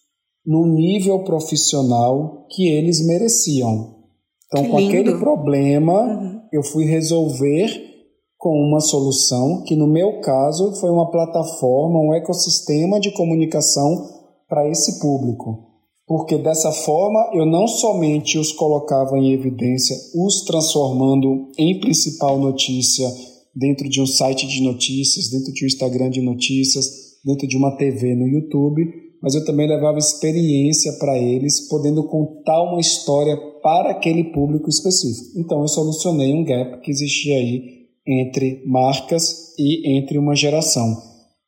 no 0.46 0.66
nível 0.66 1.22
profissional 1.24 2.46
que 2.50 2.68
eles 2.68 3.04
mereciam. 3.06 4.00
Então, 4.46 4.70
com 4.70 4.78
aquele 4.78 5.16
problema, 5.18 6.02
uhum. 6.02 6.40
eu 6.52 6.62
fui 6.62 6.84
resolver 6.84 7.90
com 8.36 8.56
uma 8.56 8.80
solução 8.80 9.62
que, 9.64 9.76
no 9.76 9.86
meu 9.86 10.20
caso, 10.20 10.74
foi 10.76 10.90
uma 10.90 11.10
plataforma, 11.10 12.00
um 12.00 12.14
ecossistema 12.14 12.98
de 12.98 13.12
comunicação 13.12 14.08
para 14.48 14.68
esse 14.68 14.98
público. 14.98 15.69
Porque 16.10 16.36
dessa 16.36 16.72
forma 16.72 17.30
eu 17.32 17.46
não 17.46 17.68
somente 17.68 18.36
os 18.36 18.50
colocava 18.50 19.16
em 19.16 19.32
evidência, 19.32 19.96
os 20.12 20.44
transformando 20.44 21.52
em 21.56 21.78
principal 21.78 22.36
notícia 22.36 23.08
dentro 23.54 23.88
de 23.88 24.02
um 24.02 24.06
site 24.06 24.44
de 24.48 24.60
notícias, 24.60 25.30
dentro 25.30 25.52
de 25.52 25.64
um 25.64 25.68
Instagram 25.68 26.10
de 26.10 26.20
notícias, 26.20 26.90
dentro 27.24 27.46
de 27.46 27.56
uma 27.56 27.76
TV 27.76 28.16
no 28.16 28.26
YouTube, 28.26 28.82
mas 29.22 29.36
eu 29.36 29.44
também 29.44 29.68
levava 29.68 29.98
experiência 29.98 30.94
para 30.94 31.16
eles, 31.16 31.68
podendo 31.68 32.02
contar 32.08 32.60
uma 32.60 32.80
história 32.80 33.36
para 33.62 33.92
aquele 33.92 34.32
público 34.32 34.68
específico. 34.68 35.38
Então 35.38 35.60
eu 35.60 35.68
solucionei 35.68 36.34
um 36.34 36.42
gap 36.42 36.80
que 36.80 36.90
existia 36.90 37.36
aí 37.36 37.86
entre 38.04 38.64
marcas 38.66 39.54
e 39.56 39.96
entre 39.96 40.18
uma 40.18 40.34
geração. 40.34 41.00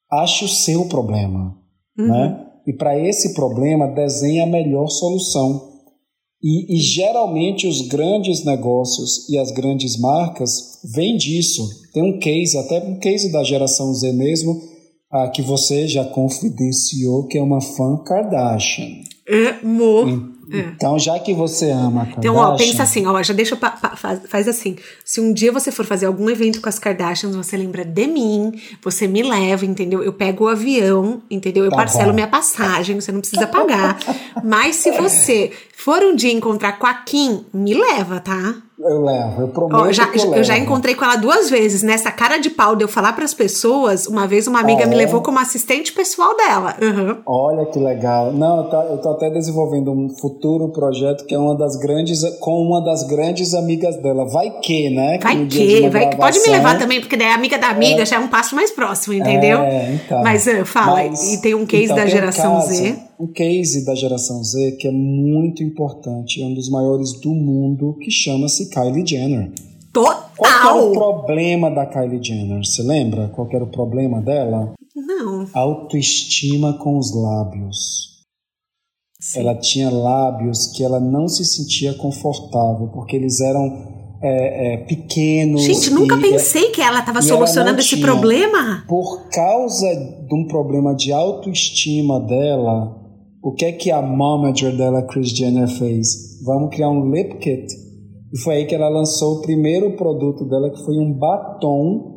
Ache 0.09 0.45
o 0.45 0.49
seu 0.49 0.85
problema, 0.85 1.59
uhum. 1.99 2.07
né? 2.07 2.52
E 2.67 2.73
para 2.73 2.99
esse 2.99 3.35
problema 3.35 3.89
desenhe 3.89 4.41
a 4.41 4.47
melhor 4.47 4.89
solução. 4.89 5.71
E, 6.43 6.77
e, 6.77 6.81
geralmente 6.81 7.69
os 7.69 7.87
grandes 7.89 8.45
negócios 8.45 9.29
e 9.29 9.39
as 9.39 9.53
grandes 9.53 9.97
marcas 9.97 10.81
vêm 10.93 11.17
disso. 11.17 11.69
Tem 11.93 12.03
um 12.03 12.19
case, 12.19 12.59
até 12.59 12.81
um 12.81 12.99
case 12.99 13.31
da 13.31 13.45
geração 13.45 13.95
Z 13.95 14.13
mesmo, 14.13 14.61
ah, 15.11 15.29
que 15.29 15.41
você 15.41 15.87
já 15.87 16.05
confidenciou 16.05 17.29
que 17.29 17.39
é 17.39 17.43
uma 17.43 17.61
fã 17.61 17.97
Kardashian. 18.05 19.03
Amor. 19.63 20.32
É. 20.51 20.59
Então, 20.59 20.99
já 20.99 21.19
que 21.19 21.33
você 21.33 21.71
ama 21.71 22.07
Kardashian... 22.07 22.19
Então, 22.19 22.37
ó, 22.37 22.57
pensa 22.57 22.83
assim, 22.83 23.07
ó, 23.07 23.23
já 23.23 23.33
deixa, 23.33 23.57
faz, 23.57 24.21
faz 24.29 24.49
assim, 24.49 24.77
se 25.05 25.21
um 25.21 25.33
dia 25.33 25.53
você 25.53 25.71
for 25.71 25.85
fazer 25.85 26.07
algum 26.07 26.29
evento 26.29 26.61
com 26.61 26.69
as 26.69 26.79
Kardashians, 26.79 27.35
você 27.35 27.57
lembra 27.57 27.85
de 27.85 28.07
mim, 28.07 28.53
você 28.83 29.07
me 29.07 29.23
leva, 29.23 29.65
entendeu? 29.65 30.03
Eu 30.03 30.13
pego 30.13 30.45
o 30.45 30.49
avião, 30.49 31.23
entendeu? 31.31 31.65
Eu 31.65 31.71
tá 31.71 31.77
parcelo 31.77 32.09
bom. 32.09 32.15
minha 32.15 32.29
passagem, 32.29 33.01
você 33.01 33.13
não 33.13 33.21
precisa 33.21 33.47
pagar. 33.47 33.99
Mas 34.43 34.77
se 34.77 34.91
você 34.91 35.53
for 35.77 36.03
um 36.03 36.15
dia 36.15 36.33
encontrar 36.33 36.79
com 36.79 36.87
a 36.87 36.95
Kim, 36.95 37.45
me 37.53 37.75
leva, 37.75 38.21
tá? 38.21 38.57
Eu 38.85 39.05
levo, 39.05 39.43
eu 39.43 39.49
prometo. 39.49 39.81
Oh, 39.81 39.93
já, 39.93 40.09
eu, 40.09 40.35
eu, 40.35 40.45
já 40.45 40.59
encontrei 40.59 40.95
com 40.95 41.05
ela 41.05 41.17
duas 41.17 41.49
vezes. 41.49 41.83
Nessa 41.83 42.11
cara 42.11 42.39
de 42.39 42.51
pau 42.51 42.75
de 42.75 42.83
eu 42.83 42.89
falar 42.89 43.13
para 43.13 43.25
as 43.25 43.33
pessoas, 43.33 44.07
uma 44.07 44.27
vez 44.27 44.47
uma 44.47 44.61
amiga 44.61 44.87
me 44.87 44.97
levou 44.97 45.21
como 45.23 45.39
assistente 45.39 45.93
pessoal 45.93 46.37
dela. 46.37 46.77
Uhum. 46.81 47.17
Olha 47.25 47.67
que 47.67 47.79
legal. 47.79 48.33
Não, 48.33 48.59
eu 48.59 48.65
tô, 48.65 48.83
eu 48.83 48.99
tô, 48.99 49.11
até 49.11 49.31
desenvolvendo 49.31 49.93
um 49.93 50.09
futuro 50.09 50.69
projeto 50.69 51.25
que 51.25 51.35
é 51.35 51.39
uma 51.39 51.57
das 51.57 51.77
grandes, 51.77 52.23
com 52.41 52.61
uma 52.61 52.81
das 52.81 53.05
grandes 53.05 53.55
amigas 53.55 53.97
dela. 53.97 54.25
Vai 54.27 54.51
que, 54.51 54.91
né? 54.91 55.19
Que 55.19 55.25
vai 55.25 55.47
que, 55.47 55.89
vai 55.89 56.09
que. 56.11 56.17
Pode 56.17 56.41
me 56.41 56.49
levar 56.49 56.79
também, 56.79 57.01
porque 57.01 57.17
daí 57.17 57.29
a 57.29 57.35
amiga 57.35 57.59
da 57.59 57.69
amiga 57.69 58.03
é. 58.03 58.07
já 58.07 58.17
é 58.17 58.19
um 58.19 58.29
passo 58.29 58.57
mais 58.57 58.71
próximo, 58.71 59.15
entendeu? 59.15 59.61
É, 59.61 59.93
então. 59.93 60.23
Mas 60.23 60.47
uh, 60.47 60.65
fala, 60.65 61.05
Mas, 61.05 61.33
e 61.33 61.41
tem 61.41 61.55
um 61.55 61.65
case 61.65 61.85
então, 61.85 61.97
da 61.97 62.07
geração 62.07 62.57
um 62.57 62.61
caso, 62.61 62.75
Z 62.75 63.12
um 63.23 63.33
case 63.33 63.85
da 63.85 63.95
geração 63.95 64.43
Z 64.43 64.73
que 64.73 64.89
é 64.89 64.91
muito 64.91 65.63
importante, 65.63 66.43
é 66.43 66.45
um 66.45 66.55
dos 66.55 66.69
maiores 66.69 67.13
do 67.21 67.31
mundo, 67.31 67.97
que 68.01 68.11
chama-se 68.11 68.69
Kylie 68.69 69.07
Jenner. 69.07 69.53
Total! 69.93 70.33
Qual 70.37 70.77
era 70.77 70.87
o 70.87 70.93
problema 70.93 71.71
da 71.71 71.87
Kylie 71.87 72.21
Jenner? 72.21 72.65
Você 72.65 72.83
lembra 72.83 73.29
qual 73.29 73.49
era 73.53 73.63
o 73.63 73.71
problema 73.71 74.21
dela? 74.21 74.73
Não. 74.97 75.47
Autoestima 75.55 76.73
com 76.73 76.99
os 76.99 77.15
lábios. 77.15 78.25
Sim. 79.21 79.39
Ela 79.39 79.55
tinha 79.55 79.89
lábios 79.89 80.67
que 80.67 80.83
ela 80.83 80.99
não 80.99 81.29
se 81.29 81.45
sentia 81.45 81.95
confortável, 81.95 82.89
porque 82.89 83.15
eles 83.15 83.41
eram 83.41 84.19
é, 84.21 84.75
é, 84.75 84.77
pequenos. 84.79 85.63
Gente, 85.63 85.91
nunca 85.91 86.17
e, 86.17 86.23
pensei 86.23 86.71
que 86.71 86.81
ela 86.81 86.99
estava 86.99 87.23
solucionando 87.23 87.79
esse 87.79 87.99
problema. 88.01 88.85
Por 88.89 89.29
causa 89.29 89.95
de 89.95 90.35
um 90.35 90.45
problema 90.49 90.93
de 90.93 91.13
autoestima 91.13 92.19
dela, 92.19 93.02
o 93.43 93.53
que 93.53 93.65
é 93.65 93.73
que 93.73 93.91
a 93.91 94.01
manager 94.01 94.77
dela, 94.77 95.03
Kris 95.03 95.31
Jenner, 95.31 95.67
fez? 95.67 96.41
Vamos 96.45 96.71
criar 96.71 96.91
um 96.91 97.11
lip 97.11 97.39
kit. 97.39 97.67
E 98.33 98.39
foi 98.39 98.57
aí 98.57 98.67
que 98.67 98.75
ela 98.75 98.89
lançou 98.89 99.39
o 99.39 99.43
primeiro 99.43 99.97
produto 99.97 100.45
dela, 100.45 100.71
que 100.71 100.83
foi 100.85 100.97
um 100.97 101.13
batom. 101.13 102.11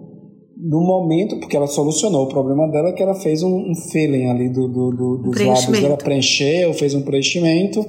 No 0.57 0.79
momento, 0.81 1.37
porque 1.39 1.57
ela 1.57 1.67
solucionou 1.67 2.23
o 2.23 2.29
problema 2.29 2.67
dela, 2.69 2.93
que 2.93 3.03
ela 3.03 3.13
fez 3.13 3.43
um, 3.43 3.53
um 3.53 3.75
feeling 3.91 4.29
ali 4.29 4.49
do, 4.49 4.69
do, 4.69 4.91
do 4.91 5.17
dos 5.23 5.41
lábios 5.41 5.81
dela, 5.81 5.97
preencheu, 5.97 6.73
fez 6.73 6.95
um 6.95 7.01
preenchimento 7.01 7.85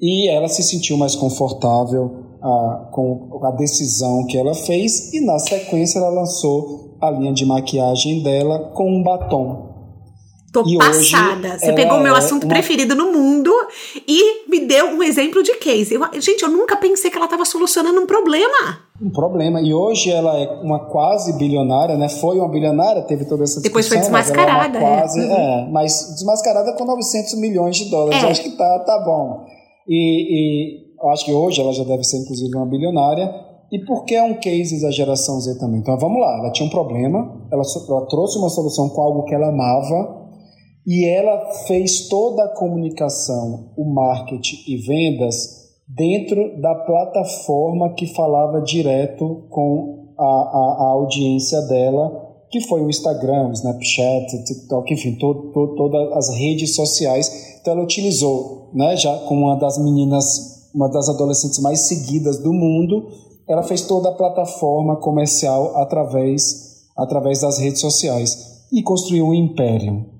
e 0.00 0.26
ela 0.28 0.48
se 0.48 0.62
sentiu 0.62 0.96
mais 0.96 1.14
confortável 1.14 2.10
ah, 2.42 2.88
com 2.90 3.38
a 3.42 3.50
decisão 3.52 4.26
que 4.26 4.36
ela 4.36 4.54
fez 4.54 5.12
e 5.12 5.20
na 5.20 5.38
sequência 5.38 5.98
ela 5.98 6.08
lançou 6.08 6.96
a 7.02 7.10
linha 7.10 7.34
de 7.34 7.44
maquiagem 7.44 8.22
dela 8.22 8.72
com 8.74 8.90
um 8.90 9.02
batom 9.02 9.75
Tô 10.56 10.66
e 10.66 10.78
passada. 10.78 11.58
Você 11.58 11.70
pegou 11.74 11.98
o 11.98 12.02
meu 12.02 12.14
é 12.14 12.18
assunto 12.18 12.44
uma... 12.44 12.54
preferido 12.54 12.94
no 12.94 13.12
mundo 13.12 13.52
e 14.08 14.48
me 14.48 14.66
deu 14.66 14.86
um 14.86 15.02
exemplo 15.02 15.42
de 15.42 15.52
case. 15.58 15.94
Eu, 15.94 16.00
gente, 16.18 16.42
eu 16.42 16.50
nunca 16.50 16.78
pensei 16.78 17.10
que 17.10 17.16
ela 17.16 17.26
estava 17.26 17.44
solucionando 17.44 18.00
um 18.00 18.06
problema. 18.06 18.78
Um 19.02 19.10
problema. 19.10 19.60
E 19.60 19.74
hoje 19.74 20.10
ela 20.10 20.34
é 20.38 20.48
uma 20.62 20.86
quase 20.86 21.36
bilionária, 21.36 21.98
né? 21.98 22.08
Foi 22.08 22.38
uma 22.38 22.48
bilionária, 22.48 23.02
teve 23.02 23.26
toda 23.26 23.44
essa 23.44 23.60
Depois 23.60 23.86
foi 23.86 23.98
desmascarada. 23.98 24.80
Mas 24.80 24.82
é 24.82 24.98
quase, 24.98 25.20
é. 25.20 25.34
é. 25.34 25.68
mas 25.70 26.14
desmascarada 26.14 26.72
com 26.72 26.86
900 26.86 27.34
milhões 27.34 27.76
de 27.76 27.90
dólares. 27.90 28.24
É. 28.24 28.30
Acho 28.30 28.42
que 28.42 28.56
tá, 28.56 28.78
tá 28.78 28.98
bom. 29.04 29.44
E, 29.86 29.92
e 29.92 30.86
eu 31.02 31.10
acho 31.10 31.26
que 31.26 31.32
hoje 31.32 31.60
ela 31.60 31.74
já 31.74 31.84
deve 31.84 32.02
ser, 32.02 32.16
inclusive, 32.16 32.56
uma 32.56 32.66
bilionária. 32.66 33.30
E 33.70 33.84
por 33.84 34.06
que 34.06 34.14
é 34.14 34.22
um 34.22 34.34
case 34.34 34.80
da 34.80 34.90
geração 34.90 35.38
Z 35.38 35.58
também? 35.58 35.80
Então 35.80 35.98
vamos 35.98 36.18
lá, 36.20 36.38
ela 36.38 36.52
tinha 36.52 36.66
um 36.66 36.70
problema, 36.70 37.36
ela, 37.50 37.62
ela 37.88 38.06
trouxe 38.06 38.38
uma 38.38 38.48
solução 38.48 38.88
com 38.88 39.02
algo 39.02 39.24
que 39.24 39.34
ela 39.34 39.48
amava, 39.48 40.25
e 40.86 41.04
ela 41.04 41.52
fez 41.66 42.08
toda 42.08 42.44
a 42.44 42.54
comunicação, 42.54 43.72
o 43.76 43.84
marketing 43.84 44.62
e 44.68 44.76
vendas 44.76 45.66
dentro 45.88 46.60
da 46.60 46.74
plataforma 46.74 47.92
que 47.94 48.06
falava 48.14 48.60
direto 48.60 49.46
com 49.50 50.14
a, 50.16 50.24
a, 50.24 50.76
a 50.78 50.90
audiência 50.92 51.60
dela, 51.62 52.24
que 52.50 52.60
foi 52.60 52.82
o 52.82 52.88
Instagram, 52.88 53.48
o 53.48 53.52
Snapchat, 53.52 54.44
TikTok, 54.44 54.94
enfim, 54.94 55.16
todas 55.16 56.12
as 56.12 56.36
redes 56.36 56.76
sociais. 56.76 57.58
Então 57.60 57.74
ela 57.74 57.82
utilizou, 57.82 58.70
né, 58.72 58.96
já 58.96 59.16
como 59.26 59.46
uma 59.46 59.56
das 59.56 59.78
meninas, 59.78 60.70
uma 60.72 60.88
das 60.88 61.08
adolescentes 61.08 61.58
mais 61.58 61.80
seguidas 61.80 62.38
do 62.38 62.52
mundo, 62.52 63.08
ela 63.48 63.64
fez 63.64 63.82
toda 63.82 64.10
a 64.10 64.14
plataforma 64.14 64.96
comercial 64.96 65.76
através, 65.76 66.84
através 66.96 67.40
das 67.40 67.58
redes 67.58 67.80
sociais 67.80 68.66
e 68.72 68.82
construiu 68.82 69.26
um 69.26 69.34
império. 69.34 70.15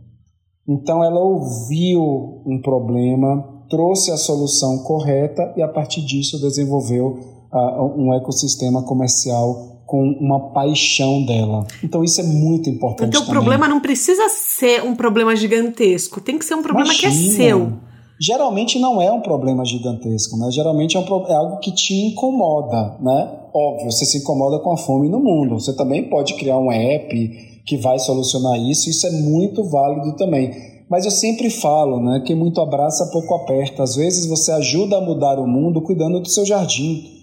Então 0.69 1.03
ela 1.03 1.21
ouviu 1.21 2.43
um 2.45 2.61
problema, 2.63 3.45
trouxe 3.69 4.11
a 4.11 4.17
solução 4.17 4.79
correta 4.79 5.53
e 5.57 5.63
a 5.63 5.69
partir 5.69 6.05
disso 6.05 6.41
desenvolveu 6.41 7.19
uh, 7.53 8.01
um 8.01 8.13
ecossistema 8.15 8.83
comercial 8.83 9.83
com 9.87 10.03
uma 10.21 10.53
paixão 10.53 11.25
dela. 11.25 11.65
Então 11.83 12.03
isso 12.03 12.21
é 12.21 12.25
muito 12.25 12.69
importante. 12.69 13.11
Então 13.11 13.23
o 13.23 13.27
problema 13.27 13.69
não 13.69 13.81
precisa 13.81 14.29
ser 14.29 14.83
um 14.83 14.97
problema 14.97 15.37
gigantesco, 15.37 16.21
tem 16.21 16.39
que 16.39 16.45
ser 16.45 16.57
um 16.57 16.63
problema 16.63 16.91
Imagina. 16.91 17.13
que 17.13 17.19
é 17.19 17.31
seu. 17.31 17.73
Geralmente 18.21 18.79
não 18.79 19.01
é 19.01 19.13
um 19.13 19.21
problema 19.21 19.65
gigantesco, 19.65 20.39
né? 20.39 20.51
Geralmente 20.51 20.97
é, 20.97 21.01
um, 21.01 21.27
é 21.27 21.35
algo 21.35 21.59
que 21.59 21.71
te 21.71 21.95
incomoda, 21.95 22.97
né? 23.01 23.47
óbvio, 23.57 23.91
você 23.91 24.05
se 24.05 24.19
incomoda 24.19 24.59
com 24.59 24.71
a 24.71 24.77
fome 24.77 25.09
no 25.09 25.19
mundo. 25.19 25.59
Você 25.59 25.75
também 25.75 26.09
pode 26.11 26.35
criar 26.35 26.59
um 26.59 26.71
app 26.71 27.56
que 27.67 27.77
vai 27.77 27.99
solucionar 27.99 28.59
isso, 28.61 28.89
isso 28.89 29.07
é 29.07 29.11
muito 29.11 29.65
válido 29.65 30.17
também. 30.17 30.51
Mas 30.89 31.05
eu 31.05 31.11
sempre 31.11 31.51
falo, 31.51 32.01
né, 32.01 32.23
que 32.25 32.35
muito 32.35 32.61
abraça, 32.61 33.11
pouco 33.11 33.35
aperta. 33.35 33.83
Às 33.83 33.97
vezes 33.97 34.27
você 34.27 34.53
ajuda 34.53 34.99
a 34.99 35.01
mudar 35.01 35.39
o 35.41 35.47
mundo 35.47 35.83
cuidando 35.83 36.21
do 36.21 36.29
seu 36.29 36.47
jardim. 36.47 37.17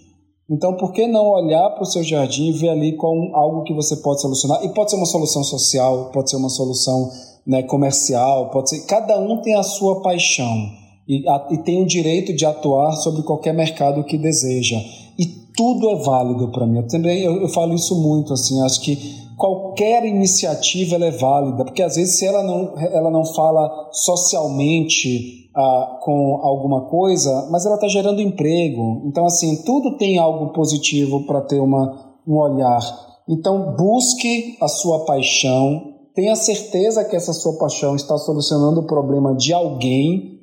Então, 0.50 0.76
por 0.76 0.92
que 0.92 1.06
não 1.06 1.30
olhar 1.30 1.70
para 1.70 1.82
o 1.82 1.86
seu 1.86 2.02
jardim 2.02 2.48
e 2.48 2.52
ver 2.52 2.68
ali 2.68 2.92
qual 2.96 3.14
algo 3.34 3.62
que 3.62 3.72
você 3.72 3.96
pode 3.96 4.20
solucionar? 4.20 4.62
E 4.62 4.68
pode 4.68 4.90
ser 4.90 4.96
uma 4.96 5.06
solução 5.06 5.42
social, 5.42 6.10
pode 6.12 6.28
ser 6.28 6.36
uma 6.36 6.50
solução 6.50 7.10
né, 7.46 7.62
comercial, 7.62 8.50
pode 8.50 8.68
ser. 8.68 8.80
Cada 8.86 9.18
um 9.18 9.40
tem 9.40 9.54
a 9.54 9.62
sua 9.62 10.02
paixão 10.02 10.68
e, 11.08 11.26
a, 11.26 11.48
e 11.50 11.58
tem 11.58 11.82
o 11.82 11.86
direito 11.86 12.34
de 12.34 12.44
atuar 12.44 12.92
sobre 12.96 13.22
qualquer 13.22 13.54
mercado 13.54 14.04
que 14.04 14.18
deseja. 14.18 14.78
E 15.18 15.26
tudo 15.56 15.88
é 15.88 15.96
válido 15.96 16.48
para 16.48 16.66
mim. 16.66 16.78
Eu 16.78 16.88
também 16.88 17.22
eu, 17.22 17.40
eu, 17.40 17.48
falo 17.48 17.74
isso 17.74 17.94
muito 18.00 18.32
assim. 18.32 18.60
Acho 18.62 18.82
que 18.82 18.98
qualquer 19.36 20.04
iniciativa 20.04 20.96
é 20.96 21.10
válida, 21.10 21.64
porque 21.64 21.82
às 21.82 21.96
vezes 21.96 22.18
se 22.18 22.26
ela 22.26 22.42
não 22.42 22.74
ela 22.78 23.10
não 23.10 23.24
fala 23.24 23.88
socialmente 23.92 25.44
ah, 25.56 26.00
com 26.02 26.40
alguma 26.42 26.86
coisa, 26.86 27.48
mas 27.50 27.64
ela 27.64 27.76
está 27.76 27.86
gerando 27.86 28.20
emprego. 28.20 29.02
Então, 29.06 29.24
assim, 29.24 29.62
tudo 29.62 29.96
tem 29.96 30.18
algo 30.18 30.52
positivo 30.52 31.24
para 31.26 31.40
ter 31.42 31.60
uma, 31.60 32.18
um 32.26 32.36
olhar. 32.36 32.80
Então, 33.28 33.74
busque 33.76 34.56
a 34.60 34.66
sua 34.66 35.04
paixão, 35.04 35.94
tenha 36.14 36.34
certeza 36.34 37.04
que 37.04 37.14
essa 37.14 37.32
sua 37.32 37.56
paixão 37.56 37.94
está 37.94 38.18
solucionando 38.18 38.80
o 38.80 38.86
problema 38.86 39.34
de 39.34 39.52
alguém 39.52 40.40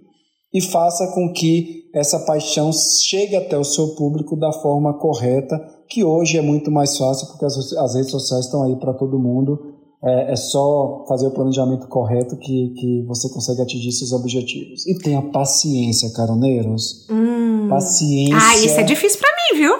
e 0.53 0.61
faça 0.61 1.13
com 1.13 1.31
que 1.33 1.80
essa 1.93 2.19
paixão 2.19 2.71
chegue 2.73 3.35
até 3.35 3.57
o 3.57 3.63
seu 3.63 3.95
público 3.95 4.35
da 4.35 4.51
forma 4.51 4.93
correta, 4.93 5.59
que 5.89 6.03
hoje 6.03 6.37
é 6.37 6.41
muito 6.41 6.71
mais 6.71 6.97
fácil 6.97 7.27
porque 7.27 7.45
as, 7.45 7.73
as 7.73 7.95
redes 7.95 8.11
sociais 8.11 8.45
estão 8.45 8.63
aí 8.63 8.75
para 8.75 8.93
todo 8.93 9.19
mundo 9.19 9.71
é, 10.03 10.31
é, 10.31 10.35
só 10.35 11.05
fazer 11.07 11.27
o 11.27 11.31
planejamento 11.31 11.87
correto 11.87 12.35
que, 12.37 12.73
que 12.75 13.03
você 13.07 13.29
consegue 13.29 13.61
atingir 13.61 13.91
seus 13.91 14.11
objetivos. 14.11 14.87
E 14.87 14.97
tenha 14.97 15.21
paciência, 15.21 16.11
caroneiros. 16.11 17.07
Hum. 17.09 17.67
Paciência. 17.69 18.35
Ah, 18.35 18.55
isso 18.55 18.79
é 18.79 18.83
difícil 18.83 19.19
para 19.19 19.29
mim, 19.29 19.61
viu? 19.61 19.73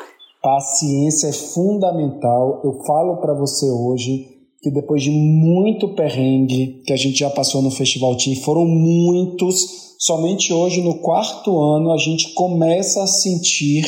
Paciência 0.44 1.28
é 1.28 1.34
fundamental. 1.34 2.62
Eu 2.64 2.84
falo 2.86 3.18
para 3.18 3.34
você 3.34 3.70
hoje 3.70 4.28
que 4.62 4.70
depois 4.70 5.02
de 5.02 5.10
muito 5.10 5.96
perrengue 5.96 6.84
que 6.86 6.94
a 6.94 6.96
gente 6.96 7.18
já 7.18 7.30
passou 7.32 7.64
no 7.64 7.72
Festival 7.72 8.16
Team, 8.16 8.36
foram 8.36 8.64
muitos, 8.64 9.91
somente 10.02 10.52
hoje 10.52 10.82
no 10.82 10.96
quarto 10.96 11.62
ano 11.62 11.92
a 11.92 11.98
gente 11.98 12.34
começa 12.34 13.04
a 13.04 13.08
sentir 13.08 13.84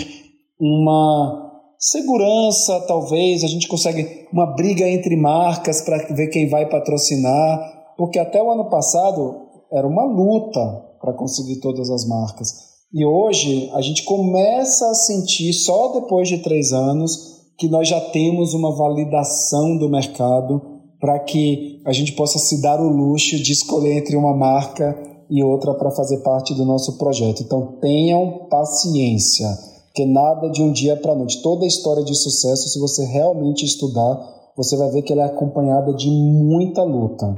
uma 0.60 1.52
segurança, 1.80 2.80
talvez, 2.88 3.44
a 3.44 3.48
gente 3.48 3.68
consegue 3.68 4.28
uma 4.32 4.46
briga 4.46 4.88
entre 4.88 5.18
marcas 5.18 5.82
para 5.82 5.98
ver 6.14 6.28
quem 6.28 6.48
vai 6.48 6.70
patrocinar, 6.70 7.96
porque 7.98 8.20
até 8.20 8.42
o 8.42 8.52
ano 8.52 8.70
passado 8.70 9.42
era 9.72 9.88
uma 9.88 10.06
luta 10.06 10.62
para 11.02 11.14
conseguir 11.14 11.60
todas 11.60 11.90
as 11.90 12.08
marcas. 12.08 12.54
E 12.94 13.04
hoje 13.04 13.72
a 13.74 13.82
gente 13.82 14.04
começa 14.04 14.88
a 14.88 14.94
sentir, 14.94 15.52
só 15.52 16.00
depois 16.00 16.30
de 16.30 16.38
três 16.38 16.72
anos, 16.72 17.42
que 17.58 17.68
nós 17.68 17.88
já 17.90 18.00
temos 18.00 18.54
uma 18.54 18.74
validação 18.74 19.78
do 19.78 19.90
mercado 19.90 20.62
para 21.00 21.20
que 21.20 21.82
a 21.86 21.92
gente 21.92 22.14
possa 22.14 22.38
se 22.38 22.62
dar 22.62 22.80
o 22.80 22.88
luxo 22.88 23.36
de 23.42 23.52
escolher 23.52 23.98
entre 23.98 24.16
uma 24.16 24.34
marca 24.34 25.13
e 25.30 25.44
outra 25.44 25.74
para 25.74 25.92
fazer 25.92 26.18
parte 26.20 26.54
do 26.54 26.66
nosso 26.66 26.98
projeto. 26.98 27.42
Então 27.42 27.78
tenham 27.80 28.48
paciência 28.50 29.48
porque 29.94 30.08
nada 30.08 30.50
de 30.50 30.60
um 30.60 30.72
dia 30.72 30.96
para 30.96 31.12
a 31.12 31.16
noite. 31.16 31.40
Toda 31.44 31.66
a 31.66 31.68
história 31.68 32.04
de 32.04 32.16
sucesso, 32.16 32.68
se 32.68 32.80
você 32.80 33.06
realmente 33.06 33.64
estudar, 33.64 34.52
você 34.58 34.76
vai 34.76 34.90
ver 34.90 35.04
que 35.04 35.14
ela 35.14 35.22
é 35.22 35.26
acompanhada 35.26 35.94
de 35.94 36.10
muita 36.10 36.82
luta. 36.82 37.36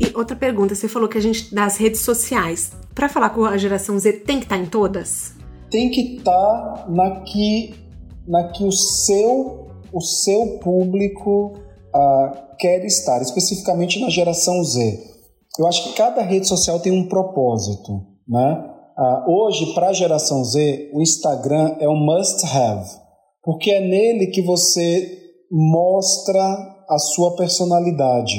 E 0.00 0.16
outra 0.16 0.34
pergunta, 0.34 0.74
você 0.74 0.88
falou 0.88 1.10
que 1.10 1.18
a 1.18 1.20
gente 1.20 1.54
das 1.54 1.76
redes 1.76 2.00
sociais, 2.00 2.72
para 2.94 3.06
falar 3.06 3.28
com 3.28 3.44
a 3.44 3.58
geração 3.58 3.98
Z, 3.98 4.14
tem 4.20 4.38
que 4.38 4.46
estar 4.46 4.56
tá 4.56 4.62
em 4.62 4.66
todas? 4.66 5.34
Tem 5.70 5.90
que 5.90 6.16
estar 6.16 6.32
tá 6.32 6.86
na 6.88 7.20
que 7.20 7.74
na 8.26 8.44
que 8.44 8.64
o 8.64 8.72
seu 8.72 9.66
o 9.92 10.00
seu 10.00 10.58
público 10.60 11.52
uh, 11.96 12.56
quer 12.58 12.84
estar, 12.84 13.22
especificamente 13.22 13.98
na 14.00 14.10
geração 14.10 14.62
Z 14.62 15.16
eu 15.58 15.66
acho 15.66 15.84
que 15.84 15.94
cada 15.94 16.22
rede 16.22 16.46
social 16.46 16.78
tem 16.78 16.92
um 16.92 17.08
propósito, 17.08 17.92
né? 18.28 18.72
Ah, 18.98 19.26
hoje, 19.28 19.74
para 19.74 19.88
a 19.88 19.92
geração 19.92 20.44
Z, 20.44 20.90
o 20.94 21.00
Instagram 21.00 21.76
é 21.80 21.88
um 21.88 21.96
must-have, 21.96 22.88
porque 23.42 23.70
é 23.70 23.80
nele 23.80 24.28
que 24.28 24.42
você 24.42 25.18
mostra 25.50 26.42
a 26.88 26.98
sua 26.98 27.36
personalidade 27.36 28.36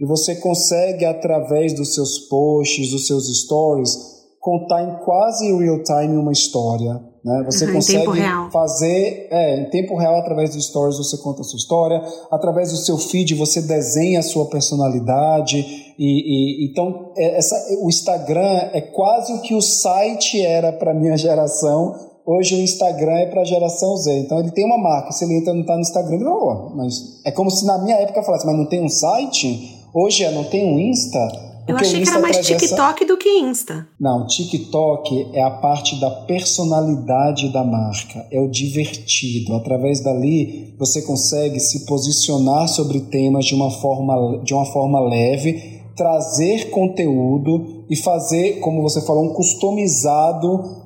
e 0.00 0.06
você 0.06 0.36
consegue, 0.36 1.04
através 1.04 1.72
dos 1.72 1.94
seus 1.94 2.18
posts, 2.28 2.90
dos 2.90 3.06
seus 3.06 3.26
stories, 3.42 3.96
contar 4.40 4.82
em 4.82 5.04
quase 5.04 5.46
real 5.56 5.82
time 5.82 6.16
uma 6.16 6.32
história. 6.32 7.00
Né? 7.24 7.42
Você 7.46 7.64
uhum, 7.64 7.72
consegue 7.72 8.06
fazer 8.52 9.28
é, 9.30 9.60
em 9.60 9.70
tempo 9.70 9.96
real 9.96 10.16
através 10.16 10.54
dos 10.54 10.66
stories 10.66 10.98
você 10.98 11.16
conta 11.16 11.40
a 11.40 11.44
sua 11.44 11.56
história, 11.56 12.02
através 12.30 12.70
do 12.70 12.76
seu 12.76 12.98
feed 12.98 13.34
você 13.34 13.62
desenha 13.62 14.18
a 14.18 14.22
sua 14.22 14.44
personalidade 14.46 15.56
e, 15.98 16.64
e 16.64 16.70
então 16.70 17.12
é, 17.16 17.38
essa, 17.38 17.56
o 17.80 17.88
Instagram 17.88 18.68
é 18.74 18.80
quase 18.82 19.32
o 19.32 19.40
que 19.40 19.54
o 19.54 19.62
site 19.62 20.44
era 20.44 20.70
para 20.70 20.92
minha 20.92 21.16
geração. 21.18 22.12
Hoje 22.26 22.54
o 22.54 22.58
Instagram 22.58 23.16
é 23.16 23.26
para 23.26 23.42
a 23.42 23.44
geração 23.44 23.96
Z. 23.96 24.10
Então 24.20 24.38
ele 24.38 24.50
tem 24.50 24.64
uma 24.64 24.78
marca. 24.78 25.12
Se 25.12 25.24
ele 25.24 25.38
entra 25.38 25.52
não 25.52 25.60
está 25.60 25.74
no 25.74 25.80
Instagram, 25.80 26.16
ele, 26.16 26.26
oh, 26.26 26.70
mas 26.74 27.20
é 27.24 27.30
como 27.30 27.50
se 27.50 27.66
na 27.66 27.78
minha 27.78 27.96
época 27.96 28.22
falasse, 28.22 28.46
mas 28.46 28.56
não 28.56 28.66
tem 28.66 28.82
um 28.82 28.88
site? 28.88 29.82
Hoje 29.94 30.24
é, 30.24 30.30
não 30.30 30.44
tem 30.44 30.66
um 30.66 30.78
Insta? 30.78 31.53
Eu 31.66 31.76
achei 31.76 32.02
que 32.02 32.08
era 32.08 32.20
mais 32.20 32.46
TikTok 32.46 33.04
do 33.06 33.16
que 33.16 33.28
Insta. 33.28 33.86
Não, 33.98 34.26
TikTok 34.26 35.30
é 35.32 35.42
a 35.42 35.50
parte 35.50 35.98
da 35.98 36.10
personalidade 36.10 37.52
da 37.52 37.64
marca, 37.64 38.26
é 38.30 38.40
o 38.40 38.48
divertido. 38.48 39.54
Através 39.54 40.00
dali 40.00 40.74
você 40.78 41.02
consegue 41.02 41.58
se 41.58 41.86
posicionar 41.86 42.68
sobre 42.68 43.00
temas 43.00 43.46
de 43.46 43.54
uma 43.54 43.70
forma, 43.70 44.42
de 44.44 44.52
uma 44.52 44.66
forma 44.66 45.00
leve, 45.00 45.82
trazer 45.96 46.70
conteúdo 46.70 47.84
e 47.88 47.96
fazer, 47.96 48.60
como 48.60 48.82
você 48.82 49.00
falou, 49.00 49.24
um 49.24 49.32
customizado 49.32 50.82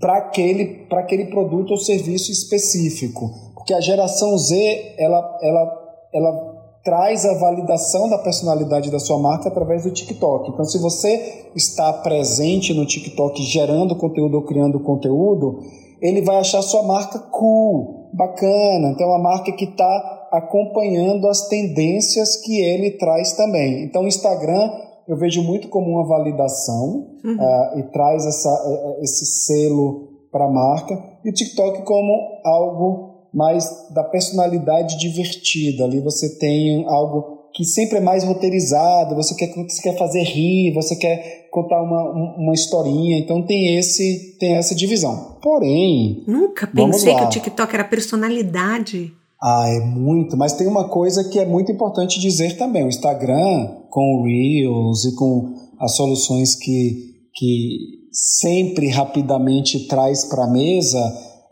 para 0.00 0.16
aquele, 0.18 0.86
aquele 0.90 1.26
produto 1.26 1.72
ou 1.72 1.76
serviço 1.76 2.32
específico. 2.32 3.30
Porque 3.54 3.74
a 3.74 3.80
geração 3.80 4.36
Z, 4.38 4.94
ela, 4.98 5.38
ela, 5.40 6.08
ela 6.12 6.51
traz 6.84 7.24
a 7.24 7.34
validação 7.38 8.08
da 8.08 8.18
personalidade 8.18 8.90
da 8.90 8.98
sua 8.98 9.18
marca 9.18 9.48
através 9.48 9.84
do 9.84 9.90
TikTok. 9.90 10.50
Então, 10.50 10.64
se 10.64 10.78
você 10.78 11.48
está 11.54 11.92
presente 11.92 12.74
no 12.74 12.84
TikTok 12.84 13.42
gerando 13.44 13.96
conteúdo 13.96 14.36
ou 14.36 14.42
criando 14.42 14.80
conteúdo, 14.80 15.60
ele 16.00 16.22
vai 16.22 16.36
achar 16.36 16.60
sua 16.62 16.82
marca 16.82 17.18
cool, 17.18 18.10
bacana. 18.12 18.90
Então, 18.90 19.06
é 19.06 19.10
uma 19.10 19.22
marca 19.22 19.52
que 19.52 19.64
está 19.64 20.28
acompanhando 20.32 21.28
as 21.28 21.46
tendências 21.48 22.36
que 22.36 22.60
ele 22.60 22.92
traz 22.92 23.34
também. 23.34 23.84
Então, 23.84 24.02
o 24.02 24.08
Instagram 24.08 24.70
eu 25.06 25.16
vejo 25.16 25.42
muito 25.42 25.68
como 25.68 25.90
uma 25.90 26.06
validação 26.06 27.06
uhum. 27.24 27.36
uh, 27.36 27.78
e 27.78 27.82
traz 27.92 28.24
essa, 28.24 28.48
eh, 28.48 28.72
eh, 28.72 29.02
esse 29.02 29.26
selo 29.26 30.08
para 30.30 30.46
a 30.46 30.50
marca, 30.50 30.98
e 31.24 31.28
o 31.28 31.32
TikTok 31.32 31.82
como 31.82 32.40
algo 32.44 33.11
mais 33.32 33.64
da 33.90 34.04
personalidade 34.04 34.98
divertida. 34.98 35.84
Ali 35.84 36.00
você 36.00 36.38
tem 36.38 36.84
algo 36.86 37.42
que 37.54 37.64
sempre 37.64 37.98
é 37.98 38.00
mais 38.00 38.24
roteirizado, 38.24 39.14
você 39.14 39.34
quer, 39.34 39.52
você 39.54 39.82
quer 39.82 39.96
fazer 39.96 40.22
rir, 40.22 40.72
você 40.72 40.96
quer 40.96 41.48
contar 41.50 41.82
uma, 41.82 42.36
uma 42.36 42.54
historinha, 42.54 43.18
então 43.18 43.42
tem 43.42 43.76
esse 43.76 44.36
tem 44.38 44.54
essa 44.54 44.74
divisão. 44.74 45.36
Porém, 45.42 46.24
nunca 46.26 46.66
pensei 46.66 47.14
que 47.14 47.24
o 47.24 47.28
TikTok 47.28 47.74
era 47.74 47.84
personalidade. 47.84 49.12
Ah, 49.42 49.68
é 49.68 49.80
muito, 49.80 50.36
mas 50.36 50.52
tem 50.52 50.68
uma 50.68 50.88
coisa 50.88 51.28
que 51.28 51.38
é 51.38 51.44
muito 51.44 51.72
importante 51.72 52.20
dizer 52.20 52.56
também. 52.56 52.84
O 52.84 52.88
Instagram, 52.88 53.68
com 53.90 54.14
o 54.14 54.22
Reels 54.22 55.04
e 55.04 55.16
com 55.16 55.54
as 55.80 55.96
soluções 55.96 56.54
que, 56.54 57.12
que 57.34 58.02
sempre 58.12 58.88
rapidamente 58.88 59.88
traz 59.88 60.24
para 60.24 60.44
a 60.44 60.50
mesa, 60.50 61.00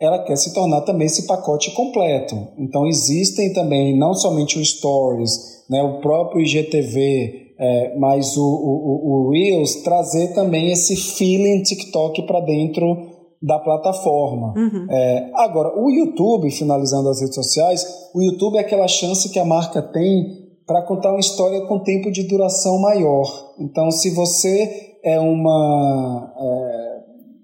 ela 0.01 0.25
quer 0.25 0.37
se 0.37 0.55
tornar 0.55 0.81
também 0.81 1.07
esse 1.07 1.27
pacote 1.27 1.71
completo. 1.73 2.35
Então 2.59 2.87
existem 2.87 3.53
também 3.53 3.97
não 3.99 4.15
somente 4.15 4.59
o 4.59 4.65
Stories, 4.65 5.65
né, 5.69 5.83
o 5.83 6.01
próprio 6.01 6.41
IGTV, 6.41 7.55
é, 7.59 7.99
mas 7.99 8.37
o, 8.39 8.43
o, 8.43 9.27
o 9.27 9.31
Reels 9.31 9.77
trazer 9.83 10.33
também 10.33 10.73
esse 10.73 10.97
feeling 10.97 11.63
TikTok 11.63 12.23
para 12.23 12.41
dentro 12.41 12.97
da 13.43 13.59
plataforma. 13.59 14.55
Uhum. 14.57 14.87
É, 14.91 15.31
agora, 15.35 15.79
o 15.79 15.91
YouTube, 15.91 16.51
finalizando 16.51 17.09
as 17.11 17.21
redes 17.21 17.35
sociais, 17.35 17.85
o 18.15 18.23
YouTube 18.23 18.57
é 18.57 18.61
aquela 18.61 18.89
chance 18.89 19.31
que 19.31 19.39
a 19.39 19.45
marca 19.45 19.83
tem 19.83 20.41
para 20.67 20.83
contar 20.83 21.11
uma 21.11 21.21
história 21.21 21.61
com 21.67 21.79
tempo 21.81 22.11
de 22.11 22.23
duração 22.23 22.81
maior. 22.81 23.27
Então, 23.59 23.91
se 23.91 24.11
você 24.15 24.97
é 25.05 25.21
uma. 25.21 26.33
É, 26.39 26.91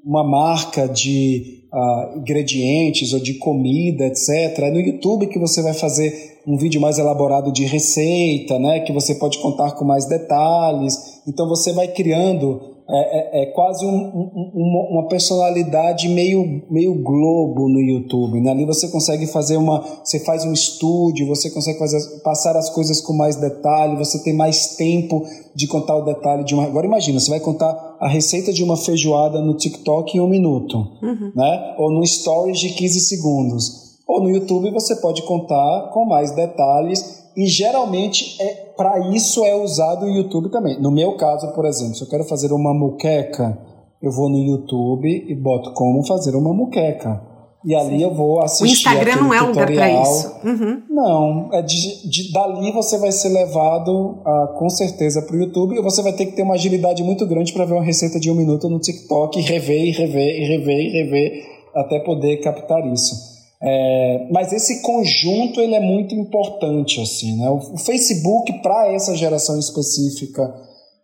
uma 0.07 0.23
marca 0.23 0.89
de 0.89 1.56
uh, 1.77 2.19
ingredientes 2.19 3.13
ou 3.13 3.21
de 3.21 3.35
comida, 3.35 4.07
etc. 4.07 4.59
É 4.59 4.71
no 4.71 4.81
YouTube 4.81 5.27
que 5.27 5.39
você 5.39 5.61
vai 5.61 5.75
fazer 5.75 6.41
um 6.47 6.57
vídeo 6.57 6.81
mais 6.81 6.99
elaborado 6.99 7.53
de 7.53 7.65
receita, 7.65 8.59
né? 8.59 8.81
Que 8.81 8.93
você 8.93 9.15
pode 9.17 9.39
contar 9.39 9.73
com 9.73 9.85
mais 9.85 10.07
detalhes. 10.07 11.21
Então 11.27 11.47
você 11.47 11.73
vai 11.73 11.89
criando 11.89 12.76
é, 12.89 13.41
é, 13.41 13.43
é 13.43 13.47
quase 13.47 13.85
um, 13.85 13.91
um, 13.91 14.89
uma 14.93 15.09
personalidade 15.09 16.09
meio, 16.09 16.63
meio 16.71 16.95
globo 17.03 17.69
no 17.69 17.81
YouTube. 17.81 18.41
Né? 18.41 18.51
Ali 18.51 18.65
você 18.65 18.89
consegue 18.89 19.27
fazer 19.27 19.57
uma. 19.57 19.85
Você 20.05 20.21
faz 20.21 20.45
um 20.45 20.53
estúdio, 20.53 21.27
você 21.27 21.51
consegue 21.51 21.79
fazer, 21.79 21.99
passar 22.23 22.57
as 22.57 22.71
coisas 22.71 23.01
com 23.01 23.13
mais 23.13 23.37
detalhe, 23.37 23.97
você 23.97 24.23
tem 24.23 24.33
mais 24.33 24.77
tempo 24.77 25.25
de 25.55 25.67
contar 25.67 25.97
o 25.97 26.05
detalhe 26.05 26.45
de 26.45 26.55
uma. 26.55 26.65
Agora 26.65 26.87
imagina, 26.87 27.19
você 27.19 27.31
vai 27.31 27.41
contar 27.41 27.97
a 27.99 28.09
receita 28.09 28.53
de 28.53 28.63
uma 28.63 28.77
feijoada 28.77 29.41
no 29.41 29.57
TikTok 29.57 30.17
em 30.17 30.21
um 30.21 30.29
minuto, 30.29 30.77
uhum. 31.03 31.33
né? 31.35 31.75
Ou 31.79 31.91
no 31.91 32.07
Stories 32.07 32.61
de 32.61 32.71
15 32.71 33.01
segundos. 33.01 33.87
Ou 34.07 34.23
no 34.23 34.31
YouTube 34.31 34.71
você 34.71 34.95
pode 34.97 35.23
contar 35.23 35.91
com 35.93 36.05
mais 36.05 36.31
detalhes 36.31 37.26
e 37.37 37.47
geralmente 37.47 38.41
é 38.41 38.73
para 38.77 39.11
isso 39.11 39.45
é 39.45 39.55
usado 39.55 40.07
o 40.07 40.09
YouTube 40.09 40.51
também. 40.51 40.81
No 40.81 40.91
meu 40.91 41.17
caso, 41.17 41.53
por 41.53 41.67
exemplo, 41.67 41.95
se 41.95 42.03
eu 42.03 42.09
quero 42.09 42.25
fazer 42.25 42.53
uma 42.53 42.73
muqueca, 42.73 43.59
eu 44.03 44.11
vou 44.11 44.29
no 44.29 44.39
YouTube 44.39 45.09
e 45.29 45.35
boto 45.35 45.73
como 45.73 46.05
fazer 46.07 46.35
uma 46.35 46.55
muqueca. 46.55 47.21
E 47.65 47.75
ali 47.75 47.99
Sim. 47.99 48.05
eu 48.05 48.15
vou 48.15 48.41
assistir. 48.41 48.65
O 48.65 48.73
Instagram 48.73 49.17
não 49.17 49.35
é 49.35 49.41
lugar 49.41 49.67
para 49.67 50.03
isso. 50.03 50.33
Uhum. 50.45 50.83
Não, 50.89 51.51
é 51.53 51.63
de, 51.63 52.09
de, 52.09 52.33
dali 52.33 52.71
você 52.71 52.97
vai 52.97 53.11
ser 53.11 53.31
levado 53.31 53.91
uh, 53.91 54.57
com 54.57 54.71
certeza 54.71 55.21
para 55.21 55.35
o 55.35 55.39
YouTube 55.41 55.77
e 55.77 55.83
você 55.83 56.01
vai 56.01 56.13
ter 56.13 56.27
que 56.27 56.37
ter 56.37 56.43
uma 56.43 56.55
agilidade 56.55 57.03
muito 57.03 57.27
grande 57.27 57.53
para 57.53 57.65
ver 57.65 57.73
uma 57.73 57.83
receita 57.83 58.21
de 58.21 58.31
um 58.31 58.35
minuto 58.35 58.69
no 58.69 58.79
TikTok 58.79 59.39
e 59.39 59.43
rever, 59.43 59.85
e 59.85 59.91
rever, 59.91 60.41
e 60.41 60.47
rever, 60.47 60.79
e 60.79 60.91
rever, 60.91 61.45
até 61.75 61.99
poder 61.99 62.37
captar 62.37 62.87
isso. 62.87 63.36
É, 63.69 64.29
mas 64.31 64.53
esse 64.53 64.81
conjunto 64.81 65.61
ele 65.61 65.75
é 65.75 65.81
muito 65.81 66.15
importante 66.15 67.01
assim, 67.01 67.37
né? 67.37 67.51
O, 67.51 67.57
o 67.57 67.79
Facebook 67.79 68.63
para 68.63 68.93
essa 68.93 69.17
geração 69.17 69.59
específica 69.59 70.55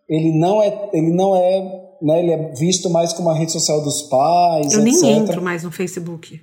ele 0.07 0.31
não 0.37 0.61
é 0.61 0.89
ele 0.93 1.11
não 1.11 1.35
é 1.35 1.83
né, 2.01 2.19
ele 2.19 2.31
é 2.31 2.53
visto 2.53 2.89
mais 2.89 3.13
como 3.13 3.29
a 3.29 3.33
rede 3.33 3.51
social 3.51 3.81
dos 3.81 4.03
pais. 4.03 4.73
Eu 4.73 4.85
etc. 4.85 5.01
nem 5.01 5.11
entro 5.11 5.41
mais 5.41 5.63
no 5.63 5.71
Facebook. 5.71 6.39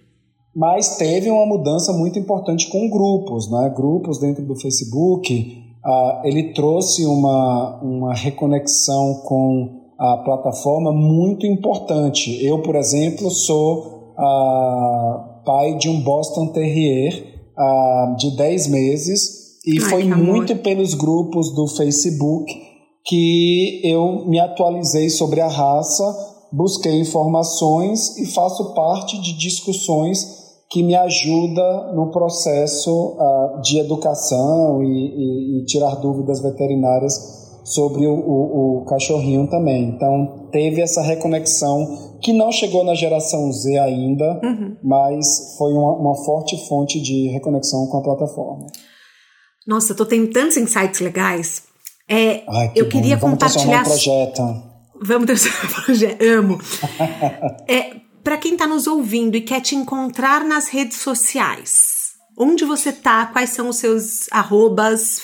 Mas 0.55 0.97
teve 0.97 1.31
uma 1.31 1.47
mudança 1.47 1.93
muito 1.93 2.19
importante 2.19 2.69
com 2.71 2.89
grupos, 2.91 3.51
né? 3.51 3.73
Grupos 3.75 4.19
dentro 4.19 4.45
do 4.45 4.57
Facebook. 4.57 5.63
Uh, 5.85 6.27
ele 6.27 6.53
trouxe 6.55 7.07
uma, 7.07 7.81
uma 7.83 8.15
reconexão 8.15 9.23
com 9.25 9.81
a 9.99 10.17
plataforma 10.19 10.93
muito 10.93 11.47
importante. 11.47 12.45
Eu, 12.45 12.63
por 12.63 12.75
exemplo, 12.75 13.31
sou 13.31 14.15
uh, 14.19 15.30
pai 15.45 15.77
de 15.77 15.89
um 15.89 16.01
Boston 16.01 16.49
Terrier 16.49 17.41
uh, 17.59 18.17
de 18.17 18.37
10 18.37 18.69
meses 18.69 19.41
e 19.67 19.79
Ai, 19.79 19.91
foi 19.91 20.05
muito 20.05 20.57
pelos 20.57 20.95
grupos 20.95 21.55
do 21.55 21.67
Facebook 21.67 22.71
que 23.05 23.81
eu 23.85 24.27
me 24.27 24.39
atualizei 24.39 25.11
sobre 25.11 25.41
a 25.41 25.49
raça, 25.49 26.05
busquei 26.53 27.01
informações 27.01 28.17
e 28.19 28.27
faço 28.27 28.75
parte 28.75 29.21
de 29.21 29.37
discussões 29.37 30.41
que 30.71 30.83
me 30.83 30.95
ajuda 30.95 31.93
no 31.95 32.11
processo 32.13 32.91
uh, 32.91 33.61
de 33.61 33.79
educação 33.79 34.83
e, 34.83 34.87
e, 34.87 35.59
e, 35.59 35.65
tirar 35.65 35.97
dúvidas 35.97 36.41
veterinárias 36.41 37.61
sobre 37.65 38.07
o, 38.07 38.15
o, 38.15 38.79
o 38.79 38.85
cachorrinho 38.85 39.49
também. 39.49 39.89
Então, 39.89 40.47
teve 40.53 40.81
essa 40.81 41.03
reconexão 41.03 42.10
que 42.23 42.33
não 42.33 42.53
chegou 42.53 42.85
na 42.85 42.95
geração 42.95 43.51
Z 43.53 43.79
ainda, 43.79 44.41
uhum. 44.43 44.77
mas 44.83 45.57
foi 45.57 45.73
uma, 45.73 45.93
uma, 45.93 46.15
forte 46.25 46.57
fonte 46.69 47.01
de 47.01 47.29
reconexão 47.29 47.87
com 47.87 47.99
a 47.99 48.03
plataforma. 48.03 48.67
Nossa, 49.67 49.93
eu 49.93 49.97
tô 49.97 50.07
tendo 50.07 50.31
tantos 50.31 50.57
insights 50.57 51.01
legais. 51.01 51.63
É, 52.09 52.43
Ai, 52.49 52.73
que 52.73 52.81
eu 52.81 52.85
bom. 52.85 52.91
queria 52.91 53.17
Vamos 53.17 53.39
compartilhar. 53.39 53.83
Um 53.83 53.85
projeto. 53.85 54.43
Vamos 55.03 55.27
transformar 55.27 55.65
um 55.65 55.83
projeto. 55.85 56.23
Amo. 56.23 56.59
é, 57.69 57.97
Para 58.23 58.37
quem 58.37 58.53
está 58.53 58.67
nos 58.67 58.87
ouvindo 58.87 59.37
e 59.37 59.41
quer 59.41 59.61
te 59.61 59.75
encontrar 59.75 60.45
nas 60.45 60.69
redes 60.69 60.99
sociais, 60.99 62.13
onde 62.39 62.65
você 62.65 62.93
tá? 62.93 63.27
Quais 63.27 63.51
são 63.51 63.69
os 63.69 63.77
seus 63.77 64.31
arrobas? 64.31 65.23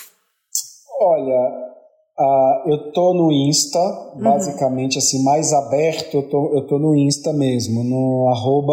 Olha, 1.00 1.75
Uh, 2.18 2.70
eu 2.70 2.92
tô 2.92 3.12
no 3.12 3.30
Insta, 3.30 3.78
uhum. 3.78 4.22
basicamente 4.22 4.96
assim, 4.96 5.22
mais 5.22 5.52
aberto, 5.52 6.14
eu 6.14 6.30
tô, 6.30 6.56
eu 6.56 6.66
tô 6.66 6.78
no 6.78 6.96
Insta 6.96 7.30
mesmo, 7.30 7.84
no 7.84 8.28
arroba 8.28 8.72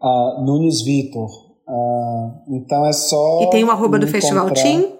uh, 0.00 0.44
Nunes 0.44 0.82
Vitor. 0.82 1.28
Uh, 1.68 2.54
então 2.54 2.86
é 2.86 2.92
só. 2.92 3.42
E 3.42 3.50
tem 3.50 3.64
o 3.64 3.70
arroba 3.70 3.98
do 3.98 4.06
Festival 4.06 4.48
Team? 4.52 4.92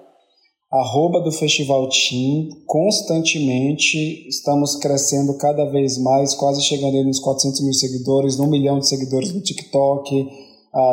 Arroba 0.72 1.20
do 1.20 1.30
Festival 1.30 1.88
Team, 1.88 2.48
constantemente 2.66 4.28
estamos 4.28 4.74
crescendo 4.74 5.38
cada 5.38 5.64
vez 5.64 5.96
mais, 5.98 6.34
quase 6.34 6.60
chegando 6.62 7.02
nos 7.04 7.20
400 7.20 7.60
mil 7.62 7.72
seguidores, 7.72 8.40
um 8.40 8.48
milhão 8.48 8.78
de 8.80 8.88
seguidores 8.88 9.32
no 9.32 9.40
TikTok. 9.40 10.28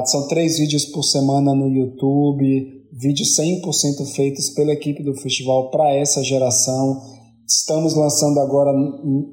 são 0.05 0.29
três 0.29 0.59
vídeos 0.59 0.85
por 0.85 1.03
semana 1.03 1.53
no 1.53 1.67
YouTube 1.67 2.84
vídeos 2.97 3.35
100% 3.37 4.05
feitos 4.15 4.49
pela 4.51 4.71
equipe 4.71 5.03
do 5.03 5.13
festival 5.15 5.69
para 5.69 5.93
essa 5.93 6.23
geração. 6.23 7.01
Estamos 7.45 7.93
lançando 7.93 8.39
agora 8.39 8.71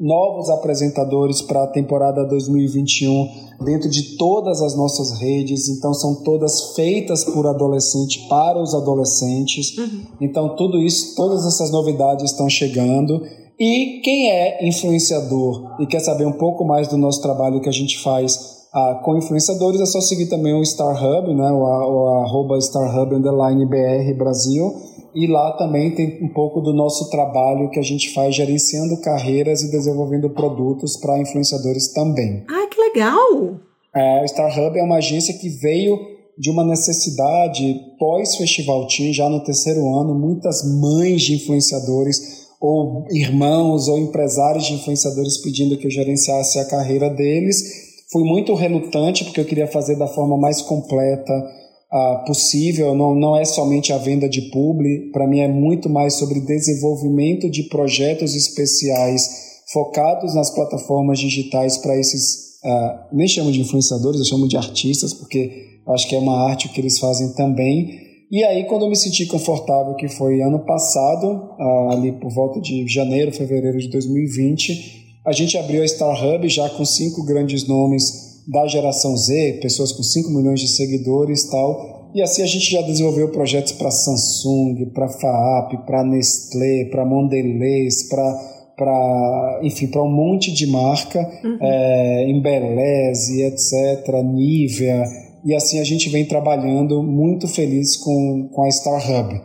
novos 0.00 0.50
apresentadores 0.50 1.40
para 1.40 1.62
a 1.62 1.66
temporada 1.68 2.24
2021 2.24 3.52
dentro 3.64 3.88
de 3.88 4.16
todas 4.16 4.60
as 4.60 4.76
nossas 4.76 5.18
redes. 5.18 5.68
Então, 5.68 5.94
são 5.94 6.22
todas 6.22 6.74
feitas 6.74 7.24
por 7.24 7.46
adolescente 7.46 8.26
para 8.28 8.60
os 8.60 8.74
adolescentes. 8.74 9.78
Uhum. 9.78 10.02
Então, 10.20 10.56
tudo 10.56 10.78
isso, 10.82 11.14
todas 11.14 11.46
essas 11.46 11.70
novidades 11.70 12.32
estão 12.32 12.50
chegando. 12.50 13.22
E 13.58 14.00
quem 14.02 14.28
é 14.30 14.66
influenciador 14.66 15.76
e 15.80 15.86
quer 15.86 16.00
saber 16.00 16.26
um 16.26 16.32
pouco 16.32 16.64
mais 16.64 16.88
do 16.88 16.96
nosso 16.96 17.22
trabalho 17.22 17.60
que 17.60 17.68
a 17.68 17.72
gente 17.72 17.98
faz 18.00 18.61
ah, 18.74 19.00
com 19.04 19.18
influenciadores 19.18 19.80
é 19.80 19.86
só 19.86 20.00
seguir 20.00 20.26
também 20.26 20.54
o 20.54 20.64
Star 20.64 20.96
Hub, 20.96 21.34
né, 21.34 21.50
o, 21.52 21.58
o 21.58 22.06
arroba 22.24 22.56
StarHub 22.56 23.14
underline 23.14 23.66
BR 23.66 24.16
Brasil, 24.16 24.72
e 25.14 25.26
lá 25.26 25.52
também 25.58 25.94
tem 25.94 26.24
um 26.24 26.32
pouco 26.32 26.62
do 26.62 26.72
nosso 26.72 27.10
trabalho 27.10 27.68
que 27.68 27.78
a 27.78 27.82
gente 27.82 28.14
faz 28.14 28.34
gerenciando 28.34 28.98
carreiras 29.02 29.62
e 29.62 29.70
desenvolvendo 29.70 30.30
produtos 30.30 30.96
para 30.96 31.20
influenciadores 31.20 31.92
também. 31.92 32.44
Ah, 32.48 32.66
que 32.66 32.80
legal! 32.80 33.60
É, 33.94 34.24
o 34.24 34.28
Star 34.28 34.58
Hub 34.58 34.78
é 34.78 34.82
uma 34.82 34.96
agência 34.96 35.34
que 35.34 35.50
veio 35.50 35.98
de 36.38 36.50
uma 36.50 36.64
necessidade 36.64 37.78
pós-Festival 37.98 38.86
Team, 38.86 39.12
já 39.12 39.28
no 39.28 39.44
terceiro 39.44 39.80
ano, 40.00 40.14
muitas 40.14 40.62
mães 40.80 41.20
de 41.20 41.34
influenciadores 41.34 42.48
ou 42.58 43.04
irmãos 43.10 43.86
ou 43.86 43.98
empresários 43.98 44.64
de 44.64 44.72
influenciadores 44.72 45.42
pedindo 45.42 45.76
que 45.76 45.86
eu 45.86 45.90
gerenciasse 45.90 46.58
a 46.58 46.64
carreira 46.64 47.10
deles 47.10 47.91
Fui 48.12 48.24
muito 48.24 48.52
relutante 48.52 49.24
porque 49.24 49.40
eu 49.40 49.44
queria 49.46 49.66
fazer 49.66 49.96
da 49.96 50.06
forma 50.06 50.36
mais 50.36 50.60
completa 50.60 51.32
uh, 51.32 52.26
possível. 52.26 52.94
Não, 52.94 53.14
não 53.14 53.34
é 53.34 53.44
somente 53.46 53.90
a 53.90 53.96
venda 53.96 54.28
de 54.28 54.42
publi, 54.50 55.10
para 55.10 55.26
mim 55.26 55.40
é 55.40 55.48
muito 55.48 55.88
mais 55.88 56.14
sobre 56.14 56.38
desenvolvimento 56.40 57.48
de 57.48 57.62
projetos 57.64 58.34
especiais 58.34 59.62
focados 59.72 60.34
nas 60.34 60.50
plataformas 60.50 61.18
digitais 61.18 61.78
para 61.78 61.98
esses, 61.98 62.58
uh, 62.62 63.16
nem 63.16 63.26
chamo 63.26 63.50
de 63.50 63.62
influenciadores, 63.62 64.20
eu 64.20 64.26
chamo 64.26 64.46
de 64.46 64.58
artistas, 64.58 65.14
porque 65.14 65.80
acho 65.88 66.06
que 66.06 66.14
é 66.14 66.18
uma 66.18 66.50
arte 66.50 66.68
que 66.68 66.82
eles 66.82 66.98
fazem 66.98 67.32
também. 67.32 67.98
E 68.30 68.44
aí, 68.44 68.64
quando 68.64 68.82
eu 68.82 68.90
me 68.90 68.96
senti 68.96 69.24
confortável, 69.24 69.94
que 69.94 70.08
foi 70.08 70.42
ano 70.42 70.58
passado, 70.66 71.26
uh, 71.58 71.90
ali 71.92 72.12
por 72.12 72.30
volta 72.30 72.60
de 72.60 72.86
janeiro, 72.86 73.32
fevereiro 73.32 73.78
de 73.78 73.88
2020, 73.88 75.01
a 75.24 75.32
gente 75.32 75.56
abriu 75.56 75.82
a 75.82 75.88
Star 75.88 76.24
Hub 76.24 76.48
já 76.48 76.68
com 76.70 76.84
cinco 76.84 77.24
grandes 77.24 77.66
nomes 77.66 78.42
da 78.46 78.66
geração 78.66 79.16
Z, 79.16 79.60
pessoas 79.62 79.92
com 79.92 80.02
5 80.02 80.30
milhões 80.30 80.60
de 80.60 80.68
seguidores 80.68 81.44
e 81.44 81.50
tal. 81.50 82.10
E 82.14 82.20
assim 82.20 82.42
a 82.42 82.46
gente 82.46 82.70
já 82.70 82.82
desenvolveu 82.82 83.30
projetos 83.30 83.72
para 83.72 83.90
Samsung, 83.90 84.86
para 84.92 85.08
FAAP, 85.08 85.86
para 85.86 86.04
Nestlé, 86.04 86.86
para 86.90 87.04
Mondelez, 87.04 88.08
para 88.08 89.60
enfim, 89.62 89.86
para 89.86 90.02
um 90.02 90.10
monte 90.10 90.52
de 90.52 90.66
marca, 90.66 91.20
uhum. 91.44 91.58
é, 91.60 92.28
Embeleze, 92.28 93.42
etc., 93.42 94.22
Nivea, 94.24 95.04
e 95.44 95.54
assim 95.54 95.78
a 95.78 95.84
gente 95.84 96.08
vem 96.08 96.24
trabalhando 96.24 97.02
muito 97.02 97.46
feliz 97.46 97.96
com, 97.96 98.48
com 98.52 98.64
a 98.64 98.70
Star 98.70 99.00
Hub. 99.08 99.40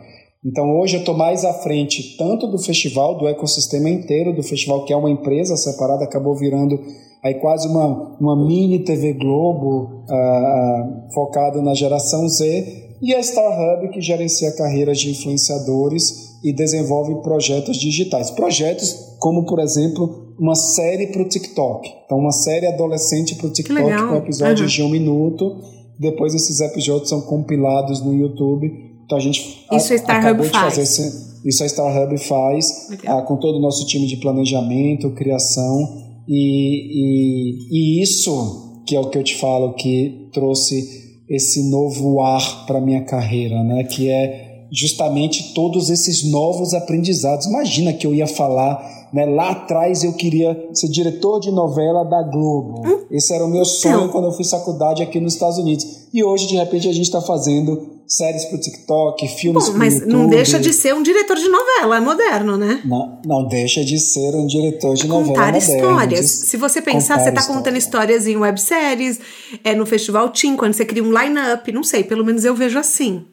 Então 0.48 0.78
hoje 0.78 0.96
eu 0.96 1.00
estou 1.00 1.14
mais 1.14 1.44
à 1.44 1.52
frente 1.52 2.16
tanto 2.16 2.46
do 2.46 2.58
festival, 2.58 3.18
do 3.18 3.28
ecossistema 3.28 3.90
inteiro 3.90 4.34
do 4.34 4.42
festival, 4.42 4.86
que 4.86 4.92
é 4.94 4.96
uma 4.96 5.10
empresa 5.10 5.56
separada, 5.58 6.04
acabou 6.04 6.34
virando 6.34 6.80
aí 7.22 7.34
quase 7.34 7.68
uma, 7.68 8.16
uma 8.18 8.46
mini 8.46 8.78
TV 8.78 9.12
Globo 9.12 10.04
uh, 10.08 11.12
focado 11.12 11.60
na 11.60 11.74
geração 11.74 12.26
Z, 12.28 12.96
e 13.02 13.14
a 13.14 13.22
Star 13.22 13.60
Hub, 13.60 13.90
que 13.90 14.00
gerencia 14.00 14.50
carreiras 14.56 14.98
de 14.98 15.10
influenciadores 15.10 16.40
e 16.42 16.52
desenvolve 16.52 17.16
projetos 17.22 17.76
digitais. 17.76 18.30
Projetos 18.30 19.16
como, 19.20 19.44
por 19.44 19.60
exemplo, 19.60 20.34
uma 20.38 20.54
série 20.54 21.08
para 21.08 21.22
o 21.22 21.28
TikTok. 21.28 21.88
Então, 22.06 22.18
uma 22.18 22.32
série 22.32 22.66
adolescente 22.66 23.34
para 23.34 23.46
o 23.46 23.50
TikTok 23.50 24.08
com 24.08 24.16
episódios 24.16 24.60
uhum. 24.60 24.66
de 24.66 24.82
um 24.82 24.88
minuto. 24.88 25.56
Depois 25.98 26.34
esses 26.34 26.60
episódios 26.60 27.08
são 27.08 27.20
compilados 27.20 28.00
no 28.00 28.14
YouTube. 28.14 28.87
Então 29.08 29.16
a 29.16 29.20
gente 29.22 29.64
isso 29.72 29.92
a, 29.92 29.96
a 29.96 29.98
Star 29.98 30.30
Hub 30.30 30.48
faz. 30.50 30.76
Esse, 30.76 31.38
isso 31.42 31.64
a 31.64 31.68
Star 31.68 32.02
Hub 32.02 32.18
faz 32.18 32.88
ah, 33.06 33.22
com 33.22 33.36
todo 33.36 33.56
o 33.56 33.60
nosso 33.60 33.86
time 33.86 34.06
de 34.06 34.18
planejamento, 34.18 35.10
criação 35.12 36.04
e, 36.28 37.62
e, 37.70 38.00
e 38.00 38.02
isso 38.02 38.82
que 38.86 38.94
é 38.94 39.00
o 39.00 39.08
que 39.08 39.16
eu 39.16 39.24
te 39.24 39.34
falo 39.36 39.72
que 39.72 40.28
trouxe 40.30 41.22
esse 41.26 41.70
novo 41.70 42.20
ar 42.20 42.66
para 42.66 42.80
minha 42.82 43.02
carreira, 43.02 43.62
né? 43.62 43.84
Que 43.84 44.10
é 44.10 44.66
justamente 44.70 45.54
todos 45.54 45.88
esses 45.88 46.24
novos 46.30 46.74
aprendizados. 46.74 47.46
Imagina 47.46 47.94
que 47.94 48.06
eu 48.06 48.14
ia 48.14 48.26
falar, 48.26 49.08
né? 49.12 49.24
Lá 49.24 49.50
atrás 49.52 50.04
eu 50.04 50.12
queria 50.12 50.68
ser 50.74 50.88
diretor 50.88 51.40
de 51.40 51.50
novela 51.50 52.04
da 52.04 52.22
Globo. 52.22 52.82
Hum? 52.86 53.06
Esse 53.10 53.32
era 53.32 53.44
o 53.44 53.48
meu 53.48 53.64
sonho 53.64 53.94
então. 53.94 54.08
quando 54.08 54.24
eu 54.26 54.32
fiz 54.32 54.50
faculdade 54.50 55.02
aqui 55.02 55.18
nos 55.18 55.32
Estados 55.32 55.56
Unidos. 55.56 56.08
E 56.12 56.22
hoje, 56.22 56.46
de 56.46 56.56
repente, 56.56 56.88
a 56.88 56.92
gente 56.92 57.06
está 57.06 57.22
fazendo 57.22 57.97
séries 58.08 58.46
pro 58.46 58.58
TikTok, 58.58 59.28
filmes 59.28 59.64
Bom, 59.64 59.70
pro 59.70 59.78
mas 59.78 59.94
YouTube. 59.94 60.12
não 60.12 60.28
deixa 60.28 60.58
de 60.58 60.72
ser 60.72 60.94
um 60.94 61.02
diretor 61.02 61.36
de 61.36 61.48
novela, 61.48 61.98
é 61.98 62.00
moderno, 62.00 62.56
né? 62.56 62.80
Não, 62.84 63.20
não 63.24 63.46
deixa 63.46 63.84
de 63.84 63.98
ser 63.98 64.34
um 64.34 64.46
diretor 64.46 64.94
de 64.94 65.02
Contar 65.02 65.26
novela 65.26 65.52
Contar 65.52 65.58
histórias. 65.58 66.26
Se 66.26 66.56
você 66.56 66.80
pensar, 66.80 67.18
você 67.18 67.30
tá 67.30 67.40
história. 67.40 67.58
contando 67.60 67.76
histórias 67.76 68.26
em 68.26 68.36
webséries, 68.36 69.20
é 69.62 69.74
no 69.74 69.84
Festival 69.84 70.30
Team, 70.30 70.56
quando 70.56 70.72
você 70.72 70.84
cria 70.84 71.04
um 71.04 71.12
line-up, 71.12 71.70
não 71.70 71.84
sei, 71.84 72.02
pelo 72.02 72.24
menos 72.24 72.44
eu 72.44 72.54
vejo 72.54 72.78
assim. 72.78 73.26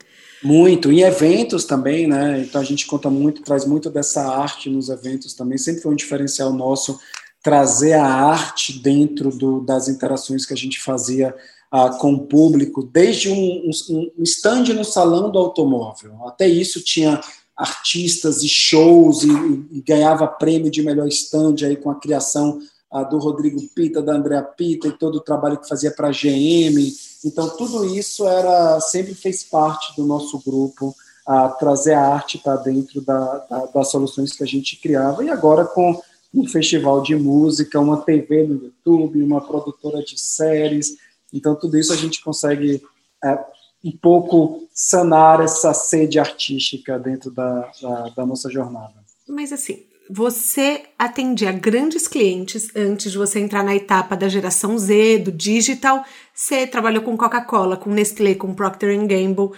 Muito, 0.43 0.91
em 0.91 1.01
eventos 1.01 1.63
também, 1.63 2.05
né? 2.05 2.45
Então 2.47 2.59
a 2.59 2.63
gente 2.63 2.85
conta 2.85 3.09
muito, 3.09 3.41
traz 3.41 3.65
muito 3.65 3.89
dessa 3.89 4.27
arte 4.27 4.69
nos 4.69 4.89
eventos 4.89 5.33
também. 5.33 5.57
Sempre 5.57 5.81
foi 5.81 5.93
um 5.93 5.95
diferencial 5.95 6.51
nosso 6.51 6.99
trazer 7.41 7.93
a 7.93 8.05
arte 8.05 8.79
dentro 8.79 9.29
do, 9.29 9.61
das 9.61 9.87
interações 9.87 10.45
que 10.45 10.53
a 10.53 10.57
gente 10.57 10.81
fazia 10.81 11.33
ah, 11.75 11.89
com 11.89 12.13
o 12.13 12.25
público, 12.25 12.81
desde 12.83 13.29
um, 13.29 13.69
um, 13.89 14.11
um 14.17 14.23
stand 14.23 14.73
no 14.73 14.85
salão 14.85 15.29
do 15.29 15.37
automóvel. 15.37 16.25
Até 16.25 16.47
isso 16.47 16.81
tinha 16.81 17.19
artistas 17.53 18.41
e 18.43 18.47
shows 18.47 19.23
e, 19.23 19.29
e, 19.71 19.81
ganhava 19.81 20.25
prêmio 20.25 20.71
de 20.71 20.81
melhor 20.81 21.05
stand 21.09 21.55
aí 21.65 21.75
com 21.75 21.91
a 21.91 21.99
criação 21.99 22.59
ah, 22.89 23.03
do 23.03 23.17
Rodrigo 23.17 23.61
Pita, 23.75 24.01
da 24.01 24.13
Andrea 24.13 24.41
Pita 24.41 24.87
e 24.87 24.93
todo 24.93 25.15
o 25.15 25.21
trabalho 25.21 25.57
que 25.57 25.67
fazia 25.67 25.91
para 25.91 26.07
a 26.07 26.11
GM. 26.11 26.93
Então 27.25 27.49
tudo 27.57 27.83
isso 27.83 28.25
era 28.25 28.79
sempre 28.79 29.13
fez 29.13 29.43
parte 29.43 29.93
do 29.97 30.05
nosso 30.05 30.41
grupo 30.45 30.95
a 31.27 31.49
trazer 31.49 31.95
a 31.95 32.07
arte 32.07 32.37
para 32.37 32.55
dentro 32.55 33.01
da, 33.01 33.39
da, 33.49 33.65
das 33.65 33.91
soluções 33.91 34.31
que 34.31 34.43
a 34.43 34.47
gente 34.47 34.77
criava 34.77 35.25
e 35.25 35.29
agora 35.29 35.65
com 35.65 36.01
um 36.33 36.47
festival 36.47 37.01
de 37.01 37.17
música, 37.17 37.81
uma 37.81 37.97
TV 37.97 38.47
no 38.47 38.63
YouTube, 38.63 39.21
uma 39.21 39.41
produtora 39.41 40.01
de 40.01 40.17
séries, 40.17 40.95
então, 41.35 41.53
tudo 41.53 41.77
isso 41.77 41.91
a 41.91 41.97
gente 41.97 42.23
consegue 42.23 42.81
é, 43.21 43.37
um 43.83 43.91
pouco 43.91 44.65
sanar 44.73 45.41
essa 45.41 45.73
sede 45.73 46.17
artística 46.17 46.97
dentro 46.97 47.29
da, 47.29 47.69
da, 47.81 48.09
da 48.09 48.25
nossa 48.25 48.49
jornada. 48.49 48.93
Mas, 49.27 49.51
assim, 49.51 49.83
você 50.09 50.83
atendia 50.97 51.51
grandes 51.51 52.07
clientes 52.07 52.69
antes 52.73 53.11
de 53.11 53.17
você 53.17 53.39
entrar 53.39 53.63
na 53.63 53.75
etapa 53.75 54.15
da 54.15 54.29
geração 54.29 54.77
Z, 54.77 55.19
do 55.19 55.31
digital. 55.31 56.05
Você 56.33 56.65
trabalhou 56.65 57.03
com 57.03 57.17
Coca-Cola, 57.17 57.75
com 57.75 57.89
Nestlé, 57.89 58.35
com 58.35 58.55
Procter 58.55 58.97
Gamble. 59.05 59.51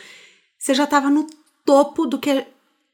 Você 0.58 0.74
já 0.74 0.86
estava 0.86 1.12
no 1.12 1.28
topo 1.64 2.08
do 2.08 2.18
que 2.18 2.44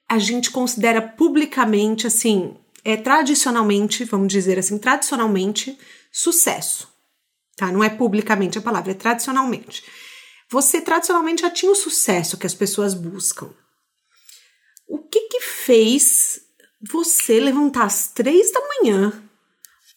a 0.10 0.20
gente 0.20 0.52
considera 0.52 1.02
publicamente, 1.02 2.06
assim, 2.06 2.54
é 2.84 2.98
tradicionalmente, 2.98 4.04
vamos 4.04 4.28
dizer 4.28 4.60
assim, 4.60 4.78
tradicionalmente, 4.78 5.78
sucesso 6.12 6.93
tá? 7.56 7.72
Não 7.72 7.84
é 7.84 7.90
publicamente 7.90 8.58
a 8.58 8.62
palavra, 8.62 8.92
é 8.92 8.96
tradicionalmente. 8.96 9.84
Você 10.50 10.82
tradicionalmente 10.82 11.42
já 11.42 11.50
tinha 11.50 11.72
o 11.72 11.76
sucesso 11.76 12.38
que 12.38 12.46
as 12.46 12.54
pessoas 12.54 12.94
buscam. 12.94 13.50
O 14.88 15.00
que 15.00 15.22
que 15.22 15.40
fez 15.42 16.42
você 16.92 17.40
levantar 17.40 17.86
às 17.86 18.10
três 18.10 18.52
da 18.52 18.60
manhã 18.60 19.24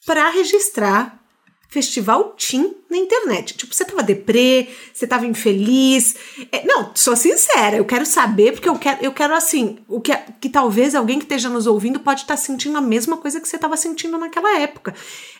para 0.06 0.30
registrar 0.30 1.20
festival 1.68 2.34
Tim 2.36 2.74
na 2.90 2.96
internet. 2.96 3.56
Tipo, 3.56 3.74
você 3.74 3.84
tava 3.84 4.02
deprê, 4.02 4.68
você 4.92 5.06
tava 5.06 5.26
infeliz. 5.26 6.14
É, 6.50 6.64
não, 6.64 6.90
sou 6.94 7.16
sincera, 7.16 7.76
eu 7.76 7.84
quero 7.84 8.06
saber, 8.06 8.52
porque 8.52 8.68
eu 8.68 8.78
quero, 8.78 9.04
eu 9.04 9.12
quero 9.12 9.34
assim, 9.34 9.78
o 9.88 10.00
que, 10.00 10.16
que 10.40 10.48
talvez 10.48 10.94
alguém 10.94 11.18
que 11.18 11.24
esteja 11.24 11.48
nos 11.48 11.66
ouvindo 11.66 12.00
pode 12.00 12.22
estar 12.22 12.36
tá 12.36 12.40
sentindo 12.40 12.78
a 12.78 12.80
mesma 12.80 13.16
coisa 13.16 13.40
que 13.40 13.48
você 13.48 13.56
estava 13.56 13.76
sentindo 13.76 14.16
naquela 14.18 14.58
época. 14.60 14.94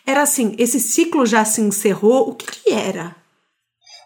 Era 0.05 0.21
assim, 0.21 0.53
esse 0.57 0.79
ciclo 0.79 1.25
já 1.25 1.43
se 1.45 1.61
encerrou, 1.61 2.29
o 2.29 2.35
que, 2.35 2.45
que 2.45 2.71
era? 2.71 3.15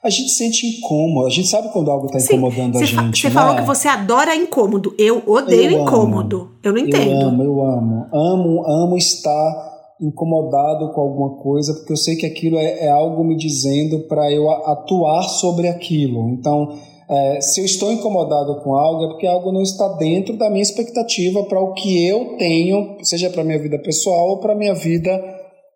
A 0.03 0.09
gente 0.09 0.32
sente 0.32 0.65
incômodo, 0.65 1.28
a 1.28 1.30
gente 1.30 1.47
sabe 1.47 1.72
quando 1.72 1.91
algo 1.91 2.07
está 2.07 2.17
incomodando 2.17 2.76
a 2.80 2.84
gente. 2.84 3.22
Você 3.22 3.28
né? 3.28 3.34
falou 3.34 3.55
que 3.55 3.61
você 3.61 3.88
adora 3.88 4.36
incômodo. 4.36 4.95
Eu 4.97 5.22
odeio 5.28 5.72
eu 5.74 5.82
incômodo. 5.82 6.38
Amo, 6.38 6.51
eu 6.63 6.74
não 6.74 6.80
entendo. 6.80 7.22
Eu 7.22 7.28
amo, 7.28 7.43
eu 7.43 7.63
amo. 7.63 8.07
Amo, 8.11 8.65
amo 8.65 8.97
estar 8.97 9.70
incomodado 10.01 10.91
com 10.93 11.01
alguma 11.01 11.37
coisa, 11.37 11.73
porque 11.73 11.93
eu 11.93 11.97
sei 11.97 12.15
que 12.15 12.25
aquilo 12.25 12.57
é, 12.57 12.85
é 12.85 12.89
algo 12.89 13.23
me 13.23 13.35
dizendo 13.35 13.99
para 14.07 14.31
eu 14.31 14.49
atuar 14.49 15.23
sobre 15.23 15.67
aquilo. 15.67 16.29
Então, 16.31 16.75
é, 17.07 17.39
se 17.39 17.61
eu 17.61 17.65
estou 17.65 17.91
incomodado 17.91 18.61
com 18.61 18.73
algo, 18.73 19.05
é 19.05 19.07
porque 19.09 19.27
algo 19.27 19.51
não 19.51 19.61
está 19.61 19.87
dentro 19.89 20.35
da 20.37 20.49
minha 20.49 20.63
expectativa 20.63 21.43
para 21.43 21.59
o 21.59 21.73
que 21.73 22.05
eu 22.05 22.37
tenho, 22.37 22.97
seja 23.03 23.29
para 23.29 23.43
minha 23.43 23.59
vida 23.59 23.77
pessoal 23.79 24.29
ou 24.31 24.37
para 24.39 24.55
minha 24.55 24.73
vida 24.73 25.23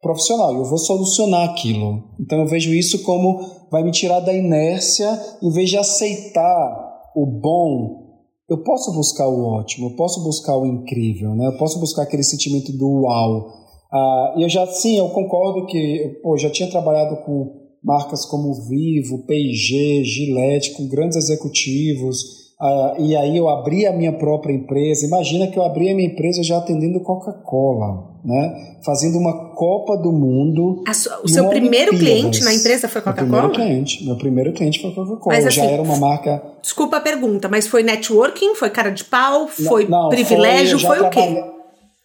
profissional. 0.02 0.54
Eu 0.54 0.66
vou 0.66 0.78
solucionar 0.80 1.50
aquilo. 1.50 2.04
Então, 2.20 2.40
eu 2.40 2.48
vejo 2.48 2.74
isso 2.74 3.04
como 3.04 3.40
vai 3.72 3.84
me 3.84 3.92
tirar 3.92 4.22
da 4.22 4.34
inércia, 4.34 5.08
em 5.44 5.52
vez 5.52 5.70
de 5.70 5.78
aceitar 5.78 6.84
o 7.16 7.26
bom 7.26 8.06
eu 8.48 8.60
posso 8.60 8.94
buscar 8.94 9.28
o 9.28 9.44
ótimo, 9.44 9.90
eu 9.90 9.96
posso 9.96 10.24
buscar 10.24 10.56
o 10.56 10.68
incrível, 10.68 11.34
né? 11.34 11.48
Eu 11.48 11.58
posso 11.58 11.80
buscar 11.80 12.04
aquele 12.04 12.24
sentimento 12.24 12.72
do 12.72 13.02
uau. 13.02 13.65
Ah, 13.92 14.34
e 14.38 14.44
eu 14.44 14.50
já, 14.50 14.66
sim, 14.68 14.98
eu 14.98 15.10
concordo 15.10 15.66
que 15.68 16.20
pô, 16.22 16.38
já 16.38 16.50
tinha 16.50 16.70
trabalhado 16.70 17.18
com 17.24 17.66
marcas 17.84 18.26
como 18.26 18.54
Vivo, 18.68 19.26
P&G, 19.26 20.04
Gillette, 20.04 20.72
com 20.72 20.88
grandes 20.88 21.18
executivos, 21.18 22.46
ah, 22.60 22.96
e 22.98 23.16
aí 23.16 23.36
eu 23.36 23.50
abri 23.50 23.86
a 23.86 23.92
minha 23.92 24.14
própria 24.14 24.54
empresa. 24.54 25.06
Imagina 25.06 25.48
que 25.48 25.60
eu 25.60 25.64
abri 25.64 25.90
a 25.90 25.96
minha 25.96 26.08
empresa 26.08 26.42
já 26.42 26.58
atendendo 26.58 27.02
Coca-Cola, 27.02 28.16
né? 28.24 28.78
Fazendo 28.84 29.18
uma 29.18 29.54
Copa 29.54 29.98
do 29.98 30.12
Mundo. 30.12 30.84
Sua, 30.94 31.22
o 31.24 31.28
seu 31.28 31.50
primeiro 31.50 31.92
Olimpíadas. 31.92 32.22
cliente 32.22 32.44
na 32.44 32.54
empresa 32.54 32.88
foi 32.88 33.02
Coca-Cola? 33.02 33.30
Meu 33.30 33.50
primeiro 33.50 33.74
cliente, 33.74 34.06
meu 34.06 34.18
primeiro 34.18 34.54
cliente 34.54 34.82
foi 34.82 34.92
Coca-Cola. 34.92 35.38
Assim, 35.38 35.52
já 35.52 35.66
era 35.66 35.82
uma 35.82 35.98
marca. 35.98 36.42
Desculpa 36.62 36.98
a 36.98 37.02
pergunta, 37.02 37.50
mas 37.50 37.68
foi 37.68 37.84
networking, 37.84 38.56
foi 38.56 38.70
cara 38.70 38.90
de 38.90 39.04
pau, 39.04 39.48
foi 39.48 39.88
não, 39.88 40.08
privilégio, 40.08 40.80
foi, 40.80 40.98
foi 40.98 41.08
o 41.08 41.10
quê? 41.10 41.55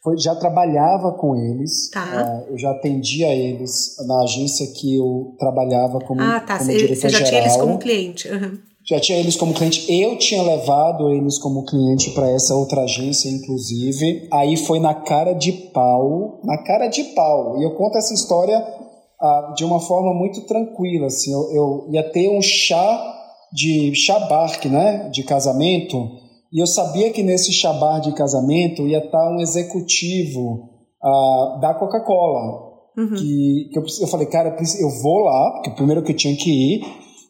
Foi, 0.02 0.18
já 0.18 0.34
trabalhava 0.34 1.12
com 1.12 1.36
eles. 1.36 1.90
Tá. 1.90 2.44
Uh, 2.48 2.52
eu 2.52 2.58
já 2.58 2.70
atendia 2.70 3.28
eles 3.34 3.96
na 4.06 4.22
agência 4.22 4.66
que 4.68 4.96
eu 4.96 5.34
trabalhava 5.38 5.98
como, 6.00 6.20
ah, 6.22 6.40
tá. 6.40 6.58
como 6.58 6.70
diretor 6.70 6.96
Você 6.96 7.08
já 7.08 7.18
geral. 7.18 7.28
tinha 7.30 7.40
eles 7.42 7.56
como 7.56 7.78
cliente. 7.78 8.28
Uhum. 8.28 8.58
Já 8.88 8.98
tinha 8.98 9.18
eles 9.18 9.36
como 9.36 9.52
cliente. 9.52 9.92
Eu 9.92 10.16
tinha 10.16 10.42
levado 10.42 11.10
eles 11.10 11.38
como 11.38 11.66
cliente 11.66 12.10
para 12.12 12.30
essa 12.30 12.54
outra 12.54 12.82
agência, 12.82 13.28
inclusive. 13.28 14.26
Aí 14.32 14.56
foi 14.56 14.80
na 14.80 14.94
cara 14.94 15.34
de 15.34 15.52
pau, 15.52 16.40
na 16.44 16.56
cara 16.64 16.88
de 16.88 17.04
pau. 17.04 17.58
E 17.60 17.64
eu 17.64 17.74
conto 17.74 17.98
essa 17.98 18.14
história 18.14 18.58
uh, 18.58 19.54
de 19.54 19.64
uma 19.64 19.80
forma 19.80 20.14
muito 20.14 20.40
tranquila. 20.46 21.08
Assim, 21.08 21.30
eu, 21.30 21.52
eu 21.52 21.86
ia 21.90 22.02
ter 22.10 22.30
um 22.30 22.40
chá 22.40 23.16
de 23.52 23.94
chá 23.94 24.18
barque, 24.20 24.68
né, 24.68 25.10
de 25.12 25.24
casamento 25.24 26.19
e 26.52 26.60
eu 26.60 26.66
sabia 26.66 27.12
que 27.12 27.22
nesse 27.22 27.52
chabar 27.52 28.00
de 28.00 28.12
casamento 28.12 28.86
ia 28.86 28.98
estar 28.98 29.30
um 29.30 29.40
executivo 29.40 30.68
uh, 31.02 31.60
da 31.60 31.74
Coca-Cola. 31.74 32.70
Uhum. 32.98 33.14
Que, 33.14 33.70
que 33.72 33.78
eu, 33.78 33.84
eu 34.02 34.08
falei, 34.08 34.26
cara, 34.26 34.56
eu 34.80 34.90
vou 35.02 35.20
lá, 35.20 35.52
porque 35.52 35.70
primeiro 35.70 36.02
que 36.02 36.12
eu 36.12 36.16
tinha 36.16 36.36
que 36.36 36.50
ir, 36.50 36.84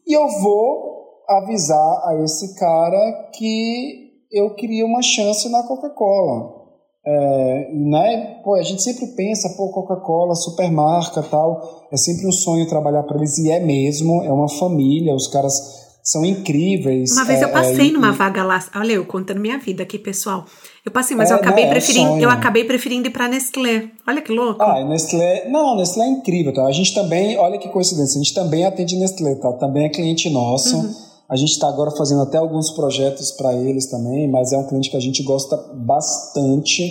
e 0.06 0.12
eu 0.12 0.26
vou 0.40 0.90
avisar 1.28 2.08
a 2.08 2.22
esse 2.24 2.58
cara 2.58 3.30
que 3.34 4.10
eu 4.32 4.54
queria 4.54 4.86
uma 4.86 5.02
chance 5.02 5.48
na 5.50 5.62
Coca-Cola. 5.64 6.60
É, 7.06 7.72
né? 7.72 8.40
Pô, 8.44 8.54
a 8.54 8.62
gente 8.62 8.82
sempre 8.82 9.06
pensa, 9.08 9.54
pô, 9.56 9.70
Coca-Cola, 9.70 10.34
supermarca 10.34 11.22
tal, 11.22 11.86
é 11.92 11.96
sempre 11.96 12.26
um 12.26 12.32
sonho 12.32 12.68
trabalhar 12.68 13.02
para 13.04 13.16
eles, 13.16 13.38
e 13.38 13.50
é 13.50 13.60
mesmo, 13.60 14.22
é 14.22 14.32
uma 14.32 14.48
família, 14.48 15.14
os 15.14 15.28
caras 15.28 15.89
são 16.10 16.24
incríveis. 16.24 17.12
Uma 17.12 17.24
vez 17.24 17.40
eu 17.40 17.48
é, 17.48 17.52
passei 17.52 17.88
é, 17.88 17.92
numa 17.92 18.10
e... 18.10 18.12
vaga 18.12 18.42
lá, 18.42 18.58
olha 18.74 18.92
eu 18.92 19.06
contando 19.06 19.40
minha 19.40 19.58
vida 19.58 19.82
aqui, 19.82 19.98
pessoal. 19.98 20.44
Eu 20.84 20.90
passei, 20.90 21.16
mas 21.16 21.30
é, 21.30 21.34
eu 21.34 21.36
acabei 21.36 21.64
não, 21.64 21.70
preferindo, 21.70 22.16
é 22.16 22.24
eu 22.24 22.30
acabei 22.30 22.64
preferindo 22.64 23.06
ir 23.06 23.10
para 23.10 23.28
Nestlé. 23.28 23.90
Olha 24.06 24.20
que 24.20 24.32
louco. 24.32 24.62
Ah, 24.62 24.82
Nestlé, 24.84 25.48
não, 25.48 25.76
Nestlé 25.76 26.06
é 26.06 26.08
incrível, 26.08 26.52
tá? 26.52 26.64
A 26.64 26.72
gente 26.72 26.94
também, 26.94 27.38
olha 27.38 27.58
que 27.58 27.68
coincidência, 27.68 28.18
a 28.18 28.22
gente 28.22 28.34
também 28.34 28.64
atende 28.64 28.96
Nestlé, 28.96 29.34
tá? 29.36 29.52
Também 29.52 29.84
é 29.84 29.88
cliente 29.88 30.28
nosso. 30.30 30.76
Uhum. 30.76 30.94
A 31.28 31.36
gente 31.36 31.50
está 31.50 31.68
agora 31.68 31.92
fazendo 31.92 32.22
até 32.22 32.38
alguns 32.38 32.70
projetos 32.72 33.30
para 33.30 33.54
eles 33.54 33.86
também, 33.86 34.28
mas 34.28 34.52
é 34.52 34.58
um 34.58 34.66
cliente 34.66 34.90
que 34.90 34.96
a 34.96 35.00
gente 35.00 35.22
gosta 35.22 35.56
bastante, 35.74 36.82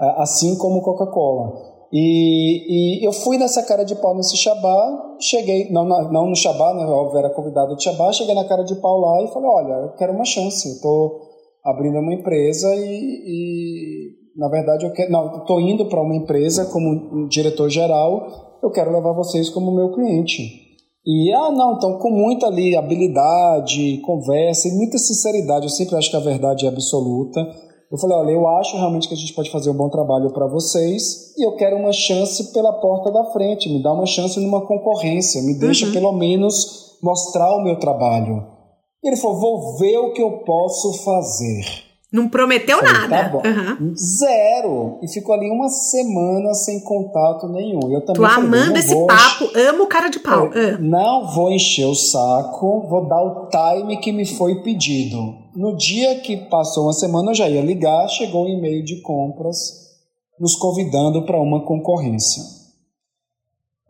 é, 0.00 0.22
assim 0.22 0.56
como 0.56 0.82
Coca-Cola. 0.82 1.73
E, 1.96 2.98
e, 2.98 3.06
eu 3.06 3.12
fui 3.12 3.38
nessa 3.38 3.62
cara 3.62 3.84
de 3.84 3.94
pau 3.94 4.16
nesse 4.16 4.36
Shabá, 4.36 5.14
cheguei, 5.20 5.70
não, 5.70 5.86
não 5.86 6.28
no 6.28 6.34
Shabá, 6.34 6.74
né, 6.74 6.84
óbvio, 6.86 7.20
era 7.20 7.30
convidado 7.30 7.76
de 7.76 7.84
Shabá, 7.84 8.10
cheguei 8.10 8.34
na 8.34 8.44
cara 8.48 8.64
de 8.64 8.74
pau 8.74 8.98
lá 8.98 9.22
e 9.22 9.32
falei, 9.32 9.48
olha, 9.48 9.74
eu 9.84 9.92
quero 9.92 10.12
uma 10.12 10.24
chance, 10.24 10.68
eu 10.68 10.80
tô 10.82 11.20
abrindo 11.64 11.96
uma 12.00 12.12
empresa 12.12 12.74
e, 12.74 12.80
e 12.80 14.10
na 14.36 14.48
verdade 14.48 14.84
eu 14.84 14.92
quero, 14.92 15.12
não, 15.12 15.38
estou 15.38 15.60
indo 15.60 15.86
para 15.86 16.02
uma 16.02 16.16
empresa 16.16 16.66
como 16.66 17.28
diretor 17.28 17.70
geral, 17.70 18.58
eu 18.60 18.72
quero 18.72 18.90
levar 18.90 19.12
vocês 19.12 19.48
como 19.48 19.70
meu 19.70 19.92
cliente. 19.92 20.64
E, 21.06 21.32
ah, 21.32 21.52
não, 21.52 21.76
então 21.76 21.98
com 21.98 22.10
muita 22.10 22.46
ali 22.48 22.76
habilidade, 22.76 23.98
conversa 23.98 24.66
e 24.66 24.72
muita 24.72 24.98
sinceridade, 24.98 25.66
eu 25.66 25.70
sempre 25.70 25.94
acho 25.94 26.10
que 26.10 26.16
a 26.16 26.20
verdade 26.20 26.66
é 26.66 26.68
absoluta, 26.68 27.40
eu 27.94 27.98
falei, 27.98 28.16
olha, 28.16 28.30
eu 28.32 28.48
acho 28.48 28.76
realmente 28.76 29.06
que 29.06 29.14
a 29.14 29.16
gente 29.16 29.32
pode 29.32 29.52
fazer 29.52 29.70
um 29.70 29.74
bom 29.74 29.88
trabalho 29.88 30.32
para 30.32 30.48
vocês 30.48 31.32
e 31.38 31.46
eu 31.46 31.54
quero 31.54 31.76
uma 31.76 31.92
chance 31.92 32.52
pela 32.52 32.72
porta 32.72 33.08
da 33.12 33.24
frente, 33.26 33.72
me 33.72 33.80
dá 33.80 33.92
uma 33.92 34.04
chance 34.04 34.40
numa 34.40 34.66
concorrência, 34.66 35.40
me 35.40 35.54
deixa 35.54 35.86
uhum. 35.86 35.92
pelo 35.92 36.12
menos 36.12 36.98
mostrar 37.00 37.54
o 37.54 37.62
meu 37.62 37.78
trabalho. 37.78 38.44
E 39.00 39.06
ele 39.06 39.16
falou, 39.16 39.38
vou 39.38 39.78
ver 39.78 39.96
o 39.98 40.12
que 40.12 40.20
eu 40.20 40.38
posso 40.38 41.04
fazer. 41.04 41.64
Não 42.14 42.28
prometeu 42.28 42.78
falei, 42.78 42.92
nada. 42.92 43.28
Tá 43.28 43.48
uhum. 43.48 43.92
Zero. 43.96 44.98
E 45.02 45.08
ficou 45.08 45.34
ali 45.34 45.50
uma 45.50 45.68
semana 45.68 46.54
sem 46.54 46.78
contato 46.78 47.48
nenhum. 47.48 47.90
Eu 47.90 48.02
também 48.02 48.22
Tô 48.22 48.28
falei, 48.28 48.46
amando 48.46 48.78
esse 48.78 48.94
vou... 48.94 49.08
papo, 49.08 49.50
amo 49.52 49.82
o 49.82 49.86
cara 49.88 50.08
de 50.08 50.20
pau. 50.20 50.46
É, 50.54 50.78
não 50.78 51.26
vou 51.34 51.50
encher 51.50 51.86
o 51.86 51.94
saco, 51.96 52.86
vou 52.88 53.08
dar 53.08 53.20
o 53.20 53.48
time 53.48 53.96
que 53.96 54.12
me 54.12 54.24
foi 54.24 54.62
pedido. 54.62 55.34
No 55.56 55.76
dia 55.76 56.20
que 56.20 56.36
passou 56.36 56.84
uma 56.84 56.92
semana, 56.92 57.32
eu 57.32 57.34
já 57.34 57.48
ia 57.48 57.60
ligar, 57.60 58.06
chegou 58.06 58.44
um 58.44 58.48
e-mail 58.48 58.84
de 58.84 59.00
compras 59.00 59.58
nos 60.38 60.54
convidando 60.54 61.22
para 61.22 61.40
uma 61.40 61.64
concorrência. 61.64 62.44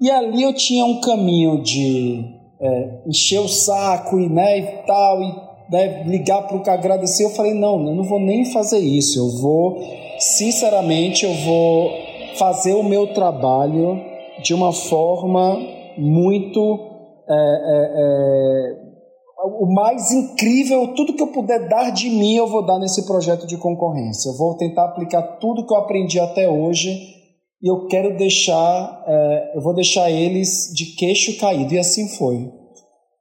E 0.00 0.10
ali 0.10 0.42
eu 0.42 0.54
tinha 0.54 0.86
um 0.86 0.98
caminho 1.02 1.62
de 1.62 2.24
é, 2.58 3.02
encher 3.06 3.40
o 3.40 3.48
saco 3.48 4.18
e, 4.18 4.30
né, 4.30 4.58
e 4.58 4.86
tal, 4.86 5.22
e 5.22 5.53
né, 5.70 6.04
ligar 6.04 6.42
para 6.42 6.56
o 6.56 6.62
cara 6.62 6.78
agradecer, 6.78 7.24
eu 7.24 7.30
falei, 7.30 7.54
não, 7.54 7.86
eu 7.86 7.94
não 7.94 8.04
vou 8.04 8.20
nem 8.20 8.44
fazer 8.52 8.78
isso, 8.78 9.18
eu 9.18 9.40
vou, 9.40 9.78
sinceramente, 10.18 11.24
eu 11.24 11.34
vou 11.34 11.90
fazer 12.36 12.74
o 12.74 12.82
meu 12.82 13.14
trabalho 13.14 14.00
de 14.42 14.52
uma 14.52 14.72
forma 14.72 15.56
muito 15.96 16.94
é, 17.28 17.34
é, 17.34 17.90
é, 17.96 18.84
o 19.44 19.66
mais 19.72 20.10
incrível, 20.10 20.94
tudo 20.94 21.14
que 21.14 21.22
eu 21.22 21.28
puder 21.28 21.68
dar 21.68 21.90
de 21.90 22.08
mim, 22.08 22.34
eu 22.34 22.46
vou 22.46 22.64
dar 22.64 22.78
nesse 22.78 23.06
projeto 23.06 23.46
de 23.46 23.56
concorrência. 23.56 24.30
Eu 24.30 24.36
vou 24.36 24.56
tentar 24.56 24.84
aplicar 24.84 25.22
tudo 25.38 25.66
que 25.66 25.72
eu 25.72 25.78
aprendi 25.78 26.18
até 26.18 26.48
hoje 26.48 27.14
e 27.62 27.70
eu 27.70 27.86
quero 27.86 28.16
deixar, 28.16 29.04
é, 29.06 29.52
eu 29.56 29.62
vou 29.62 29.74
deixar 29.74 30.10
eles 30.10 30.72
de 30.74 30.96
queixo 30.96 31.38
caído. 31.38 31.74
E 31.74 31.78
assim 31.78 32.08
foi. 32.08 32.50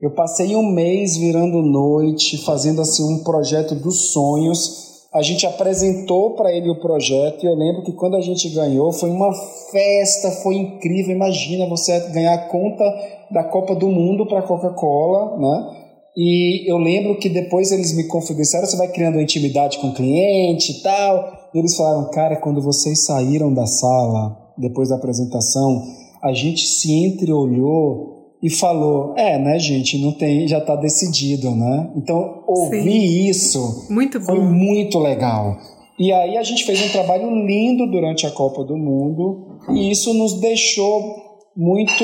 Eu 0.04 0.12
passei 0.12 0.54
um 0.54 0.70
mês 0.70 1.16
virando 1.16 1.62
noite, 1.62 2.38
fazendo 2.44 2.82
assim 2.82 3.06
um 3.06 3.24
projeto 3.24 3.74
dos 3.74 4.12
sonhos. 4.12 5.08
A 5.14 5.22
gente 5.22 5.46
apresentou 5.46 6.32
para 6.32 6.52
ele 6.52 6.70
o 6.70 6.82
projeto 6.82 7.42
e 7.42 7.48
eu 7.48 7.56
lembro 7.56 7.84
que 7.84 7.94
quando 7.94 8.18
a 8.18 8.20
gente 8.20 8.50
ganhou 8.50 8.92
foi 8.92 9.10
uma 9.10 9.34
festa, 9.72 10.30
foi 10.30 10.56
incrível. 10.56 11.16
Imagina 11.16 11.70
você 11.70 11.98
ganhar 12.10 12.34
a 12.34 12.50
conta 12.50 12.84
da 13.32 13.46
Copa 13.46 13.74
do 13.76 13.88
Mundo 13.88 14.26
para 14.26 14.42
Coca-Cola, 14.42 15.38
né? 15.38 15.72
E 16.18 16.70
eu 16.70 16.78
lembro 16.80 17.18
que 17.18 17.30
depois 17.30 17.72
eles 17.72 17.96
me 17.96 18.04
confidenciaram, 18.04 18.68
você 18.68 18.76
vai 18.76 18.90
criando 18.90 19.22
intimidade 19.22 19.78
com 19.78 19.88
o 19.88 19.94
cliente 19.94 20.74
e 20.74 20.82
tal. 20.82 21.32
E 21.56 21.60
eles 21.60 21.78
falaram, 21.78 22.10
cara, 22.10 22.36
quando 22.36 22.62
vocês 22.62 23.06
saíram 23.06 23.54
da 23.54 23.66
sala, 23.66 24.38
depois 24.58 24.90
da 24.90 24.98
apresentação, 24.98 25.82
a 26.22 26.34
gente 26.34 26.68
se 26.68 26.92
entreolhou 26.92 28.13
e 28.44 28.50
falou: 28.50 29.14
é, 29.16 29.40
né, 29.40 29.58
gente, 29.58 29.98
não 29.98 30.12
tem, 30.12 30.46
já 30.46 30.58
está 30.58 30.76
decidido, 30.76 31.50
né? 31.52 31.92
Então, 31.96 32.44
ouvir 32.46 32.84
Sim. 32.84 33.30
isso 33.30 33.88
muito 33.90 34.20
foi 34.22 34.40
muito 34.42 35.00
legal. 35.00 35.58
E 35.98 36.12
aí 36.12 36.38
a 36.38 36.44
gente 36.44 36.66
fez 36.66 36.84
um 36.84 36.90
trabalho 36.90 37.30
lindo 37.46 37.90
durante 37.90 38.28
a 38.28 38.32
Copa 38.32 38.64
do 38.64 38.76
Mundo 38.76 39.60
e 39.70 39.90
isso 39.92 40.14
nos 40.14 40.40
deixou 40.42 41.16
muito 41.56 42.04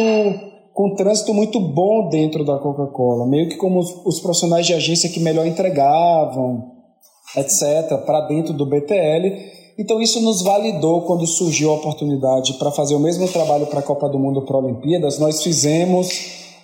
com 0.74 0.88
um 0.88 0.96
trânsito 0.96 1.34
muito 1.34 1.60
bom 1.60 2.08
dentro 2.08 2.46
da 2.46 2.58
Coca-Cola, 2.58 3.28
meio 3.28 3.50
que 3.50 3.58
como 3.58 3.80
os, 3.80 4.06
os, 4.06 4.22
profissionais 4.22 4.66
de 4.66 4.74
agência 4.74 5.10
que 5.10 5.20
melhor 5.20 5.46
entregavam, 5.46 6.72
etc, 7.36 7.98
para 8.06 8.28
dentro 8.28 8.54
do 8.54 8.66
BTL. 8.66 9.59
Então 9.80 10.02
isso 10.02 10.20
nos 10.20 10.42
validou 10.42 11.04
quando 11.04 11.26
surgiu 11.26 11.72
a 11.72 11.76
oportunidade 11.76 12.56
para 12.56 12.70
fazer 12.70 12.96
o 12.96 13.00
mesmo 13.00 13.26
trabalho 13.30 13.66
para 13.68 13.80
a 13.80 13.84
Copa 13.84 14.10
do 14.10 14.20
Mundo 14.20 14.42
para 14.42 14.58
Olimpíadas. 14.58 15.18
Nós 15.18 15.42
fizemos 15.42 16.10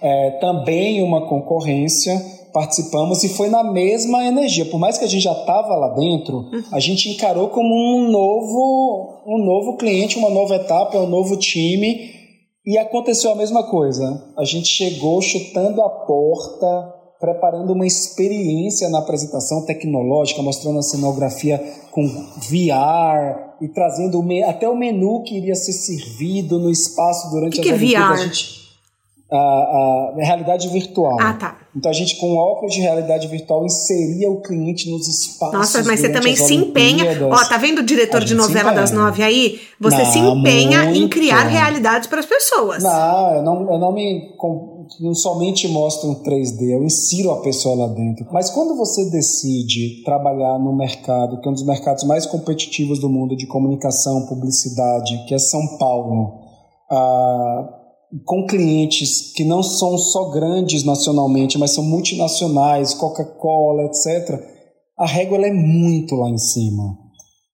é, 0.01 0.31
também 0.31 1.01
uma 1.01 1.25
concorrência, 1.25 2.21
participamos 2.51 3.23
e 3.23 3.29
foi 3.29 3.47
na 3.47 3.63
mesma 3.63 4.25
energia. 4.25 4.65
Por 4.65 4.77
mais 4.77 4.97
que 4.97 5.05
a 5.05 5.07
gente 5.07 5.23
já 5.23 5.31
estava 5.31 5.75
lá 5.75 5.95
dentro, 5.95 6.49
a 6.73 6.79
gente 6.81 7.07
encarou 7.09 7.47
como 7.47 7.73
um 7.73 8.11
novo, 8.11 9.23
um 9.25 9.37
novo 9.45 9.77
cliente, 9.77 10.17
uma 10.17 10.29
nova 10.29 10.57
etapa, 10.57 10.99
um 10.99 11.07
novo 11.07 11.37
time. 11.37 12.13
E 12.65 12.77
aconteceu 12.77 13.31
a 13.31 13.35
mesma 13.35 13.63
coisa. 13.63 14.25
A 14.37 14.43
gente 14.43 14.67
chegou 14.67 15.21
chutando 15.21 15.81
a 15.81 15.89
porta, 15.89 16.93
preparando 17.25 17.73
uma 17.73 17.87
experiência 17.87 18.87
na 18.87 18.99
apresentação 18.99 19.65
tecnológica, 19.65 20.43
mostrando 20.43 20.77
a 20.77 20.83
cenografia 20.83 21.57
com 21.89 22.05
VR 22.05 23.55
e 23.59 23.67
trazendo 23.67 24.23
até 24.47 24.69
o 24.69 24.75
menu 24.75 25.23
que 25.23 25.35
iria 25.35 25.55
ser 25.55 25.73
servido 25.73 26.59
no 26.59 26.69
espaço 26.69 27.31
durante 27.31 27.59
que 27.59 27.71
as 27.71 27.79
que 27.79 27.95
é 27.95 27.99
VR? 27.99 28.11
A 28.11 28.17
gente, 28.17 28.65
a, 29.31 29.37
a, 29.37 30.13
realidade 30.17 30.67
virtual. 30.69 31.17
Ah, 31.19 31.33
tá. 31.33 31.57
Então 31.75 31.89
a 31.89 31.93
gente, 31.93 32.15
com 32.17 32.35
óculos 32.35 32.73
de 32.73 32.79
realidade 32.79 33.27
virtual, 33.27 33.65
inseria 33.65 34.29
o 34.29 34.39
cliente 34.41 34.89
nos 34.89 35.07
espaços. 35.07 35.57
Nossa, 35.57 35.83
mas 35.83 35.99
você 35.99 36.09
também 36.09 36.35
se 36.35 36.53
empenha. 36.53 37.05
Ó, 37.29 37.43
tá 37.43 37.57
vendo 37.57 37.79
o 37.79 37.83
diretor 37.83 38.23
de 38.23 38.35
novela 38.35 38.71
das 38.71 38.91
nove 38.91 39.23
aí? 39.23 39.59
Você 39.79 39.97
não, 39.97 40.05
se 40.05 40.19
empenha 40.19 40.83
muito. 40.83 40.99
em 40.99 41.09
criar 41.09 41.47
realidades 41.47 42.07
para 42.07 42.19
as 42.19 42.25
pessoas. 42.25 42.83
Não, 42.83 43.35
eu 43.35 43.41
não, 43.41 43.73
eu 43.73 43.79
não 43.79 43.91
me. 43.91 44.35
Não 44.99 45.13
somente 45.13 45.67
mostro 45.67 46.09
um 46.09 46.23
3D, 46.23 46.61
eu 46.73 46.83
insiro 46.83 47.31
a 47.31 47.41
pessoa 47.41 47.75
lá 47.75 47.93
dentro. 47.93 48.25
Mas 48.31 48.49
quando 48.49 48.75
você 48.75 49.09
decide 49.09 50.03
trabalhar 50.03 50.59
no 50.59 50.75
mercado, 50.75 51.39
que 51.39 51.47
é 51.47 51.51
um 51.51 51.53
dos 51.53 51.65
mercados 51.65 52.03
mais 52.03 52.25
competitivos 52.25 52.99
do 52.99 53.09
mundo 53.09 53.35
de 53.35 53.47
comunicação, 53.47 54.27
publicidade, 54.27 55.25
que 55.27 55.33
é 55.33 55.39
São 55.39 55.77
Paulo, 55.77 56.39
ah, 56.91 57.69
com 58.25 58.45
clientes 58.45 59.33
que 59.33 59.43
não 59.43 59.63
são 59.63 59.97
só 59.97 60.29
grandes 60.29 60.83
nacionalmente, 60.83 61.57
mas 61.57 61.71
são 61.71 61.83
multinacionais, 61.83 62.93
Coca-Cola, 62.93 63.83
etc., 63.85 64.55
a 64.97 65.05
régua 65.05 65.37
é 65.45 65.51
muito 65.51 66.15
lá 66.15 66.29
em 66.29 66.37
cima. 66.37 66.97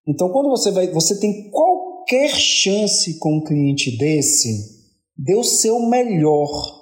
Então, 0.08 0.30
quando 0.30 0.50
você 0.50 0.72
vai, 0.72 0.88
você 0.92 1.20
tem 1.20 1.50
qualquer 1.50 2.30
chance 2.30 3.18
com 3.18 3.38
um 3.38 3.44
cliente 3.44 3.98
desse, 3.98 4.50
dê 5.18 5.36
o 5.36 5.44
seu 5.44 5.80
melhor. 5.80 6.81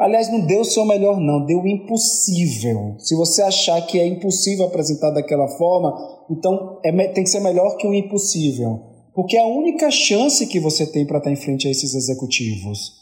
Aliás, 0.00 0.32
não 0.32 0.46
deu 0.46 0.62
o 0.62 0.64
seu 0.64 0.86
melhor, 0.86 1.20
não, 1.20 1.44
deu 1.44 1.60
o 1.60 1.68
impossível. 1.68 2.94
Se 2.98 3.14
você 3.14 3.42
achar 3.42 3.80
que 3.86 4.00
é 4.00 4.06
impossível 4.06 4.64
apresentar 4.64 5.10
daquela 5.10 5.46
forma, 5.46 5.94
então 6.30 6.80
é, 6.82 6.90
tem 7.08 7.22
que 7.22 7.28
ser 7.28 7.40
melhor 7.40 7.76
que 7.76 7.86
o 7.86 7.92
impossível. 7.92 8.80
Porque 9.14 9.36
é 9.36 9.40
a 9.40 9.46
única 9.46 9.90
chance 9.90 10.46
que 10.46 10.58
você 10.58 10.86
tem 10.86 11.04
para 11.04 11.18
estar 11.18 11.30
em 11.30 11.36
frente 11.36 11.68
a 11.68 11.70
esses 11.70 11.94
executivos. 11.94 12.92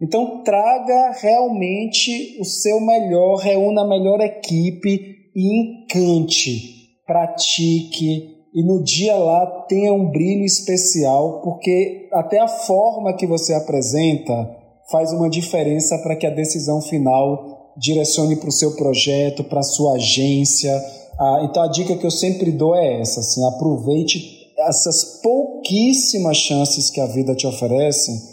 Então, 0.00 0.42
traga 0.42 1.12
realmente 1.22 2.36
o 2.38 2.44
seu 2.44 2.78
melhor, 2.80 3.36
reúna 3.36 3.82
a 3.82 3.88
melhor 3.88 4.20
equipe 4.20 5.00
e 5.34 5.86
encante, 5.86 6.98
pratique 7.06 8.32
e 8.54 8.62
no 8.62 8.82
dia 8.82 9.16
lá 9.16 9.64
tenha 9.66 9.94
um 9.94 10.10
brilho 10.10 10.44
especial, 10.44 11.40
porque 11.40 12.08
até 12.12 12.38
a 12.38 12.48
forma 12.48 13.16
que 13.16 13.26
você 13.26 13.54
apresenta 13.54 14.61
faz 14.92 15.12
uma 15.12 15.28
diferença 15.28 15.98
para 15.98 16.14
que 16.14 16.26
a 16.26 16.30
decisão 16.30 16.80
final 16.80 17.72
direcione 17.76 18.36
para 18.36 18.50
o 18.50 18.52
seu 18.52 18.76
projeto, 18.76 19.42
para 19.42 19.60
a 19.60 19.64
sua 19.64 19.94
agência. 19.94 20.72
Ah, 21.18 21.40
então, 21.48 21.62
a 21.62 21.68
dica 21.68 21.96
que 21.96 22.06
eu 22.06 22.10
sempre 22.10 22.52
dou 22.52 22.76
é 22.76 23.00
essa: 23.00 23.20
assim, 23.20 23.42
aproveite 23.44 24.52
essas 24.58 25.20
pouquíssimas 25.22 26.36
chances 26.36 26.90
que 26.90 27.00
a 27.00 27.06
vida 27.06 27.34
te 27.34 27.46
oferece 27.46 28.30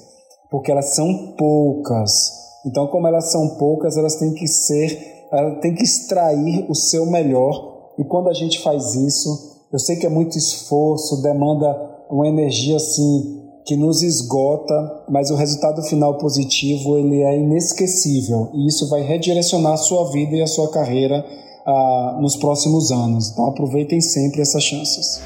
porque 0.51 0.71
elas 0.71 0.95
são 0.95 1.35
poucas. 1.37 2.31
Então, 2.65 2.87
como 2.87 3.07
elas 3.07 3.31
são 3.31 3.55
poucas, 3.57 3.95
elas 3.97 4.15
têm 4.15 4.33
que 4.33 4.47
ser, 4.47 5.27
tem 5.61 5.73
que 5.73 5.83
extrair 5.83 6.65
o 6.69 6.75
seu 6.75 7.05
melhor. 7.05 7.93
E 7.97 8.03
quando 8.03 8.29
a 8.29 8.33
gente 8.33 8.59
faz 8.59 8.95
isso, 8.95 9.29
eu 9.71 9.79
sei 9.79 9.97
que 9.97 10.05
é 10.05 10.09
muito 10.09 10.37
esforço, 10.37 11.21
demanda 11.21 11.67
uma 12.09 12.27
energia 12.27 12.77
assim 12.77 13.38
que 13.69 13.75
nos 13.75 14.01
esgota, 14.01 15.03
mas 15.07 15.29
o 15.29 15.35
resultado 15.35 15.83
final 15.83 16.17
positivo 16.17 16.97
ele 16.97 17.21
é 17.21 17.37
inesquecível 17.37 18.49
e 18.51 18.65
isso 18.65 18.89
vai 18.89 19.03
redirecionar 19.03 19.73
a 19.73 19.77
sua 19.77 20.09
vida 20.11 20.35
e 20.35 20.41
a 20.41 20.47
sua 20.47 20.71
carreira 20.71 21.23
ah, 21.67 22.17
nos 22.19 22.35
próximos 22.35 22.91
anos. 22.91 23.29
Então 23.29 23.45
aproveitem 23.45 24.01
sempre 24.01 24.41
essas 24.41 24.63
chances. 24.63 25.21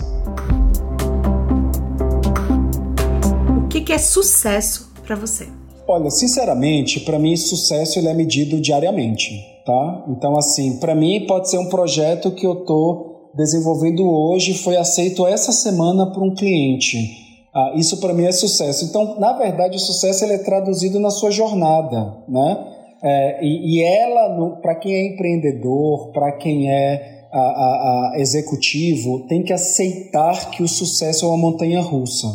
que 3.85 3.93
é 3.93 3.97
sucesso 3.97 4.91
para 5.05 5.15
você? 5.15 5.47
Olha, 5.87 6.09
sinceramente, 6.09 6.99
para 6.99 7.17
mim 7.17 7.37
sucesso 7.37 7.97
ele 7.97 8.09
é 8.09 8.13
medido 8.13 8.59
diariamente, 8.59 9.39
tá? 9.65 10.05
Então 10.09 10.37
assim, 10.37 10.79
para 10.79 10.93
mim 10.93 11.25
pode 11.25 11.49
ser 11.49 11.59
um 11.59 11.69
projeto 11.69 12.31
que 12.31 12.45
eu 12.45 12.65
tô 12.65 13.29
desenvolvendo 13.33 14.05
hoje, 14.05 14.53
foi 14.53 14.75
aceito 14.75 15.25
essa 15.25 15.53
semana 15.53 16.11
por 16.11 16.23
um 16.23 16.35
cliente. 16.35 17.22
Ah, 17.53 17.73
isso 17.75 17.99
para 17.99 18.13
mim 18.13 18.25
é 18.25 18.31
sucesso. 18.31 18.85
Então, 18.85 19.19
na 19.19 19.33
verdade, 19.33 19.77
o 19.77 19.79
sucesso 19.79 20.23
ele 20.25 20.33
é 20.33 20.37
traduzido 20.39 20.99
na 20.99 21.11
sua 21.11 21.29
jornada, 21.29 22.17
né? 22.27 22.69
É, 23.03 23.45
e, 23.45 23.75
e, 23.77 23.83
ela, 23.83 24.57
para 24.61 24.75
quem 24.75 24.93
é 24.93 25.13
empreendedor, 25.13 26.11
para 26.13 26.31
quem 26.37 26.71
é 26.71 27.27
a, 27.31 27.39
a, 27.39 28.11
a 28.13 28.19
executivo, 28.19 29.27
tem 29.27 29.43
que 29.43 29.51
aceitar 29.51 30.49
que 30.51 30.63
o 30.63 30.67
sucesso 30.67 31.25
é 31.25 31.27
uma 31.27 31.37
montanha 31.37 31.81
russa. 31.81 32.27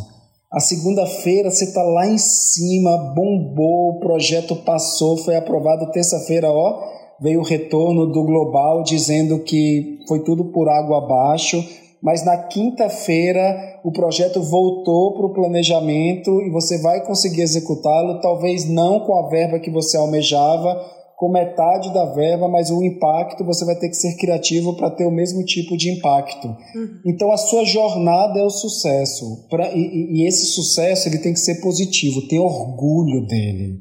A 0.53 0.61
segunda-feira 0.61 1.51
você 1.51 1.65
está 1.65 1.83
lá 1.83 2.07
em 2.07 2.19
cima, 2.19 2.97
bombou, 3.15 3.91
o 3.91 4.01
projeto 4.01 4.57
passou, 4.57 5.17
foi 5.17 5.37
aprovado 5.37 5.91
terça-feira, 5.91 6.51
ó, 6.51 6.81
veio 7.21 7.41
o 7.41 7.45
retorno 7.45 8.07
do 8.07 8.25
global 8.25 8.83
dizendo 8.83 9.41
que 9.41 9.99
foi 10.07 10.23
tudo 10.23 10.47
por 10.53 10.69
água 10.69 10.99
abaixo, 10.99 11.63
mas 12.03 12.25
na 12.25 12.37
quinta-feira 12.37 13.81
o 13.85 13.91
projeto 13.91 14.43
voltou 14.43 15.15
para 15.15 15.27
o 15.27 15.33
planejamento 15.33 16.43
e 16.43 16.51
você 16.51 16.79
vai 16.79 17.05
conseguir 17.05 17.43
executá-lo, 17.43 18.21
talvez 18.21 18.69
não 18.69 19.01
com 19.01 19.19
a 19.19 19.29
verba 19.29 19.59
que 19.59 19.71
você 19.71 19.97
almejava, 19.97 20.99
com 21.19 21.29
metade 21.29 21.93
da 21.93 22.05
verba, 22.05 22.47
mas 22.47 22.71
o 22.71 22.81
impacto 22.81 23.45
você 23.45 23.65
vai 23.65 23.75
ter 23.75 23.89
que 23.89 23.97
ser 23.97 24.17
criativo 24.17 24.77
para 24.77 24.89
ter 24.89 25.05
o 25.05 25.11
mesmo 25.11 25.45
tipo 25.45 25.77
de 25.77 25.91
impacto. 25.91 26.47
Uhum. 26.47 27.01
Então 27.05 27.33
a 27.33 27.37
sua 27.37 27.65
jornada 27.65 28.39
é 28.39 28.45
o 28.45 28.51
sucesso. 28.51 29.45
Pra, 29.51 29.69
e, 29.75 30.21
e, 30.21 30.29
esse 30.29 30.47
sucesso 30.47 31.09
ele 31.09 31.19
tem 31.19 31.33
que 31.33 31.41
ser 31.41 31.61
positivo, 31.61 32.29
tem 32.29 32.39
orgulho 32.39 33.27
dele. 33.27 33.81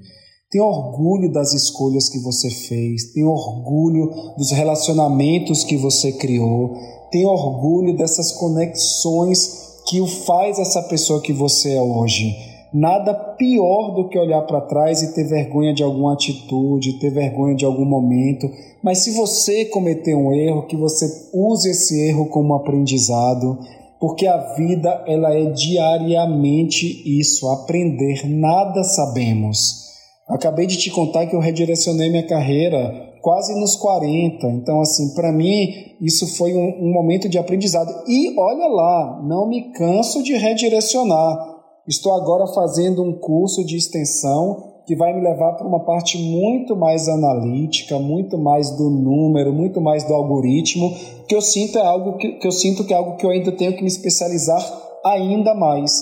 Tem 0.49 0.59
orgulho 0.59 1.31
das 1.31 1.53
escolhas 1.53 2.09
que 2.09 2.17
você 2.19 2.49
fez, 2.49 3.11
tem 3.13 3.23
orgulho 3.23 4.09
dos 4.35 4.51
relacionamentos 4.51 5.63
que 5.63 5.77
você 5.77 6.13
criou, 6.13 6.73
tem 7.11 7.25
orgulho 7.25 7.95
dessas 7.95 8.31
conexões 8.31 9.81
que 9.87 10.01
o 10.01 10.07
faz 10.07 10.59
essa 10.59 10.81
pessoa 10.83 11.21
que 11.21 11.31
você 11.31 11.75
é 11.75 11.81
hoje. 11.81 12.35
Nada 12.73 13.13
pior 13.13 13.95
do 13.95 14.09
que 14.09 14.19
olhar 14.19 14.41
para 14.41 14.61
trás 14.61 15.01
e 15.01 15.13
ter 15.13 15.23
vergonha 15.23 15.73
de 15.73 15.83
alguma 15.83 16.13
atitude, 16.13 16.99
ter 16.99 17.09
vergonha 17.09 17.55
de 17.55 17.63
algum 17.63 17.85
momento. 17.85 18.49
Mas 18.83 18.99
se 18.99 19.11
você 19.11 19.65
cometer 19.65 20.13
um 20.15 20.33
erro, 20.33 20.67
que 20.67 20.75
você 20.75 21.05
use 21.33 21.69
esse 21.69 21.99
erro 22.09 22.27
como 22.27 22.53
aprendizado, 22.53 23.57
porque 23.99 24.27
a 24.27 24.37
vida 24.55 25.03
ela 25.07 25.33
é 25.33 25.45
diariamente 25.45 27.03
isso, 27.19 27.47
aprender. 27.47 28.27
Nada 28.27 28.83
sabemos. 28.83 29.87
Acabei 30.27 30.67
de 30.67 30.77
te 30.77 30.91
contar 30.91 31.25
que 31.25 31.35
eu 31.35 31.39
redirecionei 31.39 32.09
minha 32.09 32.27
carreira 32.27 33.06
quase 33.21 33.59
nos 33.59 33.75
40. 33.75 34.47
Então, 34.47 34.81
assim, 34.81 35.13
para 35.13 35.31
mim, 35.31 35.95
isso 36.01 36.35
foi 36.37 36.53
um, 36.53 36.87
um 36.87 36.93
momento 36.93 37.27
de 37.27 37.37
aprendizado. 37.37 37.93
E 38.07 38.37
olha 38.39 38.67
lá, 38.67 39.21
não 39.23 39.47
me 39.47 39.71
canso 39.73 40.23
de 40.23 40.33
redirecionar 40.33 41.57
Estou 41.87 42.11
agora 42.11 42.45
fazendo 42.47 43.01
um 43.01 43.13
curso 43.13 43.63
de 43.63 43.77
extensão 43.77 44.73
que 44.85 44.93
vai 44.93 45.13
me 45.13 45.21
levar 45.21 45.53
para 45.53 45.65
uma 45.65 45.85
parte 45.85 46.17
muito 46.17 46.75
mais 46.75 47.07
analítica, 47.07 47.97
muito 47.97 48.37
mais 48.37 48.69
do 48.71 48.89
número, 48.89 49.53
muito 49.53 49.79
mais 49.79 50.03
do 50.03 50.13
algoritmo, 50.13 50.93
que 51.27 51.35
eu 51.35 51.41
sinto 51.41 51.77
é 51.77 51.81
algo 51.81 52.17
que, 52.17 52.33
que 52.33 52.47
eu 52.47 52.51
sinto 52.51 52.83
que 52.83 52.93
é 52.93 52.97
algo 52.97 53.15
que 53.15 53.25
eu 53.25 53.29
ainda 53.29 53.53
tenho 53.53 53.73
que 53.73 53.81
me 53.81 53.87
especializar 53.87 54.61
ainda 55.05 55.53
mais. 55.53 55.93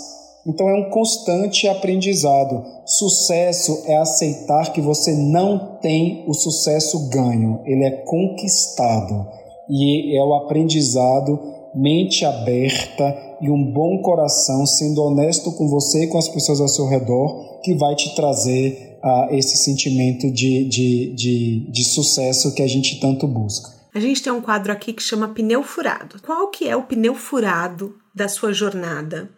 Então 0.45 0.69
é 0.69 0.75
um 0.75 0.89
constante 0.89 1.67
aprendizado. 1.67 2.63
Sucesso 2.85 3.83
é 3.87 3.97
aceitar 3.97 4.71
que 4.71 4.79
você 4.79 5.13
não 5.13 5.77
tem 5.81 6.23
o 6.27 6.33
sucesso 6.33 7.09
ganho, 7.09 7.61
ele 7.65 7.83
é 7.83 7.91
conquistado. 7.91 9.27
E 9.67 10.15
é 10.15 10.23
o 10.23 10.35
aprendizado, 10.35 11.39
mente 11.73 12.23
aberta, 12.23 13.25
e 13.41 13.49
um 13.49 13.71
bom 13.71 14.01
coração, 14.01 14.65
sendo 14.65 15.01
honesto 15.01 15.51
com 15.51 15.67
você 15.67 16.05
e 16.05 16.07
com 16.07 16.17
as 16.17 16.29
pessoas 16.29 16.61
ao 16.61 16.67
seu 16.67 16.87
redor, 16.87 17.59
que 17.61 17.73
vai 17.73 17.95
te 17.95 18.15
trazer 18.15 18.97
uh, 19.03 19.33
esse 19.33 19.57
sentimento 19.57 20.31
de, 20.31 20.65
de, 20.65 21.13
de, 21.13 21.71
de 21.71 21.83
sucesso 21.83 22.53
que 22.53 22.61
a 22.61 22.67
gente 22.67 22.99
tanto 22.99 23.27
busca. 23.27 23.73
A 23.93 23.99
gente 23.99 24.21
tem 24.21 24.31
um 24.31 24.41
quadro 24.41 24.71
aqui 24.71 24.93
que 24.93 25.01
chama 25.01 25.29
pneu 25.29 25.63
furado. 25.63 26.21
Qual 26.21 26.49
que 26.49 26.67
é 26.67 26.75
o 26.75 26.83
pneu 26.83 27.15
furado 27.15 27.95
da 28.13 28.27
sua 28.27 28.53
jornada? 28.53 29.29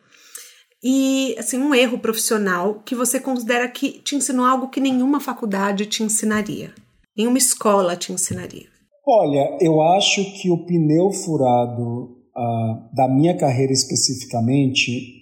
E 0.83 1.35
assim, 1.39 1.57
um 1.57 1.73
erro 1.73 1.97
profissional 1.97 2.81
que 2.85 2.95
você 2.95 3.19
considera 3.19 3.67
que 3.67 3.99
te 4.01 4.15
ensinou 4.15 4.45
algo 4.45 4.69
que 4.69 4.79
nenhuma 4.79 5.19
faculdade 5.19 5.85
te 5.85 6.03
ensinaria, 6.03 6.73
nenhuma 7.17 7.37
escola 7.37 7.95
te 7.95 8.11
ensinaria. 8.13 8.67
Olha, 9.05 9.57
eu 9.61 9.81
acho 9.81 10.23
que 10.33 10.51
o 10.51 10.65
pneu 10.65 11.11
furado 11.11 12.17
uh, 12.35 12.95
da 12.95 13.07
minha 13.07 13.35
carreira 13.35 13.71
especificamente, 13.71 15.15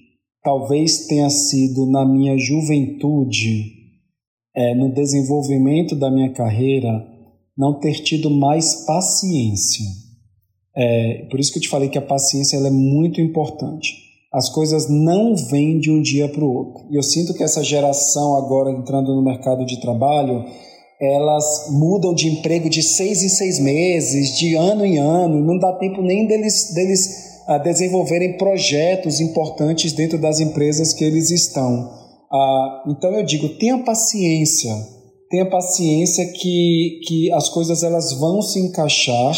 talvez 0.43 1.06
tenha 1.08 1.30
sido 1.30 1.86
na 1.86 2.06
minha 2.06 2.38
juventude, 2.38 3.76
é, 4.56 4.74
no 4.74 4.93
desenvolvimento 4.93 5.95
da 5.95 6.10
minha 6.10 6.32
carreira, 6.34 7.06
não 7.58 7.80
ter 7.80 8.01
tido 8.01 8.30
mais 8.30 8.86
paciência. 8.86 9.86
É, 10.76 11.28
por 11.30 11.39
isso 11.39 11.51
que 11.51 11.60
eu 11.60 11.62
te 11.62 11.70
falei 11.70 11.89
que 11.89 11.97
a 11.97 12.01
paciência 12.01 12.58
ela 12.58 12.68
é 12.68 12.72
muito 12.72 13.22
importante. 13.22 14.05
As 14.36 14.49
coisas 14.49 14.89
não 14.89 15.33
vêm 15.33 15.79
de 15.79 15.89
um 15.89 16.01
dia 16.01 16.27
para 16.27 16.43
o 16.43 16.53
outro. 16.53 16.83
E 16.91 16.97
eu 16.97 17.01
sinto 17.01 17.33
que 17.33 17.41
essa 17.41 17.63
geração 17.63 18.36
agora 18.36 18.69
entrando 18.69 19.15
no 19.15 19.23
mercado 19.23 19.65
de 19.65 19.79
trabalho, 19.79 20.43
elas 20.99 21.69
mudam 21.71 22.13
de 22.13 22.27
emprego 22.27 22.69
de 22.69 22.83
seis 22.83 23.23
em 23.23 23.29
seis 23.29 23.59
meses, 23.59 24.38
de 24.38 24.53
ano 24.55 24.86
em 24.86 24.97
ano, 24.97 25.39
não 25.39 25.57
dá 25.57 25.71
tempo 25.77 26.01
nem 26.01 26.27
deles, 26.27 26.73
deles 26.73 27.43
uh, 27.47 27.63
desenvolverem 27.63 28.38
projetos 28.38 29.21
importantes 29.21 29.93
dentro 29.93 30.17
das 30.17 30.41
empresas 30.41 30.91
que 30.91 31.05
eles 31.05 31.31
estão. 31.31 31.89
Uh, 32.29 32.91
então 32.91 33.11
eu 33.11 33.23
digo, 33.23 33.47
tenha 33.57 33.86
paciência, 33.86 34.75
tenha 35.29 35.49
paciência 35.49 36.25
que, 36.25 36.99
que 37.07 37.31
as 37.31 37.47
coisas 37.47 37.83
elas 37.83 38.11
vão 38.11 38.41
se 38.41 38.59
encaixar 38.59 39.33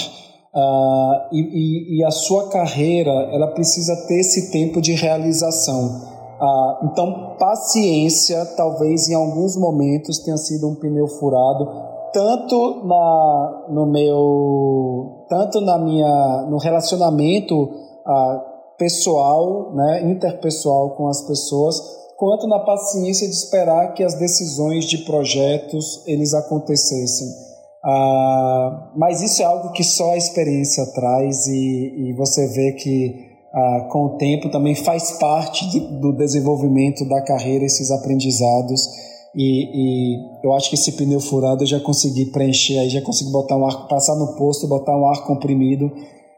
uh, 0.57 1.27
e, 1.31 1.39
e, 1.39 1.99
e 1.99 2.03
a 2.03 2.09
sua 2.09 2.49
carreira 2.49 3.11
ela 3.31 3.47
precisa 3.47 3.95
ter 4.07 4.19
esse 4.19 4.51
tempo 4.51 4.81
de 4.81 4.93
realização. 4.93 6.17
Ah, 6.39 6.79
então, 6.83 7.35
paciência, 7.39 8.45
talvez 8.55 9.09
em 9.09 9.15
alguns 9.15 9.55
momentos 9.57 10.19
tenha 10.19 10.37
sido 10.37 10.67
um 10.67 10.75
pneu 10.75 11.07
furado, 11.07 11.67
tanto 12.13 12.85
na, 12.85 13.65
no 13.69 13.87
meu, 13.87 15.25
tanto 15.29 15.59
na 15.61 15.79
minha, 15.79 16.45
no 16.47 16.57
relacionamento 16.57 17.69
ah, 18.05 18.43
pessoal, 18.77 19.73
né, 19.73 20.11
interpessoal 20.11 20.91
com 20.91 21.07
as 21.07 21.23
pessoas, 21.23 21.81
quanto 22.15 22.47
na 22.47 22.59
paciência 22.59 23.27
de 23.27 23.33
esperar 23.33 23.93
que 23.93 24.03
as 24.03 24.13
decisões 24.13 24.85
de 24.85 24.99
projetos 24.99 26.03
eles 26.05 26.35
acontecessem. 26.35 27.46
Ah, 27.89 28.91
mas 28.97 29.21
isso 29.21 29.41
é 29.41 29.45
algo 29.45 29.71
que 29.71 29.81
só 29.81 30.11
a 30.11 30.17
experiência 30.17 30.85
traz 30.87 31.47
e, 31.47 32.09
e 32.09 32.13
você 32.17 32.45
vê 32.47 32.73
que 32.73 33.15
ah, 33.53 33.87
com 33.89 34.07
o 34.07 34.17
tempo 34.17 34.49
também 34.49 34.75
faz 34.75 35.11
parte 35.13 35.65
de, 35.69 35.79
do 35.79 36.11
desenvolvimento 36.11 37.07
da 37.07 37.21
carreira 37.21 37.63
esses 37.63 37.89
aprendizados. 37.89 38.81
E, 39.33 39.69
e, 39.71 40.17
eu 40.43 40.53
acho 40.53 40.69
que 40.69 40.75
esse 40.75 40.91
pneu 40.93 41.21
furado 41.21 41.63
eu 41.63 41.67
já 41.67 41.79
consegui 41.79 42.25
preencher 42.25 42.79
aí 42.79 42.89
já 42.89 43.01
consegui 43.01 43.31
botar 43.31 43.55
um 43.55 43.65
ar 43.65 43.87
passar 43.87 44.15
no 44.15 44.35
posto 44.35 44.67
botar 44.67 44.97
um 44.97 45.07
ar 45.07 45.23
comprimido. 45.23 45.89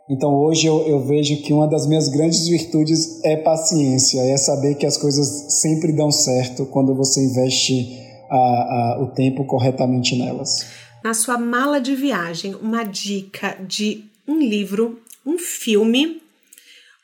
Então 0.08 0.36
hoje 0.36 0.68
eu, 0.68 0.82
eu 0.86 1.00
vejo 1.00 1.38
que 1.38 1.52
uma 1.52 1.68
das 1.68 1.88
minhas 1.88 2.10
grandes 2.10 2.48
virtudes 2.48 3.24
é 3.24 3.36
paciência 3.38 4.22
é 4.22 4.38
saber 4.38 4.76
que 4.76 4.86
as 4.86 4.98
coisas 4.98 5.46
sempre 5.62 5.94
dão 5.94 6.12
certo 6.12 6.68
quando 6.68 6.94
você 6.94 7.26
investe 7.26 8.06
a, 8.30 8.38
a, 8.38 9.02
o 9.02 9.08
tempo 9.08 9.46
corretamente 9.46 10.16
nelas 10.16 10.78
na 11.04 11.14
sua 11.14 11.38
mala 11.38 11.80
de 11.80 11.96
viagem 11.96 12.56
uma 12.56 12.84
dica 12.84 13.58
de 13.66 14.06
um 14.28 14.40
livro 14.40 15.02
um 15.26 15.38
filme 15.38 16.22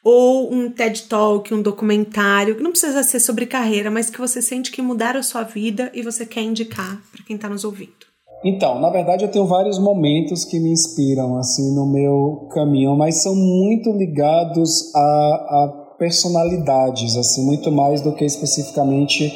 ou 0.04 0.54
um 0.54 0.70
TED 0.70 1.04
Talk, 1.04 1.52
um 1.52 1.62
documentário, 1.62 2.56
que 2.56 2.64
não 2.64 2.72
precisa 2.72 3.02
ser 3.02 3.20
sobre 3.20 3.48
carreira, 3.48 3.90
mas 3.90 4.10
que 4.10 4.20
você 4.20 4.40
sente 4.40 4.72
que 4.72 4.82
mudaram 4.82 5.20
a 5.20 5.24
sua 5.24 5.42
vida 5.42 5.92
e 5.96 6.04
você 6.04 6.26
quer 6.26 6.42
indicar 6.42 7.02
para 7.12 7.26
quem 7.26 7.36
está 7.36 7.50
nos 7.50 7.64
ouvindo? 7.64 8.06
Então, 8.44 8.80
na 8.80 8.92
verdade, 8.92 9.24
eu 9.24 9.32
tenho 9.32 9.48
vários 9.48 9.80
momentos 9.80 10.46
que 10.46 10.60
me 10.60 10.70
inspiram 10.70 11.38
assim 11.40 11.74
no 11.74 11.88
meu 11.88 12.48
caminho, 12.52 12.96
mas 12.96 13.24
são 13.24 13.36
muito 13.36 13.92
ligados 13.92 14.94
a, 14.94 15.00
a 15.00 15.86
personalidades, 15.98 17.18
assim, 17.18 17.44
muito 17.44 17.72
mais 17.72 18.02
do 18.02 18.14
que 18.14 18.24
especificamente 18.24 19.34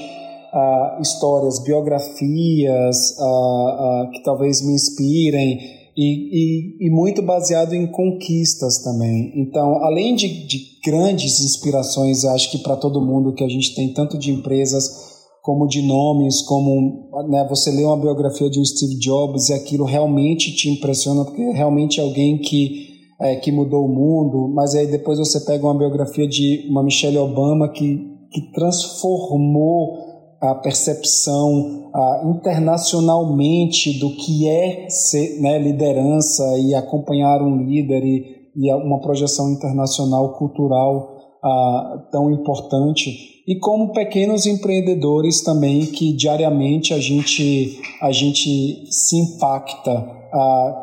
a 0.54 1.00
histórias, 1.02 1.60
biografias 1.64 3.18
a, 3.20 3.24
a, 3.24 4.10
que 4.14 4.24
talvez 4.24 4.62
me 4.66 4.74
inspirem 4.74 5.60
e, 5.98 6.06
e, 6.06 6.88
e, 6.88 6.90
muito 6.90 7.22
baseado 7.22 7.74
em 7.74 7.86
conquistas 7.88 8.82
também. 8.82 9.34
Então, 9.36 9.84
além 9.84 10.16
de, 10.16 10.48
de 10.48 10.60
grandes 10.84 11.42
inspirações, 11.42 12.24
acho 12.24 12.52
que 12.52 12.60
para 12.60 12.78
todo 12.78 13.06
mundo 13.06 13.34
que 13.34 13.44
a 13.44 13.50
gente 13.50 13.76
tem, 13.76 13.94
tanto 13.94 14.18
de 14.18 14.32
empresas 14.32 15.10
como 15.42 15.68
de 15.68 15.82
nomes, 15.82 16.42
como 16.44 17.10
né, 17.28 17.46
você 17.50 17.72
lê 17.72 17.84
uma 17.84 18.00
biografia 18.00 18.50
de 18.50 18.66
Steve 18.66 18.98
Jobs 18.98 19.50
e 19.50 19.54
aquilo 19.54 19.84
realmente 19.84 20.56
te 20.56 20.70
impressiona, 20.70 21.26
porque 21.26 21.42
realmente 21.52 22.00
é 22.00 22.04
alguém 22.04 22.38
que, 22.38 22.88
é, 23.20 23.36
que 23.36 23.52
mudou 23.52 23.86
o 23.86 23.90
mundo, 23.90 24.48
mas 24.54 24.76
aí 24.76 24.88
depois 24.88 25.20
você 25.20 25.42
pega 25.42 25.66
uma 25.66 25.78
biografia 25.78 26.28
de 26.28 26.68
uma 26.70 26.84
Michelle 26.84 27.18
Obama 27.18 27.68
que, 27.70 28.00
que 28.32 28.52
transformou 28.54 30.09
a 30.42 30.56
percepção 30.56 31.92
internacionalmente 32.26 34.00
do 34.00 34.12
que 34.12 34.48
é 34.48 34.90
ser 34.90 35.42
né, 35.42 35.60
liderança 35.60 36.44
e 36.60 36.74
acompanhar 36.74 37.42
um 37.42 37.58
líder 37.58 38.04
e, 38.04 38.50
e 38.56 38.74
uma 38.74 39.00
projeção 39.02 39.52
internacional 39.52 40.34
cultural 40.38 41.20
tão 42.12 42.32
importante. 42.32 43.42
E 43.48 43.58
como 43.60 43.94
pequenos 43.94 44.46
empreendedores 44.46 45.44
também 45.44 45.86
que 45.86 46.14
diariamente 46.14 46.94
a 46.94 47.00
gente 47.00 47.80
a 48.02 48.12
gente 48.12 48.86
se 48.92 49.18
impacta 49.18 50.20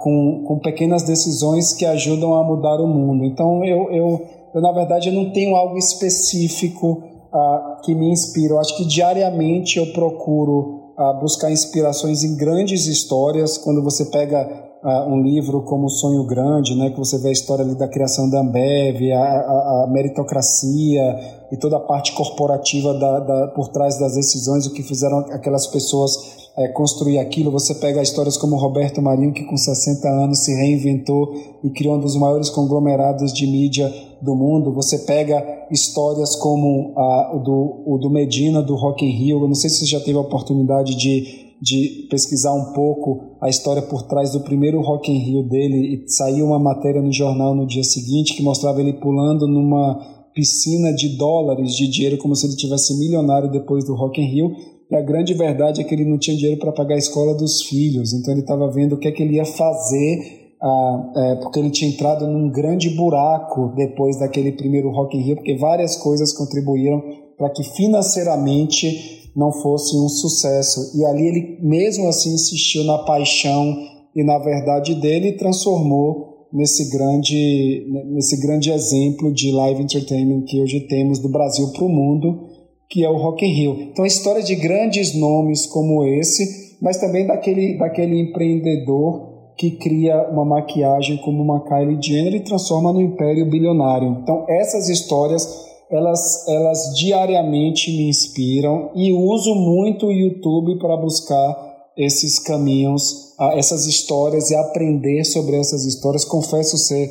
com, 0.03 0.45
com 0.47 0.59
pequenas 0.59 1.03
decisões 1.05 1.73
que 1.73 1.85
ajudam 1.85 2.35
a 2.35 2.43
mudar 2.43 2.81
o 2.81 2.87
mundo. 2.87 3.25
Então 3.25 3.65
eu, 3.65 3.91
eu, 3.93 4.27
eu 4.55 4.61
na 4.61 4.73
verdade 4.73 5.09
eu 5.09 5.15
não 5.15 5.31
tenho 5.31 5.55
algo 5.55 5.79
específico 5.79 7.03
uh, 7.33 7.76
que 7.87 7.95
me 7.95 8.11
inspira. 8.11 8.55
Eu 8.55 8.59
acho 8.59 8.77
que 8.77 8.85
diariamente 8.85 9.79
eu 9.79 9.93
procuro 9.93 10.93
uh, 10.99 11.21
buscar 11.21 11.53
inspirações 11.53 12.25
em 12.25 12.37
grandes 12.37 12.87
histórias. 12.87 13.57
Quando 13.57 13.81
você 13.81 14.07
pega 14.07 14.45
uh, 14.83 15.09
um 15.09 15.23
livro 15.23 15.63
como 15.63 15.89
Sonho 15.89 16.25
Grande, 16.27 16.75
né, 16.75 16.91
que 16.91 16.99
você 16.99 17.17
vê 17.19 17.29
a 17.29 17.33
história 17.33 17.65
ali 17.65 17.77
da 17.77 17.87
criação 17.87 18.29
da 18.29 18.41
Ambev, 18.41 19.13
a, 19.13 19.21
a, 19.21 19.85
a 19.85 19.87
meritocracia 19.89 21.17
e 21.53 21.57
toda 21.57 21.77
a 21.77 21.81
parte 21.81 22.13
corporativa 22.13 22.93
da, 22.93 23.21
da, 23.21 23.49
por 23.49 23.69
trás 23.69 23.99
das 23.99 24.17
decisões, 24.17 24.67
o 24.67 24.73
que 24.73 24.83
fizeram 24.83 25.21
aquelas 25.31 25.69
pessoas 25.69 26.46
é, 26.57 26.69
construir 26.69 27.19
aquilo. 27.19 27.51
Você 27.51 27.75
pega 27.75 28.03
histórias 28.03 28.37
como 28.37 28.57
Roberto 28.57 29.03
Marinho, 29.03 29.33
que 29.33 29.45
com 29.45 29.57
60 29.57 30.09
anos 30.09 30.45
se 30.45 30.55
reinventou 30.55 31.35
e 31.63 31.71
criou 31.71 31.97
um 31.97 32.01
dos 32.01 32.17
maiores 32.17 32.49
conglomerados 32.49 33.33
de 33.33 33.47
mídia 33.47 33.93
do 34.23 34.35
mundo. 34.35 34.73
Você 34.73 35.01
pega 35.01 35.45
histórias 35.71 36.35
como 36.37 36.95
a, 36.97 37.37
o, 37.37 37.41
do, 37.41 37.83
o 37.87 37.99
do 37.99 38.09
Medina, 38.09 38.63
do 38.63 38.75
Rock 38.75 39.05
in 39.05 39.11
Rio. 39.11 39.43
Eu 39.43 39.49
não 39.49 39.55
sei 39.55 39.69
se 39.69 39.81
você 39.81 39.87
já 39.87 40.01
teve 40.01 40.17
a 40.17 40.23
oportunidade 40.23 40.95
de, 40.95 41.57
de 41.61 42.07
pesquisar 42.09 42.55
um 42.55 42.73
pouco 42.73 43.37
a 43.41 43.51
história 43.51 43.83
por 43.83 44.05
trás 44.05 44.33
do 44.33 44.41
primeiro 44.41 44.81
Rock 44.81 45.13
in 45.13 45.19
Rio 45.19 45.43
dele 45.43 46.05
e 46.07 46.09
saiu 46.11 46.47
uma 46.47 46.59
matéria 46.59 47.03
no 47.03 47.13
jornal 47.13 47.55
no 47.55 47.67
dia 47.67 47.85
seguinte 47.85 48.35
que 48.35 48.43
mostrava 48.43 48.81
ele 48.81 48.95
pulando 48.95 49.47
numa 49.47 50.17
piscina 50.35 50.93
de 50.93 51.17
dólares 51.17 51.75
de 51.75 51.89
dinheiro 51.89 52.19
como 52.19 52.35
se 52.35 52.47
ele 52.47 52.57
tivesse 52.57 52.99
milionário 52.99 53.51
depois 53.51 53.85
do 53.85 53.95
Rock 53.95 54.21
in 54.21 54.27
Rio 54.27 54.76
e 54.91 54.95
a 54.95 55.03
grande 55.03 55.35
verdade 55.35 55.81
é 55.81 55.85
que 55.85 55.95
ele 55.95 56.05
não 56.05 56.19
tinha 56.19 56.37
dinheiro 56.37 56.61
para 56.61 56.73
pagar 56.73 56.95
a 56.95 56.99
escola 56.99 57.35
dos 57.35 57.63
filhos, 57.63 58.13
então 58.13 58.33
ele 58.33 58.43
estava 58.43 58.71
vendo 58.71 58.95
o 58.95 58.99
que 58.99 59.09
é 59.09 59.13
que 59.13 59.23
ele 59.23 59.35
ia 59.35 59.45
fazer, 59.45 60.55
ah, 60.63 61.13
é, 61.17 61.35
porque 61.37 61.59
ele 61.59 61.71
tinha 61.71 61.91
entrado 61.91 62.27
num 62.27 62.51
grande 62.51 62.91
buraco 62.91 63.73
depois 63.75 64.19
daquele 64.19 64.53
primeiro 64.53 64.91
Rock 64.91 65.17
in 65.17 65.23
Rio, 65.23 65.37
porque 65.37 65.57
várias 65.57 65.97
coisas 65.97 66.33
contribuíram 66.33 67.03
para 67.37 67.51
que 67.51 67.65
financeiramente 67.65 69.31
não 69.35 69.53
fosse 69.53 69.97
um 69.97 70.09
sucesso. 70.09 70.99
E 70.99 71.05
ali 71.05 71.27
ele 71.27 71.59
mesmo 71.61 72.09
assim 72.09 72.33
insistiu 72.33 72.85
na 72.85 72.99
paixão 72.99 73.77
e 74.15 74.25
na 74.25 74.39
verdade 74.39 74.95
dele 74.95 75.29
e 75.29 75.37
transformou 75.37 76.47
nesse 76.53 76.91
grande, 76.91 77.87
nesse 78.07 78.41
grande 78.41 78.71
exemplo 78.71 79.31
de 79.33 79.53
live 79.53 79.83
entertainment 79.83 80.45
que 80.45 80.63
hoje 80.63 80.81
temos 80.81 81.19
do 81.19 81.29
Brasil 81.29 81.69
para 81.73 81.85
o 81.85 81.89
mundo 81.89 82.56
que 82.89 83.05
é 83.05 83.11
o 83.11 83.17
Rock 83.17 83.45
in 83.45 83.53
Rio. 83.53 83.81
Então, 83.91 84.05
a 84.05 84.09
história 84.09 84.43
de 84.43 84.55
grandes 84.55 85.15
nomes 85.15 85.67
como 85.67 86.05
esse, 86.05 86.77
mas 86.81 86.99
também 86.99 87.27
daquele, 87.27 87.77
daquele 87.79 88.21
empreendedor 88.21 89.35
que 89.57 89.71
cria 89.71 90.29
uma 90.31 90.45
maquiagem 90.45 91.17
como 91.19 91.43
uma 91.43 91.65
Kylie 91.65 92.01
Jenner 92.01 92.35
e 92.35 92.45
transforma 92.45 92.93
no 92.93 93.01
império 93.01 93.49
bilionário. 93.49 94.19
Então, 94.23 94.45
essas 94.49 94.89
histórias, 94.89 95.67
elas, 95.91 96.47
elas 96.47 96.95
diariamente 96.95 97.91
me 97.91 98.09
inspiram 98.09 98.91
e 98.95 99.13
uso 99.13 99.55
muito 99.55 100.07
o 100.07 100.13
YouTube 100.13 100.79
para 100.79 100.97
buscar 100.97 101.57
esses 101.97 102.39
caminhos, 102.39 103.35
essas 103.55 103.87
histórias 103.87 104.51
e 104.51 104.55
aprender 104.55 105.25
sobre 105.25 105.57
essas 105.57 105.87
histórias. 105.87 106.25
Confesso 106.25 106.77
ser 106.77 107.09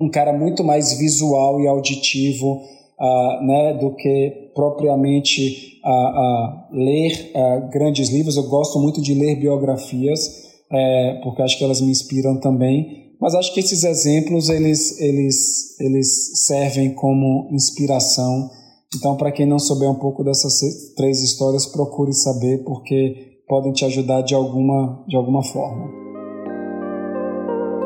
um 0.00 0.10
cara 0.10 0.32
muito 0.32 0.64
mais 0.64 0.94
visual 0.94 1.60
e 1.60 1.68
auditivo 1.68 2.60
uh, 3.00 3.44
né, 3.44 3.74
do 3.74 3.94
que 3.94 4.50
propriamente 4.54 5.80
uh, 5.84 6.74
ler 6.74 7.32
grandes 7.72 8.10
livros. 8.10 8.36
Eu 8.36 8.44
gosto 8.44 8.78
muito 8.78 9.00
de 9.00 9.14
ler 9.14 9.36
biografias, 9.36 10.50
é, 10.70 11.20
porque 11.22 11.42
acho 11.42 11.58
que 11.58 11.64
elas 11.64 11.80
me 11.80 11.90
inspiram 11.90 12.38
também. 12.38 13.10
Mas 13.20 13.34
acho 13.34 13.52
que 13.52 13.60
esses 13.60 13.84
exemplos 13.84 14.48
eles, 14.48 14.98
eles, 15.00 15.78
eles 15.80 16.46
servem 16.46 16.94
como 16.94 17.48
inspiração. 17.52 18.50
Então, 18.96 19.16
para 19.16 19.30
quem 19.30 19.46
não 19.46 19.58
souber 19.58 19.90
um 19.90 19.98
pouco 19.98 20.24
dessas 20.24 20.60
três 20.96 21.22
histórias, 21.22 21.66
procure 21.66 22.12
saber, 22.12 22.64
porque 22.64 23.40
podem 23.46 23.72
te 23.72 23.84
ajudar 23.84 24.22
de 24.22 24.34
alguma, 24.34 25.04
de 25.06 25.16
alguma 25.16 25.42
forma. 25.42 25.90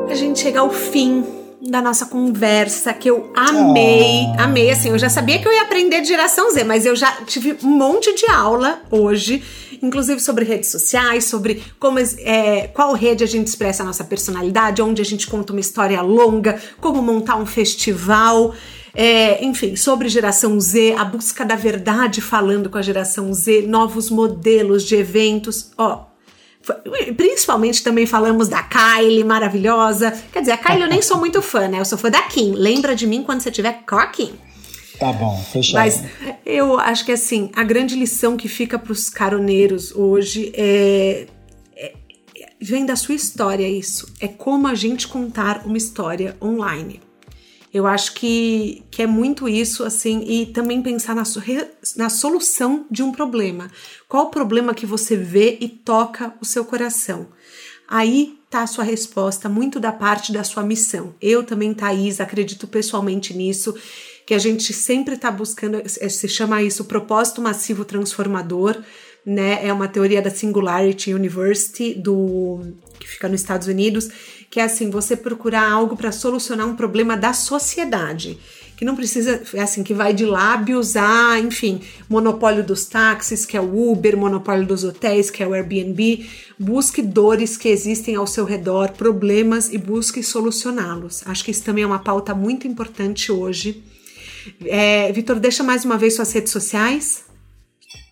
A 0.09 0.15
gente 0.15 0.39
chega 0.39 0.61
ao 0.61 0.69
fim 0.69 1.23
da 1.67 1.81
nossa 1.81 2.05
conversa, 2.05 2.93
que 2.93 3.09
eu 3.09 3.31
amei, 3.35 4.27
oh. 4.37 4.41
amei, 4.41 4.69
assim, 4.69 4.89
eu 4.89 4.99
já 4.99 5.09
sabia 5.09 5.39
que 5.39 5.47
eu 5.47 5.51
ia 5.51 5.63
aprender 5.63 6.01
de 6.01 6.07
geração 6.07 6.51
Z, 6.51 6.63
mas 6.63 6.85
eu 6.85 6.95
já 6.95 7.11
tive 7.25 7.57
um 7.63 7.69
monte 7.69 8.13
de 8.13 8.25
aula 8.27 8.81
hoje, 8.91 9.43
inclusive 9.81 10.19
sobre 10.19 10.45
redes 10.45 10.69
sociais, 10.69 11.25
sobre 11.25 11.63
como 11.79 11.97
é, 12.19 12.67
qual 12.67 12.93
rede 12.93 13.23
a 13.23 13.27
gente 13.27 13.47
expressa 13.47 13.81
a 13.81 13.85
nossa 13.85 14.03
personalidade, 14.03 14.81
onde 14.81 15.01
a 15.01 15.05
gente 15.05 15.27
conta 15.27 15.53
uma 15.53 15.59
história 15.59 16.01
longa, 16.01 16.61
como 16.79 17.01
montar 17.01 17.35
um 17.35 17.45
festival, 17.45 18.53
é, 18.93 19.43
enfim, 19.43 19.75
sobre 19.75 20.07
geração 20.07 20.59
Z, 20.59 20.93
a 20.97 21.03
busca 21.03 21.43
da 21.43 21.55
verdade 21.55 22.21
falando 22.21 22.69
com 22.69 22.77
a 22.77 22.81
geração 22.81 23.33
Z, 23.33 23.63
novos 23.67 24.09
modelos 24.09 24.83
de 24.83 24.95
eventos, 24.95 25.71
ó, 25.77 26.14
Principalmente 27.15 27.83
também 27.83 28.05
falamos 28.05 28.47
da 28.47 28.63
Kylie, 28.63 29.23
maravilhosa. 29.23 30.11
Quer 30.31 30.39
dizer, 30.39 30.53
a 30.53 30.57
Kylie 30.57 30.81
eu 30.81 30.89
nem 30.89 31.01
sou 31.01 31.17
muito 31.17 31.41
fã, 31.41 31.67
né? 31.67 31.79
Eu 31.79 31.85
sou 31.85 31.97
fã 31.97 32.09
da 32.09 32.21
Kim. 32.23 32.53
Lembra 32.53 32.95
de 32.95 33.05
mim 33.05 33.23
quando 33.23 33.41
você 33.41 33.51
tiver 33.51 33.83
com 33.87 33.95
a 33.95 34.07
Kim. 34.07 34.33
Tá 34.99 35.11
bom, 35.11 35.37
fechado. 35.51 35.75
Mas 35.75 36.03
eu 36.45 36.79
acho 36.79 37.05
que 37.05 37.11
assim, 37.11 37.51
a 37.55 37.63
grande 37.63 37.95
lição 37.95 38.37
que 38.37 38.47
fica 38.47 38.79
para 38.79 38.91
os 38.91 39.09
caroneiros 39.09 39.91
hoje 39.91 40.51
é, 40.55 41.27
é, 41.75 41.93
vem 42.61 42.85
da 42.85 42.95
sua 42.95 43.15
história 43.15 43.67
isso. 43.67 44.07
É 44.19 44.27
como 44.27 44.67
a 44.67 44.75
gente 44.75 45.07
contar 45.07 45.63
uma 45.65 45.77
história 45.77 46.35
online. 46.41 47.01
Eu 47.75 47.85
acho 47.85 48.13
que, 48.13 48.85
que 48.89 49.01
é 49.01 49.05
muito 49.05 49.49
isso, 49.49 49.83
assim, 49.83 50.23
e 50.25 50.45
também 50.45 50.81
pensar 50.81 51.13
na, 51.13 51.23
na 51.97 52.09
solução 52.09 52.85
de 52.89 53.03
um 53.03 53.11
problema. 53.11 53.69
Qual 54.07 54.27
o 54.27 54.29
problema 54.29 54.73
que 54.73 54.85
você 54.85 55.17
vê 55.17 55.57
e 55.59 55.67
toca 55.67 56.33
o 56.39 56.45
seu 56.45 56.63
coração? 56.63 57.27
Aí 57.85 58.39
tá 58.49 58.61
a 58.61 58.67
sua 58.67 58.85
resposta, 58.85 59.49
muito 59.49 59.77
da 59.77 59.91
parte 59.91 60.31
da 60.31 60.41
sua 60.41 60.63
missão. 60.63 61.15
Eu 61.21 61.43
também, 61.43 61.73
Thaís, 61.73 62.21
acredito 62.21 62.65
pessoalmente 62.65 63.33
nisso, 63.33 63.75
que 64.25 64.33
a 64.33 64.39
gente 64.39 64.71
sempre 64.71 65.15
está 65.15 65.29
buscando, 65.29 65.75
é, 65.75 66.07
se 66.07 66.29
chama 66.29 66.63
isso 66.63 66.85
propósito 66.85 67.41
massivo 67.41 67.83
transformador, 67.83 68.81
né? 69.25 69.65
É 69.65 69.73
uma 69.73 69.87
teoria 69.87 70.21
da 70.21 70.29
Singularity 70.29 71.13
University, 71.13 71.93
do 71.93 72.61
que 72.99 73.07
fica 73.07 73.27
nos 73.27 73.41
Estados 73.41 73.67
Unidos, 73.67 74.09
que 74.49 74.59
é 74.59 74.63
assim, 74.63 74.89
você 74.89 75.15
procurar 75.15 75.69
algo 75.69 75.97
para 75.97 76.11
solucionar 76.11 76.67
um 76.67 76.75
problema 76.75 77.17
da 77.17 77.33
sociedade, 77.33 78.37
que 78.77 78.85
não 78.85 78.95
precisa, 78.95 79.41
é 79.53 79.61
assim, 79.61 79.83
que 79.83 79.93
vai 79.93 80.13
de 80.13 80.25
lábios 80.25 80.95
a, 80.95 81.39
enfim, 81.39 81.81
monopólio 82.09 82.63
dos 82.63 82.85
táxis, 82.85 83.45
que 83.45 83.57
é 83.57 83.61
o 83.61 83.91
Uber, 83.91 84.17
monopólio 84.17 84.65
dos 84.65 84.83
hotéis, 84.83 85.29
que 85.29 85.41
é 85.41 85.47
o 85.47 85.53
Airbnb, 85.53 86.25
busque 86.59 87.01
dores 87.01 87.57
que 87.57 87.69
existem 87.69 88.15
ao 88.15 88.27
seu 88.27 88.45
redor, 88.45 88.91
problemas 88.91 89.71
e 89.71 89.77
busque 89.77 90.21
solucioná-los. 90.21 91.23
Acho 91.25 91.43
que 91.43 91.51
isso 91.51 91.63
também 91.63 91.83
é 91.83 91.87
uma 91.87 91.99
pauta 91.99 92.35
muito 92.35 92.67
importante 92.67 93.31
hoje. 93.31 93.83
É, 94.65 95.11
Vitor, 95.11 95.39
deixa 95.39 95.63
mais 95.63 95.85
uma 95.85 95.97
vez 95.97 96.15
suas 96.15 96.31
redes 96.31 96.51
sociais. 96.51 97.25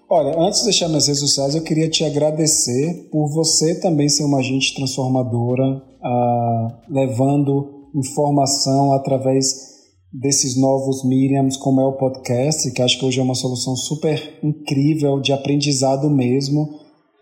Olha, 0.09 0.38
antes 0.38 0.59
de 0.59 0.65
deixar 0.65 0.88
minhas 0.89 1.07
redes 1.07 1.21
sociais, 1.21 1.55
eu 1.55 1.63
queria 1.63 1.89
te 1.89 2.03
agradecer 2.03 3.09
por 3.11 3.30
você 3.30 3.80
também 3.80 4.09
ser 4.09 4.23
uma 4.25 4.39
agente 4.39 4.75
transformadora, 4.75 5.63
uh, 5.65 6.93
levando 6.93 7.89
informação 7.95 8.93
através 8.93 9.73
desses 10.11 10.55
novos 10.55 11.03
mediums, 11.03 11.57
como 11.57 11.81
é 11.81 11.85
o 11.85 11.97
podcast, 11.97 12.69
que 12.71 12.81
acho 12.81 12.99
que 12.99 13.05
hoje 13.05 13.19
é 13.19 13.23
uma 13.23 13.34
solução 13.34 13.75
super 13.75 14.39
incrível 14.43 15.19
de 15.19 15.34
aprendizado 15.34 16.09
mesmo. 16.09 16.69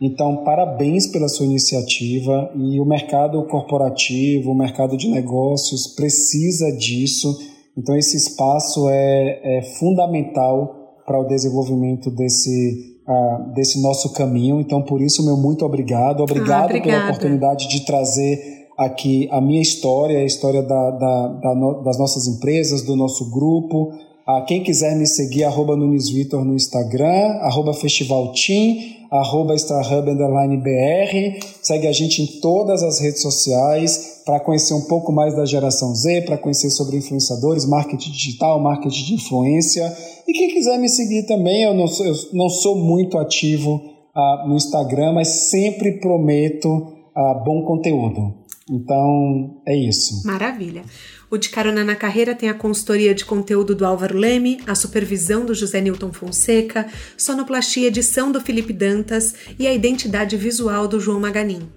Então, 0.01 0.43
parabéns 0.43 1.07
pela 1.07 1.29
sua 1.29 1.45
iniciativa 1.45 2.51
e 2.55 2.79
o 2.79 2.85
mercado 2.85 3.45
corporativo, 3.47 4.51
o 4.51 4.57
mercado 4.57 4.97
de 4.97 5.07
negócios 5.07 5.87
precisa 5.87 6.71
disso. 6.75 7.37
Então, 7.77 7.95
esse 7.95 8.17
espaço 8.17 8.89
é, 8.89 9.59
é 9.59 9.61
fundamental 9.79 10.80
para 11.05 11.19
o 11.19 11.25
desenvolvimento 11.25 12.09
desse, 12.09 12.97
uh, 13.07 13.53
desse 13.53 13.81
nosso 13.81 14.13
caminho. 14.13 14.59
Então, 14.59 14.81
por 14.81 15.01
isso, 15.01 15.25
meu 15.25 15.37
muito 15.37 15.65
obrigado. 15.65 16.21
Obrigado 16.21 16.75
ah, 16.75 16.81
pela 16.81 17.03
oportunidade 17.05 17.67
de 17.67 17.85
trazer 17.85 18.67
aqui 18.77 19.27
a 19.31 19.39
minha 19.39 19.61
história, 19.61 20.19
a 20.19 20.25
história 20.25 20.61
da, 20.61 20.91
da, 20.91 21.27
da 21.27 21.55
no, 21.55 21.83
das 21.83 21.97
nossas 21.97 22.27
empresas, 22.27 22.81
do 22.81 22.95
nosso 22.95 23.29
grupo. 23.29 23.91
Ah, 24.25 24.41
quem 24.47 24.63
quiser 24.63 24.95
me 24.95 25.05
seguir, 25.05 25.43
arroba 25.43 25.75
Nunes 25.75 26.09
Vitor 26.09 26.45
no 26.45 26.55
Instagram, 26.55 27.39
arroba 27.41 27.73
Festival 27.73 28.31
Team, 28.33 29.00
arroba 29.11 29.53
BR. 29.53 31.45
Segue 31.61 31.87
a 31.87 31.91
gente 31.91 32.21
em 32.21 32.39
todas 32.39 32.81
as 32.81 32.99
redes 32.99 33.21
sociais 33.21 34.21
para 34.25 34.39
conhecer 34.39 34.73
um 34.73 34.81
pouco 34.81 35.11
mais 35.11 35.35
da 35.35 35.45
geração 35.45 35.93
Z, 35.93 36.21
para 36.21 36.37
conhecer 36.37 36.69
sobre 36.69 36.95
influenciadores, 36.95 37.65
marketing 37.65 38.11
digital, 38.11 38.59
marketing 38.61 39.03
de 39.03 39.13
influência. 39.15 39.93
E 40.25 40.31
quem 40.31 40.53
quiser 40.53 40.79
me 40.79 40.87
seguir 40.87 41.23
também, 41.25 41.63
eu 41.63 41.73
não 41.73 41.87
sou, 41.87 42.05
eu 42.05 42.15
não 42.31 42.49
sou 42.49 42.77
muito 42.77 43.17
ativo 43.17 43.81
ah, 44.15 44.45
no 44.47 44.55
Instagram, 44.55 45.13
mas 45.13 45.27
sempre 45.27 45.99
prometo 45.99 46.93
ah, 47.13 47.33
bom 47.33 47.63
conteúdo. 47.63 48.33
Então, 48.69 49.57
é 49.65 49.75
isso. 49.75 50.25
Maravilha. 50.25 50.83
O 51.31 51.37
De 51.37 51.47
Carona 51.47 51.81
na 51.81 51.95
Carreira 51.95 52.35
tem 52.35 52.49
a 52.49 52.53
consultoria 52.53 53.15
de 53.15 53.23
conteúdo 53.23 53.73
do 53.73 53.85
Álvaro 53.85 54.17
Leme, 54.17 54.59
a 54.67 54.75
supervisão 54.75 55.45
do 55.45 55.55
José 55.55 55.79
Newton 55.79 56.11
Fonseca, 56.11 56.85
sonoplastia 57.15 57.87
edição 57.87 58.33
do 58.33 58.41
Felipe 58.41 58.73
Dantas 58.73 59.33
e 59.57 59.65
a 59.65 59.73
identidade 59.73 60.35
visual 60.35 60.89
do 60.89 60.99
João 60.99 61.21
Maganin. 61.21 61.69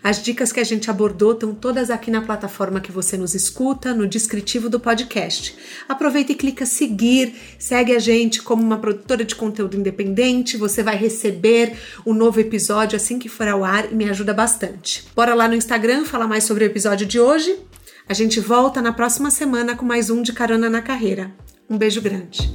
As 0.00 0.22
dicas 0.22 0.52
que 0.52 0.60
a 0.60 0.64
gente 0.64 0.88
abordou 0.88 1.32
estão 1.32 1.52
todas 1.52 1.90
aqui 1.90 2.08
na 2.08 2.22
plataforma 2.22 2.80
que 2.80 2.92
você 2.92 3.16
nos 3.16 3.34
escuta, 3.34 3.92
no 3.92 4.06
descritivo 4.06 4.70
do 4.70 4.78
podcast. 4.78 5.56
Aproveita 5.88 6.30
e 6.30 6.36
clica 6.36 6.64
seguir, 6.64 7.34
segue 7.58 7.96
a 7.96 7.98
gente 7.98 8.40
como 8.40 8.62
uma 8.62 8.78
produtora 8.78 9.24
de 9.24 9.34
conteúdo 9.34 9.76
independente, 9.76 10.56
você 10.56 10.84
vai 10.84 10.96
receber 10.96 11.76
o 12.04 12.12
um 12.12 12.14
novo 12.14 12.38
episódio 12.38 12.96
assim 12.96 13.18
que 13.18 13.28
for 13.28 13.48
ao 13.48 13.64
ar 13.64 13.90
e 13.90 13.94
me 13.94 14.08
ajuda 14.08 14.32
bastante. 14.32 15.04
Bora 15.16 15.34
lá 15.34 15.48
no 15.48 15.56
Instagram 15.56 16.04
falar 16.04 16.28
mais 16.28 16.44
sobre 16.44 16.62
o 16.62 16.66
episódio 16.66 17.04
de 17.04 17.18
hoje. 17.18 17.69
A 18.10 18.12
gente 18.12 18.40
volta 18.40 18.82
na 18.82 18.92
próxima 18.92 19.30
semana 19.30 19.76
com 19.76 19.84
mais 19.84 20.10
um 20.10 20.20
de 20.20 20.32
Carona 20.32 20.68
na 20.68 20.82
Carreira. 20.82 21.30
Um 21.70 21.78
beijo 21.78 22.02
grande. 22.02 22.52